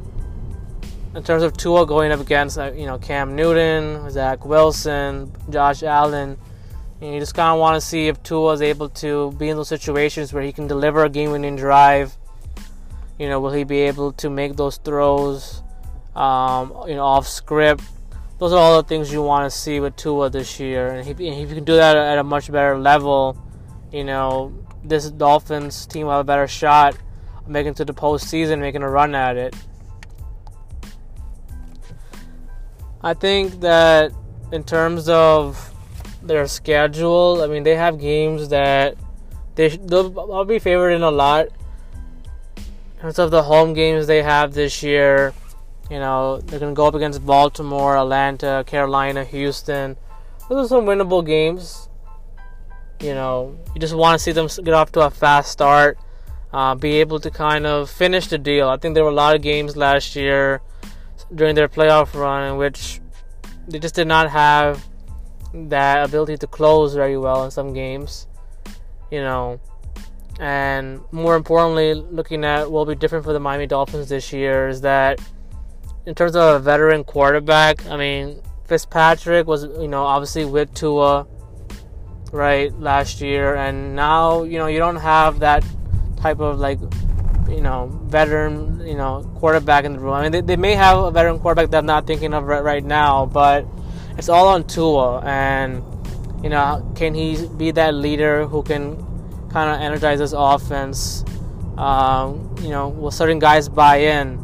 in 1.15 1.23
terms 1.23 1.43
of 1.43 1.57
Tua 1.57 1.87
going 1.87 2.13
up 2.13 2.21
against, 2.21 2.59
uh, 2.59 2.73
you 2.73 2.87
know, 2.87 2.99
Cam 2.99 3.35
Newton, 3.35 4.09
Zach 4.11 4.45
Wilson, 4.45 5.33
Josh 5.51 5.83
Allen, 5.83 6.39
and 7.01 7.15
you 7.15 7.21
just 7.21 7.35
kind 7.35 7.55
of 7.55 7.61
want 7.61 7.75
to 7.75 7.81
see 7.81 8.09
if 8.09 8.23
Tua 8.23 8.53
is 8.55 8.63
able 8.63 8.89
to 8.89 9.33
be 9.33 9.49
in 9.49 9.57
those 9.57 9.69
situations 9.69 10.33
where 10.33 10.43
he 10.43 10.53
can 10.53 10.67
deliver 10.67 11.05
a 11.05 11.09
game-winning 11.09 11.57
drive. 11.57 12.17
You 13.19 13.29
know, 13.29 13.41
will 13.41 13.53
he 13.53 13.65
be 13.65 13.81
able 13.81 14.13
to 14.13 14.31
make 14.31 14.57
those 14.57 14.77
throws? 14.79 15.63
Um, 16.15 16.73
you 16.87 16.95
know, 16.95 17.05
off 17.05 17.27
script. 17.27 17.85
Those 18.39 18.53
are 18.53 18.59
all 18.59 18.83
the 18.83 18.89
things 18.89 19.13
you 19.13 19.23
want 19.23 19.51
to 19.51 19.57
see 19.57 19.81
with 19.81 19.97
Tua 19.97 20.31
this 20.31 20.61
year, 20.61 20.89
and 20.89 21.09
if, 21.09 21.19
you 21.21 21.47
can 21.47 21.65
do 21.65 21.77
that 21.77 21.97
at 21.97 22.19
a 22.19 22.25
much 22.25 22.53
better 22.53 22.79
level, 22.79 23.37
you 23.91 24.05
know, 24.05 24.53
this 24.85 25.11
Dolphins 25.11 25.87
team 25.87 26.07
will 26.07 26.13
have 26.13 26.21
a 26.21 26.25
better 26.25 26.47
shot 26.47 26.97
making 27.49 27.75
to 27.75 27.85
the 27.85 27.95
postseason, 27.95 28.59
making 28.59 28.83
a 28.83 28.91
run 28.91 29.15
at 29.15 29.37
it. 29.37 29.55
I 33.03 33.15
think 33.15 33.61
that 33.61 34.13
in 34.53 34.65
terms 34.65 35.09
of 35.09 35.73
their 36.23 36.47
schedule. 36.47 37.43
I 37.43 37.47
mean, 37.47 37.63
they 37.63 37.77
have 37.77 38.01
games 38.01 38.49
that 38.49 38.97
they 39.55 39.69
they'll 39.69 40.45
be 40.45 40.59
favored 40.59 40.91
in 40.91 41.03
a 41.03 41.11
lot. 41.11 41.49
In 42.57 43.03
terms 43.03 43.19
of 43.19 43.31
the 43.31 43.43
home 43.43 43.75
games 43.75 44.07
they 44.07 44.23
have 44.23 44.55
this 44.55 44.83
year, 44.83 45.35
you 45.91 45.99
know, 45.99 46.39
they're 46.41 46.59
gonna 46.59 46.75
go 46.75 46.87
up 46.87 46.95
against 46.95 47.25
Baltimore, 47.25 47.97
Atlanta, 47.97 48.65
Carolina, 48.67 49.25
Houston. 49.25 49.97
Those 50.49 50.67
are 50.67 50.69
some 50.69 50.85
winnable 50.85 51.25
games. 51.25 51.89
You 53.01 53.15
know, 53.15 53.59
you 53.75 53.81
just 53.81 53.95
want 53.95 54.19
to 54.19 54.23
see 54.23 54.33
them 54.33 54.49
get 54.65 54.73
off 54.73 54.93
to 54.93 55.01
a 55.03 55.11
fast 55.11 55.53
start, 55.53 55.99
uh, 56.53 56.75
be 56.75 57.01
able 57.01 57.21
to 57.21 57.31
kind 57.31 57.67
of 57.67 57.91
finish 57.91 58.29
the 58.29 58.39
deal. 58.39 58.69
I 58.69 58.79
think 58.79 58.95
there 58.95 59.05
were 59.05 59.11
a 59.11 59.15
lot 59.15 59.37
of 59.37 59.43
games 59.43 59.77
last 59.77 60.17
year 60.17 60.63
during 61.35 61.55
their 61.55 61.69
playoff 61.69 62.15
run 62.15 62.51
in 62.51 62.57
which 62.57 63.01
they 63.69 63.79
just 63.79 63.95
did 63.95 64.07
not 64.07 64.31
have 64.31 64.87
that 65.69 66.05
ability 66.09 66.37
to 66.39 66.47
close 66.47 66.95
very 66.95 67.19
well 67.19 67.45
in 67.45 67.51
some 67.51 67.73
games. 67.73 68.27
You 69.11 69.21
know, 69.21 69.61
and 70.39 71.01
more 71.13 71.37
importantly, 71.37 71.95
looking 71.95 72.45
at 72.45 72.71
what 72.71 72.87
will 72.87 72.95
be 72.95 72.99
different 72.99 73.25
for 73.25 73.33
the 73.33 73.41
Miami 73.41 73.67
Dolphins 73.67 74.09
this 74.09 74.33
year 74.33 74.69
is 74.69 74.83
that 74.83 75.21
in 76.05 76.15
terms 76.15 76.37
of 76.37 76.57
a 76.57 76.59
veteran 76.59 77.05
quarterback, 77.05 77.87
I 77.87 77.97
mean, 77.97 78.43
Fitzpatrick 78.65 79.47
was, 79.47 79.65
you 79.65 79.89
know, 79.89 80.05
obviously 80.05 80.45
with 80.45 80.75
Tua, 80.75 81.27
right, 82.33 82.73
last 82.79 83.21
year, 83.21 83.57
and 83.57 83.97
now, 83.97 84.43
you 84.43 84.59
know, 84.59 84.67
you 84.67 84.79
don't 84.79 84.97
have 84.97 85.39
that 85.41 85.65
type 86.21 86.41
of 86.41 86.59
like, 86.59 86.81
you 87.49 87.61
know, 87.61 87.87
veteran, 88.05 88.87
you 88.87 88.97
know, 88.97 89.23
quarterback 89.37 89.85
in 89.85 89.95
the 89.95 89.99
room. 89.99 90.13
I 90.13 90.23
mean, 90.23 90.33
they, 90.33 90.41
they 90.41 90.57
may 90.57 90.75
have 90.75 90.99
a 90.99 91.11
veteran 91.11 91.39
quarterback 91.39 91.71
that 91.71 91.79
I'm 91.79 91.87
not 91.87 92.07
thinking 92.07 92.35
of 92.35 92.45
right, 92.45 92.63
right 92.63 92.85
now, 92.85 93.27
but 93.27 93.67
it's 94.19 94.29
all 94.29 94.49
on 94.49 94.65
Tua, 94.65 95.21
and 95.25 95.83
you 96.43 96.49
know, 96.49 96.93
can 96.97 97.15
he 97.15 97.47
be 97.57 97.71
that 97.73 97.95
leader 97.95 98.47
who 98.47 98.63
can 98.63 98.97
kind 99.51 99.71
of 99.71 99.81
energize 99.81 100.19
this 100.19 100.35
offense? 100.37 101.25
Um, 101.77 102.55
you 102.63 102.71
know, 102.71 102.89
will 102.89 103.11
certain 103.11 103.39
guys 103.39 103.69
buy 103.69 103.97
in? 103.97 104.43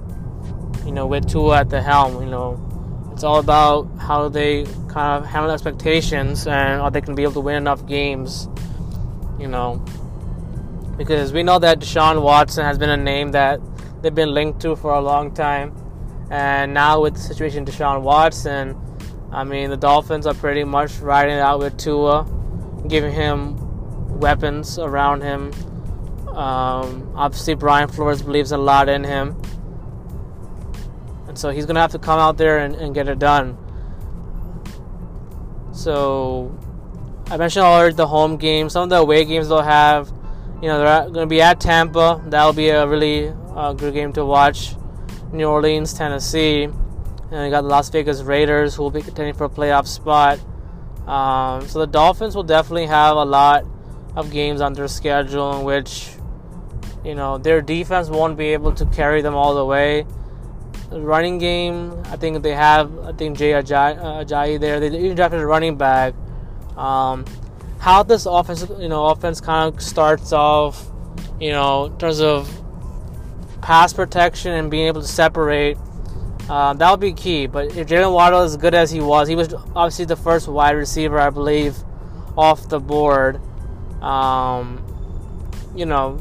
You 0.85 0.93
know, 0.93 1.07
with 1.07 1.29
Tua 1.29 1.61
at 1.61 1.71
the 1.71 1.81
helm, 1.81 2.23
you 2.23 2.29
know, 2.29 3.11
it's 3.13 3.25
all 3.25 3.39
about 3.39 3.85
how 3.99 4.29
they 4.29 4.65
kind 4.89 5.23
of 5.23 5.27
handle 5.27 5.51
expectations 5.51 6.47
and 6.47 6.81
are 6.81 6.91
they 6.91 7.01
can 7.01 7.15
be 7.15 7.23
able 7.23 7.35
to 7.35 7.41
win 7.41 7.57
enough 7.57 7.87
games. 7.87 8.49
You 9.39 9.49
know, 9.49 9.85
because 10.97 11.33
we 11.33 11.43
know 11.43 11.59
that 11.59 11.81
Deshaun 11.81 12.23
Watson 12.23 12.65
has 12.65 12.79
been 12.79 12.91
a 12.91 12.97
name 12.97 13.33
that 13.33 13.61
they've 14.03 14.15
been 14.15 14.35
linked 14.35 14.61
to 14.63 14.77
for 14.77 14.93
a 14.93 15.01
long 15.01 15.33
time, 15.33 15.75
and 16.31 16.75
now 16.75 17.01
with 17.01 17.15
the 17.15 17.21
situation 17.21 17.65
Deshaun 17.65 18.03
Watson 18.03 18.77
I 19.33 19.45
mean, 19.45 19.71
the 19.71 19.79
Dolphins 19.79 20.27
are 20.27 20.35
pretty 20.35 20.63
much 20.63 20.99
riding 20.99 21.37
it 21.37 21.41
out 21.41 21.59
with 21.59 21.79
Tua, 21.79 22.27
giving 22.87 23.13
him 23.13 23.57
weapons 24.21 24.79
around 24.79 25.23
him. 25.23 25.53
Um, 26.29 27.13
obviously, 27.17 27.55
Brian 27.55 27.89
Flores 27.89 28.23
believes 28.23 28.53
a 28.53 28.59
lot 28.59 28.91
in 28.91 29.05
him. 29.05 29.41
And 31.29 31.39
so 31.39 31.49
he's 31.49 31.65
going 31.65 31.77
to 31.77 31.81
have 31.81 31.93
to 31.93 31.99
come 31.99 32.19
out 32.19 32.37
there 32.37 32.59
and, 32.59 32.75
and 32.75 32.95
get 32.95 33.09
it 33.09 33.19
done. 33.19 33.57
So, 35.73 36.55
I 37.31 37.39
mentioned 37.39 37.65
already 37.65 37.95
the 37.95 38.07
home 38.07 38.37
games. 38.37 38.75
Some 38.75 38.85
of 38.85 38.91
the 38.91 38.97
away 38.97 39.25
games 39.25 39.49
they'll 39.49 39.63
have, 39.63 40.13
you 40.61 40.69
know, 40.69 40.79
they're 40.79 41.05
going 41.05 41.27
to 41.27 41.27
be 41.27 41.41
at 41.41 41.59
Tampa. 41.59 42.23
That'll 42.27 42.53
be 42.53 42.69
a 42.69 42.87
really 42.87 43.33
uh, 43.55 43.73
good 43.73 43.95
game 43.95 44.13
to 44.13 44.27
watch. 44.27 44.75
New 45.33 45.47
Orleans, 45.47 45.95
Tennessee. 45.95 46.69
And 47.33 47.47
you 47.47 47.51
got 47.51 47.63
the 47.63 47.69
Las 47.69 47.89
Vegas 47.89 48.21
Raiders 48.21 48.75
who 48.75 48.83
will 48.83 48.91
be 48.91 49.01
contending 49.01 49.35
for 49.35 49.45
a 49.45 49.49
playoff 49.49 49.87
spot. 49.87 50.39
Um, 51.07 51.67
so 51.67 51.79
the 51.79 51.87
Dolphins 51.87 52.37
will 52.37 52.43
definitely 52.43 52.87
have 52.87 53.17
a 53.17 53.25
lot 53.25 53.65
of 54.15 54.31
games 54.31 54.61
on 54.61 54.75
their 54.75 54.87
schedule 54.87 55.59
in 55.59 55.65
which, 55.65 56.11
you 57.03 57.15
know, 57.15 57.39
their 57.39 57.63
defense 57.63 58.11
won't 58.11 58.37
be 58.37 58.49
able 58.49 58.73
to 58.75 58.85
carry 58.87 59.23
them 59.23 59.35
all 59.35 59.55
the 59.55 59.65
way. 59.65 60.05
The 60.91 61.01
running 61.01 61.39
game, 61.39 62.03
I 62.07 62.17
think 62.17 62.43
they 62.43 62.55
have, 62.55 62.99
I 62.99 63.13
think 63.13 63.39
Jay 63.39 63.53
Ajayi, 63.53 63.99
uh, 63.99 64.59
there. 64.59 64.79
They 64.79 64.89
even 64.89 65.17
drafted 65.17 65.41
a 65.41 65.47
running 65.47 65.79
back. 65.79 66.13
Um, 66.77 67.25
how 67.79 68.03
this 68.03 68.27
offense, 68.27 68.67
you 68.79 68.91
know, 68.91 69.07
offense 69.07 69.41
kind 69.41 69.75
of 69.75 69.83
starts 69.83 70.35
off, 70.35 70.87
you 71.41 71.51
know, 71.51 71.87
in 71.87 71.97
terms 71.97 72.21
of 72.21 72.63
pass 73.63 73.95
protection 73.95 74.53
and 74.53 74.71
being 74.71 74.87
able 74.87 75.01
to 75.01 75.09
separate 75.09 75.79
uh, 76.49 76.75
that 76.75 76.91
would 76.91 77.01
be 77.01 77.13
key. 77.13 77.47
But 77.47 77.77
if 77.77 77.87
Jaylen 77.89 78.13
Waddle 78.13 78.43
is 78.43 78.57
good 78.57 78.75
as 78.75 78.91
he 78.91 79.01
was, 79.01 79.29
he 79.29 79.37
was 79.37 79.55
obviously 79.75 80.05
the 80.05 80.17
first 80.17 80.49
wide 80.49 80.77
receiver, 80.77 81.19
I 81.19 81.31
believe, 81.31 81.77
off 82.37 82.69
the 82.69 82.81
board. 82.81 83.41
Um, 84.03 84.83
you 85.75 85.87
know, 85.87 86.21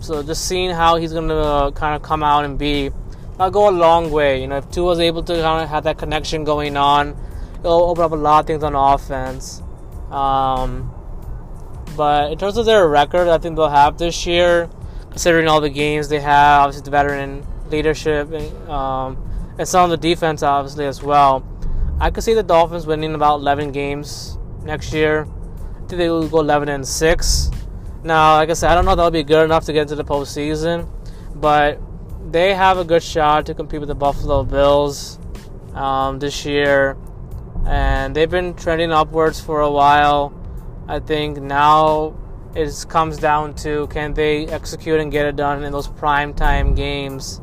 so 0.00 0.22
just 0.22 0.46
seeing 0.46 0.70
how 0.70 0.96
he's 0.96 1.12
going 1.12 1.28
to 1.28 1.72
kind 1.74 1.94
of 1.94 2.02
come 2.02 2.22
out 2.22 2.44
and 2.44 2.58
be, 2.58 2.90
that'll 3.32 3.50
go 3.50 3.68
a 3.68 3.70
long 3.70 4.10
way. 4.10 4.40
You 4.40 4.48
know, 4.48 4.58
if 4.58 4.70
Tua 4.70 4.86
was 4.86 5.00
able 5.00 5.22
to 5.22 5.34
kind 5.34 5.62
of 5.62 5.68
have 5.68 5.84
that 5.84 5.98
connection 5.98 6.44
going 6.44 6.76
on, 6.76 7.16
it'll 7.60 7.84
open 7.84 8.04
up 8.04 8.12
a 8.12 8.16
lot 8.16 8.40
of 8.40 8.46
things 8.46 8.62
on 8.62 8.74
offense. 8.74 9.62
Um, 10.10 10.92
but 11.96 12.32
in 12.32 12.38
terms 12.38 12.56
of 12.56 12.66
their 12.66 12.86
record, 12.88 13.28
I 13.28 13.38
think 13.38 13.56
they'll 13.56 13.68
have 13.68 13.98
this 13.98 14.26
year, 14.26 14.68
considering 15.10 15.48
all 15.48 15.60
the 15.60 15.70
games 15.70 16.08
they 16.08 16.20
have, 16.20 16.62
obviously 16.62 16.84
the 16.84 16.90
veteran 16.90 17.46
leadership. 17.70 18.32
Um, 18.68 19.31
and 19.58 19.68
some 19.68 19.84
of 19.84 19.90
the 19.90 19.96
defense, 19.96 20.42
obviously, 20.42 20.86
as 20.86 21.02
well. 21.02 21.46
I 22.00 22.10
could 22.10 22.24
see 22.24 22.34
the 22.34 22.42
Dolphins 22.42 22.86
winning 22.86 23.14
about 23.14 23.40
11 23.40 23.72
games 23.72 24.38
next 24.64 24.92
year. 24.92 25.26
I 25.74 25.78
think 25.86 25.98
they 25.98 26.08
will 26.08 26.28
go 26.28 26.40
11 26.40 26.68
and 26.68 26.86
6. 26.86 27.50
Now, 28.02 28.36
like 28.36 28.50
I 28.50 28.54
said, 28.54 28.70
I 28.70 28.74
don't 28.74 28.84
know 28.84 28.92
if 28.92 28.96
that'll 28.96 29.10
be 29.10 29.22
good 29.22 29.44
enough 29.44 29.66
to 29.66 29.72
get 29.72 29.82
into 29.82 29.94
the 29.94 30.04
postseason, 30.04 30.88
but 31.34 31.78
they 32.30 32.54
have 32.54 32.78
a 32.78 32.84
good 32.84 33.02
shot 33.02 33.46
to 33.46 33.54
compete 33.54 33.80
with 33.80 33.88
the 33.88 33.94
Buffalo 33.94 34.42
Bills 34.42 35.18
um, 35.74 36.18
this 36.18 36.44
year, 36.44 36.96
and 37.66 38.16
they've 38.16 38.30
been 38.30 38.54
trending 38.54 38.90
upwards 38.90 39.40
for 39.40 39.60
a 39.60 39.70
while. 39.70 40.32
I 40.88 40.98
think 40.98 41.38
now 41.38 42.16
it 42.54 42.84
comes 42.88 43.18
down 43.18 43.54
to 43.56 43.86
can 43.88 44.14
they 44.14 44.46
execute 44.46 44.98
and 44.98 45.12
get 45.12 45.26
it 45.26 45.36
done 45.36 45.62
in 45.62 45.72
those 45.72 45.88
prime 45.88 46.34
time 46.34 46.74
games 46.74 47.41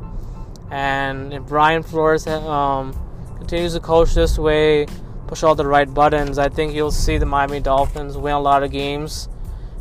and 0.72 1.34
if 1.34 1.44
Brian 1.44 1.84
Flores 1.84 2.28
um, 2.28 2.94
continues 3.38 3.74
to 3.74 3.80
coach 3.80 4.14
this 4.14 4.38
way, 4.38 4.86
push 5.28 5.44
all 5.44 5.56
the 5.56 5.66
right 5.66 5.92
buttons, 5.92 6.38
I 6.38 6.50
think 6.50 6.74
you'll 6.74 6.92
see 6.92 7.18
the 7.18 7.26
Miami 7.26 7.60
Dolphins 7.60 8.18
win 8.18 8.34
a 8.34 8.40
lot 8.40 8.64
of 8.64 8.72
games. 8.72 9.30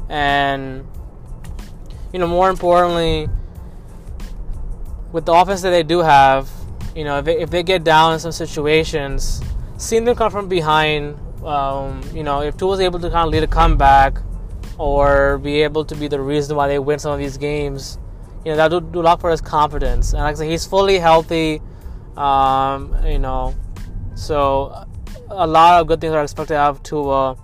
And, 0.09 0.86
you 2.12 2.18
know, 2.18 2.26
more 2.26 2.49
importantly, 2.49 3.28
with 5.12 5.26
the 5.26 5.32
offense 5.32 5.62
that 5.62 5.70
they 5.70 5.82
do 5.82 6.01
have, 6.01 6.51
you 6.95 7.05
know, 7.05 7.18
if 7.18 7.24
they, 7.24 7.39
if 7.39 7.51
they 7.51 7.62
get 7.62 7.84
down 7.84 8.14
in 8.14 8.20
some 8.20 8.32
situations, 8.32 9.43
seeing 9.76 10.05
them 10.05 10.16
come 10.16 10.30
from 10.30 10.49
behind, 10.49 11.18
um, 11.45 12.03
you 12.14 12.22
know, 12.22 12.43
if 12.43 12.57
Tua 12.57 12.70
was 12.70 12.80
able 12.80 12.99
to 13.01 13.11
kind 13.11 13.26
of 13.26 13.32
lead 13.32 13.43
a 13.43 13.47
comeback 13.47 14.18
or 14.78 15.39
be 15.39 15.62
able 15.62 15.84
to 15.84 15.95
be 15.95 16.09
the 16.09 16.20
reason 16.20 16.57
why 16.57 16.68
they 16.68 16.78
win 16.78 16.99
some 16.99 17.12
of 17.12 17.18
these 17.18 17.36
games, 17.36 17.99
you 18.45 18.53
know 18.53 18.57
that 18.57 18.68
do, 18.68 18.80
do 18.80 19.01
a 19.01 19.03
lot 19.03 19.20
for 19.20 19.30
his 19.30 19.41
confidence. 19.41 20.12
And 20.12 20.22
like 20.22 20.36
I 20.36 20.39
said, 20.39 20.51
he's 20.51 20.64
fully 20.66 20.99
healthy. 20.99 21.61
Um, 22.16 22.95
you 23.07 23.18
know, 23.18 23.55
so 24.14 24.86
a 25.30 25.47
lot 25.47 25.80
of 25.80 25.86
good 25.86 26.01
things 26.01 26.14
are 26.14 26.22
expected 26.22 26.57
out 26.57 26.70
of 26.70 26.82
Tua. 26.82 27.36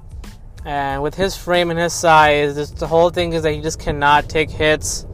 And 0.64 1.02
with 1.02 1.14
his 1.14 1.36
frame 1.36 1.70
and 1.70 1.78
his 1.78 1.92
size, 1.92 2.56
this, 2.56 2.70
the 2.70 2.86
whole 2.86 3.10
thing 3.10 3.34
is 3.34 3.42
that 3.42 3.52
he 3.52 3.60
just 3.60 3.78
cannot 3.78 4.28
take 4.28 4.50
hits. 4.50 5.06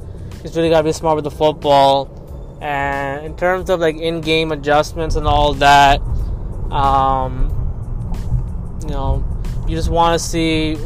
He's 0.43 0.57
really 0.57 0.71
got 0.71 0.79
to 0.79 0.85
be 0.85 0.93
smart 0.93 1.17
with 1.17 1.25
the 1.25 1.31
football. 1.31 2.59
And 2.63 3.27
in 3.27 3.37
terms 3.37 3.69
of 3.69 3.81
like 3.81 3.97
in-game 3.97 4.53
adjustments 4.53 5.17
and 5.17 5.27
all 5.27 5.55
that, 5.55 6.01
um, 6.71 7.49
you 8.83 8.91
know, 8.91 9.25
you 9.67 9.75
just 9.75 9.91
want 9.91 10.21
to 10.21 10.25
see, 10.25 10.77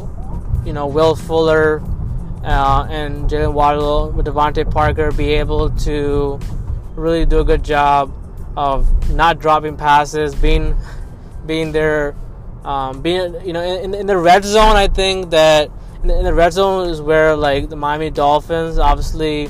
you 0.65 0.73
know, 0.73 0.87
Will 0.87 1.15
Fuller 1.15 1.83
uh, 2.45 2.87
and 2.91 3.29
Jaylen 3.29 3.55
Waddle 3.55 4.11
with 4.11 4.27
DeVante 4.27 4.71
Parker 4.71 5.11
be 5.13 5.31
able 5.35 5.71
to 5.71 6.39
really 6.95 7.25
do 7.25 7.41
a 7.41 7.45
good 7.45 7.65
job 7.65 8.13
of 8.57 9.11
not 9.11 9.39
dropping 9.39 9.77
passes, 9.77 10.35
being 10.35 10.77
being 11.47 11.73
there, 11.73 12.15
um, 12.65 13.03
being 13.03 13.35
you 13.47 13.53
know 13.53 13.63
in, 13.63 13.95
in 13.95 14.07
the 14.07 14.17
red 14.17 14.45
zone. 14.45 14.77
I 14.77 14.89
think 14.89 15.31
that 15.31 15.71
in 16.03 16.09
the, 16.09 16.19
in 16.19 16.25
the 16.25 16.35
red 16.35 16.53
zone 16.53 16.89
is 16.89 17.01
where 17.01 17.35
like 17.35 17.71
the 17.71 17.77
Miami 17.77 18.11
Dolphins 18.11 18.79
obviously 18.79 19.49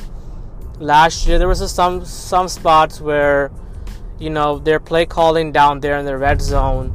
last 0.78 1.26
year 1.26 1.38
there 1.38 1.48
was 1.48 1.70
some 1.72 2.04
some 2.04 2.48
spots 2.48 3.00
where 3.00 3.50
you 4.18 4.30
know 4.30 4.58
their 4.58 4.80
play 4.80 5.04
calling 5.04 5.52
down 5.52 5.80
there 5.80 5.98
in 5.98 6.04
the 6.04 6.16
red 6.16 6.40
zone 6.40 6.92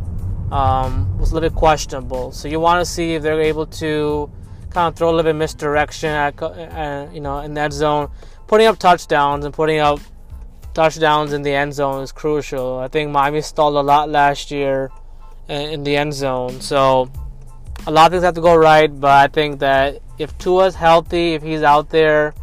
um, 0.52 1.18
was 1.20 1.32
a 1.32 1.34
little 1.34 1.50
bit 1.50 1.56
questionable. 1.56 2.32
So 2.32 2.48
you 2.48 2.60
want 2.60 2.86
to 2.86 2.92
see 2.92 3.16
if 3.16 3.22
they're 3.22 3.42
able 3.42 3.66
to 3.66 4.32
kind 4.72 4.88
of 4.88 4.96
throw 4.96 5.10
a 5.10 5.12
little 5.12 5.32
bit 5.32 5.36
misdirection 5.38 6.10
at, 6.10 6.42
uh, 6.42 7.08
you 7.12 7.22
know, 7.22 7.40
in 7.40 7.54
that 7.56 7.74
zone. 7.74 8.10
Putting 8.48 8.68
up 8.68 8.80
touchdowns 8.80 9.46
and 9.46 9.54
putting 9.54 9.80
up 9.80 10.00
touchdowns 10.74 11.34
in 11.34 11.42
the 11.42 11.54
end 11.54 11.74
zone 11.74 12.04
is 12.04 12.12
crucial. 12.12 12.80
I 12.80 12.88
think 12.88 13.12
Miami 13.12 13.42
stalled 13.42 13.76
a 13.76 13.82
lot 13.82 14.10
last 14.10 14.52
year 14.52 14.92
in 15.48 15.84
the 15.84 15.96
end 15.96 16.14
zone. 16.14 16.62
So 16.62 17.12
a 17.88 17.92
lot 17.92 18.08
of 18.08 18.12
things 18.12 18.24
have 18.24 18.36
to 18.36 18.42
go 18.42 18.56
right, 18.56 18.88
but 18.88 19.12
I 19.12 19.28
think 19.28 19.60
that 19.60 20.02
if 20.18 20.38
Tua's 20.38 20.76
healthy, 20.76 21.34
if 21.34 21.44
he's 21.44 21.64
out 21.64 21.90
there 21.90 22.34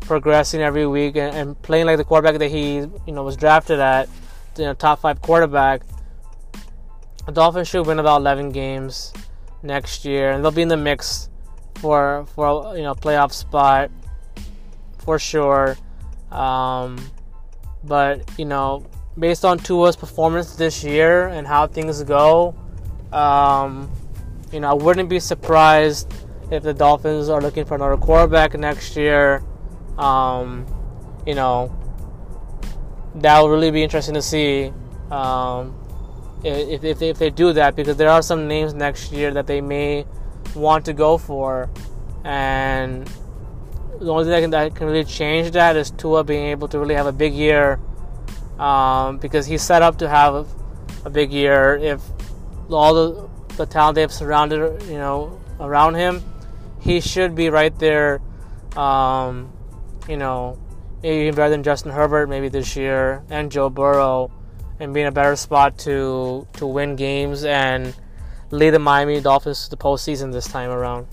progressing 0.00 0.60
every 0.60 0.86
week 0.86 1.16
and, 1.16 1.36
and 1.36 1.62
playing 1.62 1.86
like 1.86 1.98
the 1.98 2.04
quarterback 2.04 2.38
that 2.38 2.50
he 2.50 2.76
you 2.76 3.12
know 3.12 3.22
was 3.22 3.36
drafted 3.36 3.78
at, 3.78 4.08
you 4.56 4.64
know, 4.64 4.74
top 4.74 5.00
five 5.00 5.22
quarterback, 5.22 5.82
the 7.26 7.32
Dolphins 7.32 7.68
should 7.68 7.86
win 7.86 7.98
about 7.98 8.20
11 8.20 8.50
games 8.50 9.12
next 9.62 10.04
year, 10.04 10.30
and 10.32 10.42
they'll 10.42 10.50
be 10.50 10.62
in 10.62 10.68
the 10.68 10.76
mix 10.76 11.28
for 11.76 12.26
for 12.34 12.76
you 12.76 12.82
know 12.82 12.94
playoff 12.94 13.32
spot 13.32 13.90
for 14.98 15.18
sure. 15.18 15.76
Um, 16.30 16.98
but 17.84 18.30
you 18.38 18.44
know, 18.44 18.86
based 19.18 19.44
on 19.44 19.58
Tua's 19.58 19.96
performance 19.96 20.56
this 20.56 20.84
year 20.84 21.28
and 21.28 21.46
how 21.46 21.66
things 21.66 22.02
go, 22.02 22.54
um, 23.12 23.90
you 24.52 24.60
know, 24.60 24.70
I 24.70 24.74
wouldn't 24.74 25.08
be 25.08 25.20
surprised 25.20 26.12
if 26.50 26.62
the 26.62 26.74
Dolphins 26.74 27.28
are 27.28 27.40
looking 27.40 27.64
for 27.64 27.74
another 27.74 27.96
quarterback 27.96 28.58
next 28.58 28.96
year. 28.96 29.42
Um, 29.98 30.66
you 31.26 31.34
know, 31.34 31.76
that 33.16 33.40
will 33.40 33.50
really 33.50 33.70
be 33.70 33.82
interesting 33.82 34.14
to 34.14 34.22
see 34.22 34.72
um, 35.10 35.76
if, 36.44 36.84
if, 36.84 37.02
if 37.02 37.18
they 37.18 37.30
do 37.30 37.52
that 37.52 37.76
because 37.76 37.96
there 37.96 38.08
are 38.08 38.22
some 38.22 38.48
names 38.48 38.74
next 38.74 39.12
year 39.12 39.32
that 39.32 39.46
they 39.46 39.60
may 39.60 40.06
want 40.54 40.84
to 40.86 40.92
go 40.92 41.18
for, 41.18 41.70
and 42.24 43.06
the 44.00 44.10
only 44.10 44.24
thing 44.24 44.32
that 44.32 44.40
can, 44.40 44.50
that 44.50 44.74
can 44.74 44.86
really 44.86 45.04
change 45.04 45.50
that 45.52 45.76
is 45.76 45.90
Tua 45.90 46.24
being 46.24 46.46
able 46.46 46.68
to 46.68 46.78
really 46.78 46.94
have 46.94 47.06
a 47.06 47.12
big 47.12 47.34
year 47.34 47.78
um, 48.58 49.18
because 49.18 49.46
he's 49.46 49.62
set 49.62 49.82
up 49.82 49.98
to 49.98 50.08
have 50.08 50.46
a 51.04 51.10
big 51.10 51.32
year 51.32 51.76
if 51.76 52.02
all 52.70 52.94
the 52.94 53.28
the 53.56 53.66
talent 53.66 53.94
they've 53.96 54.12
surrounded 54.12 54.82
you 54.84 54.96
know 54.96 55.40
around 55.58 55.94
him 55.94 56.22
he 56.80 57.00
should 57.00 57.34
be 57.34 57.50
right 57.50 57.78
there 57.78 58.20
um, 58.76 59.52
you 60.08 60.16
know 60.16 60.58
maybe 61.02 61.22
even 61.22 61.34
better 61.34 61.50
than 61.50 61.62
Justin 61.62 61.92
Herbert 61.92 62.28
maybe 62.28 62.48
this 62.48 62.76
year 62.76 63.22
and 63.28 63.50
Joe 63.50 63.70
Burrow 63.70 64.30
and 64.78 64.94
be 64.94 65.00
in 65.00 65.06
a 65.06 65.12
better 65.12 65.36
spot 65.36 65.78
to 65.80 66.46
to 66.54 66.66
win 66.66 66.96
games 66.96 67.44
and 67.44 67.94
lead 68.50 68.70
the 68.70 68.78
Miami 68.78 69.20
Dolphins 69.20 69.64
to 69.64 69.70
the 69.70 69.76
postseason 69.76 70.32
this 70.32 70.46
time 70.46 70.70
around. 70.70 71.06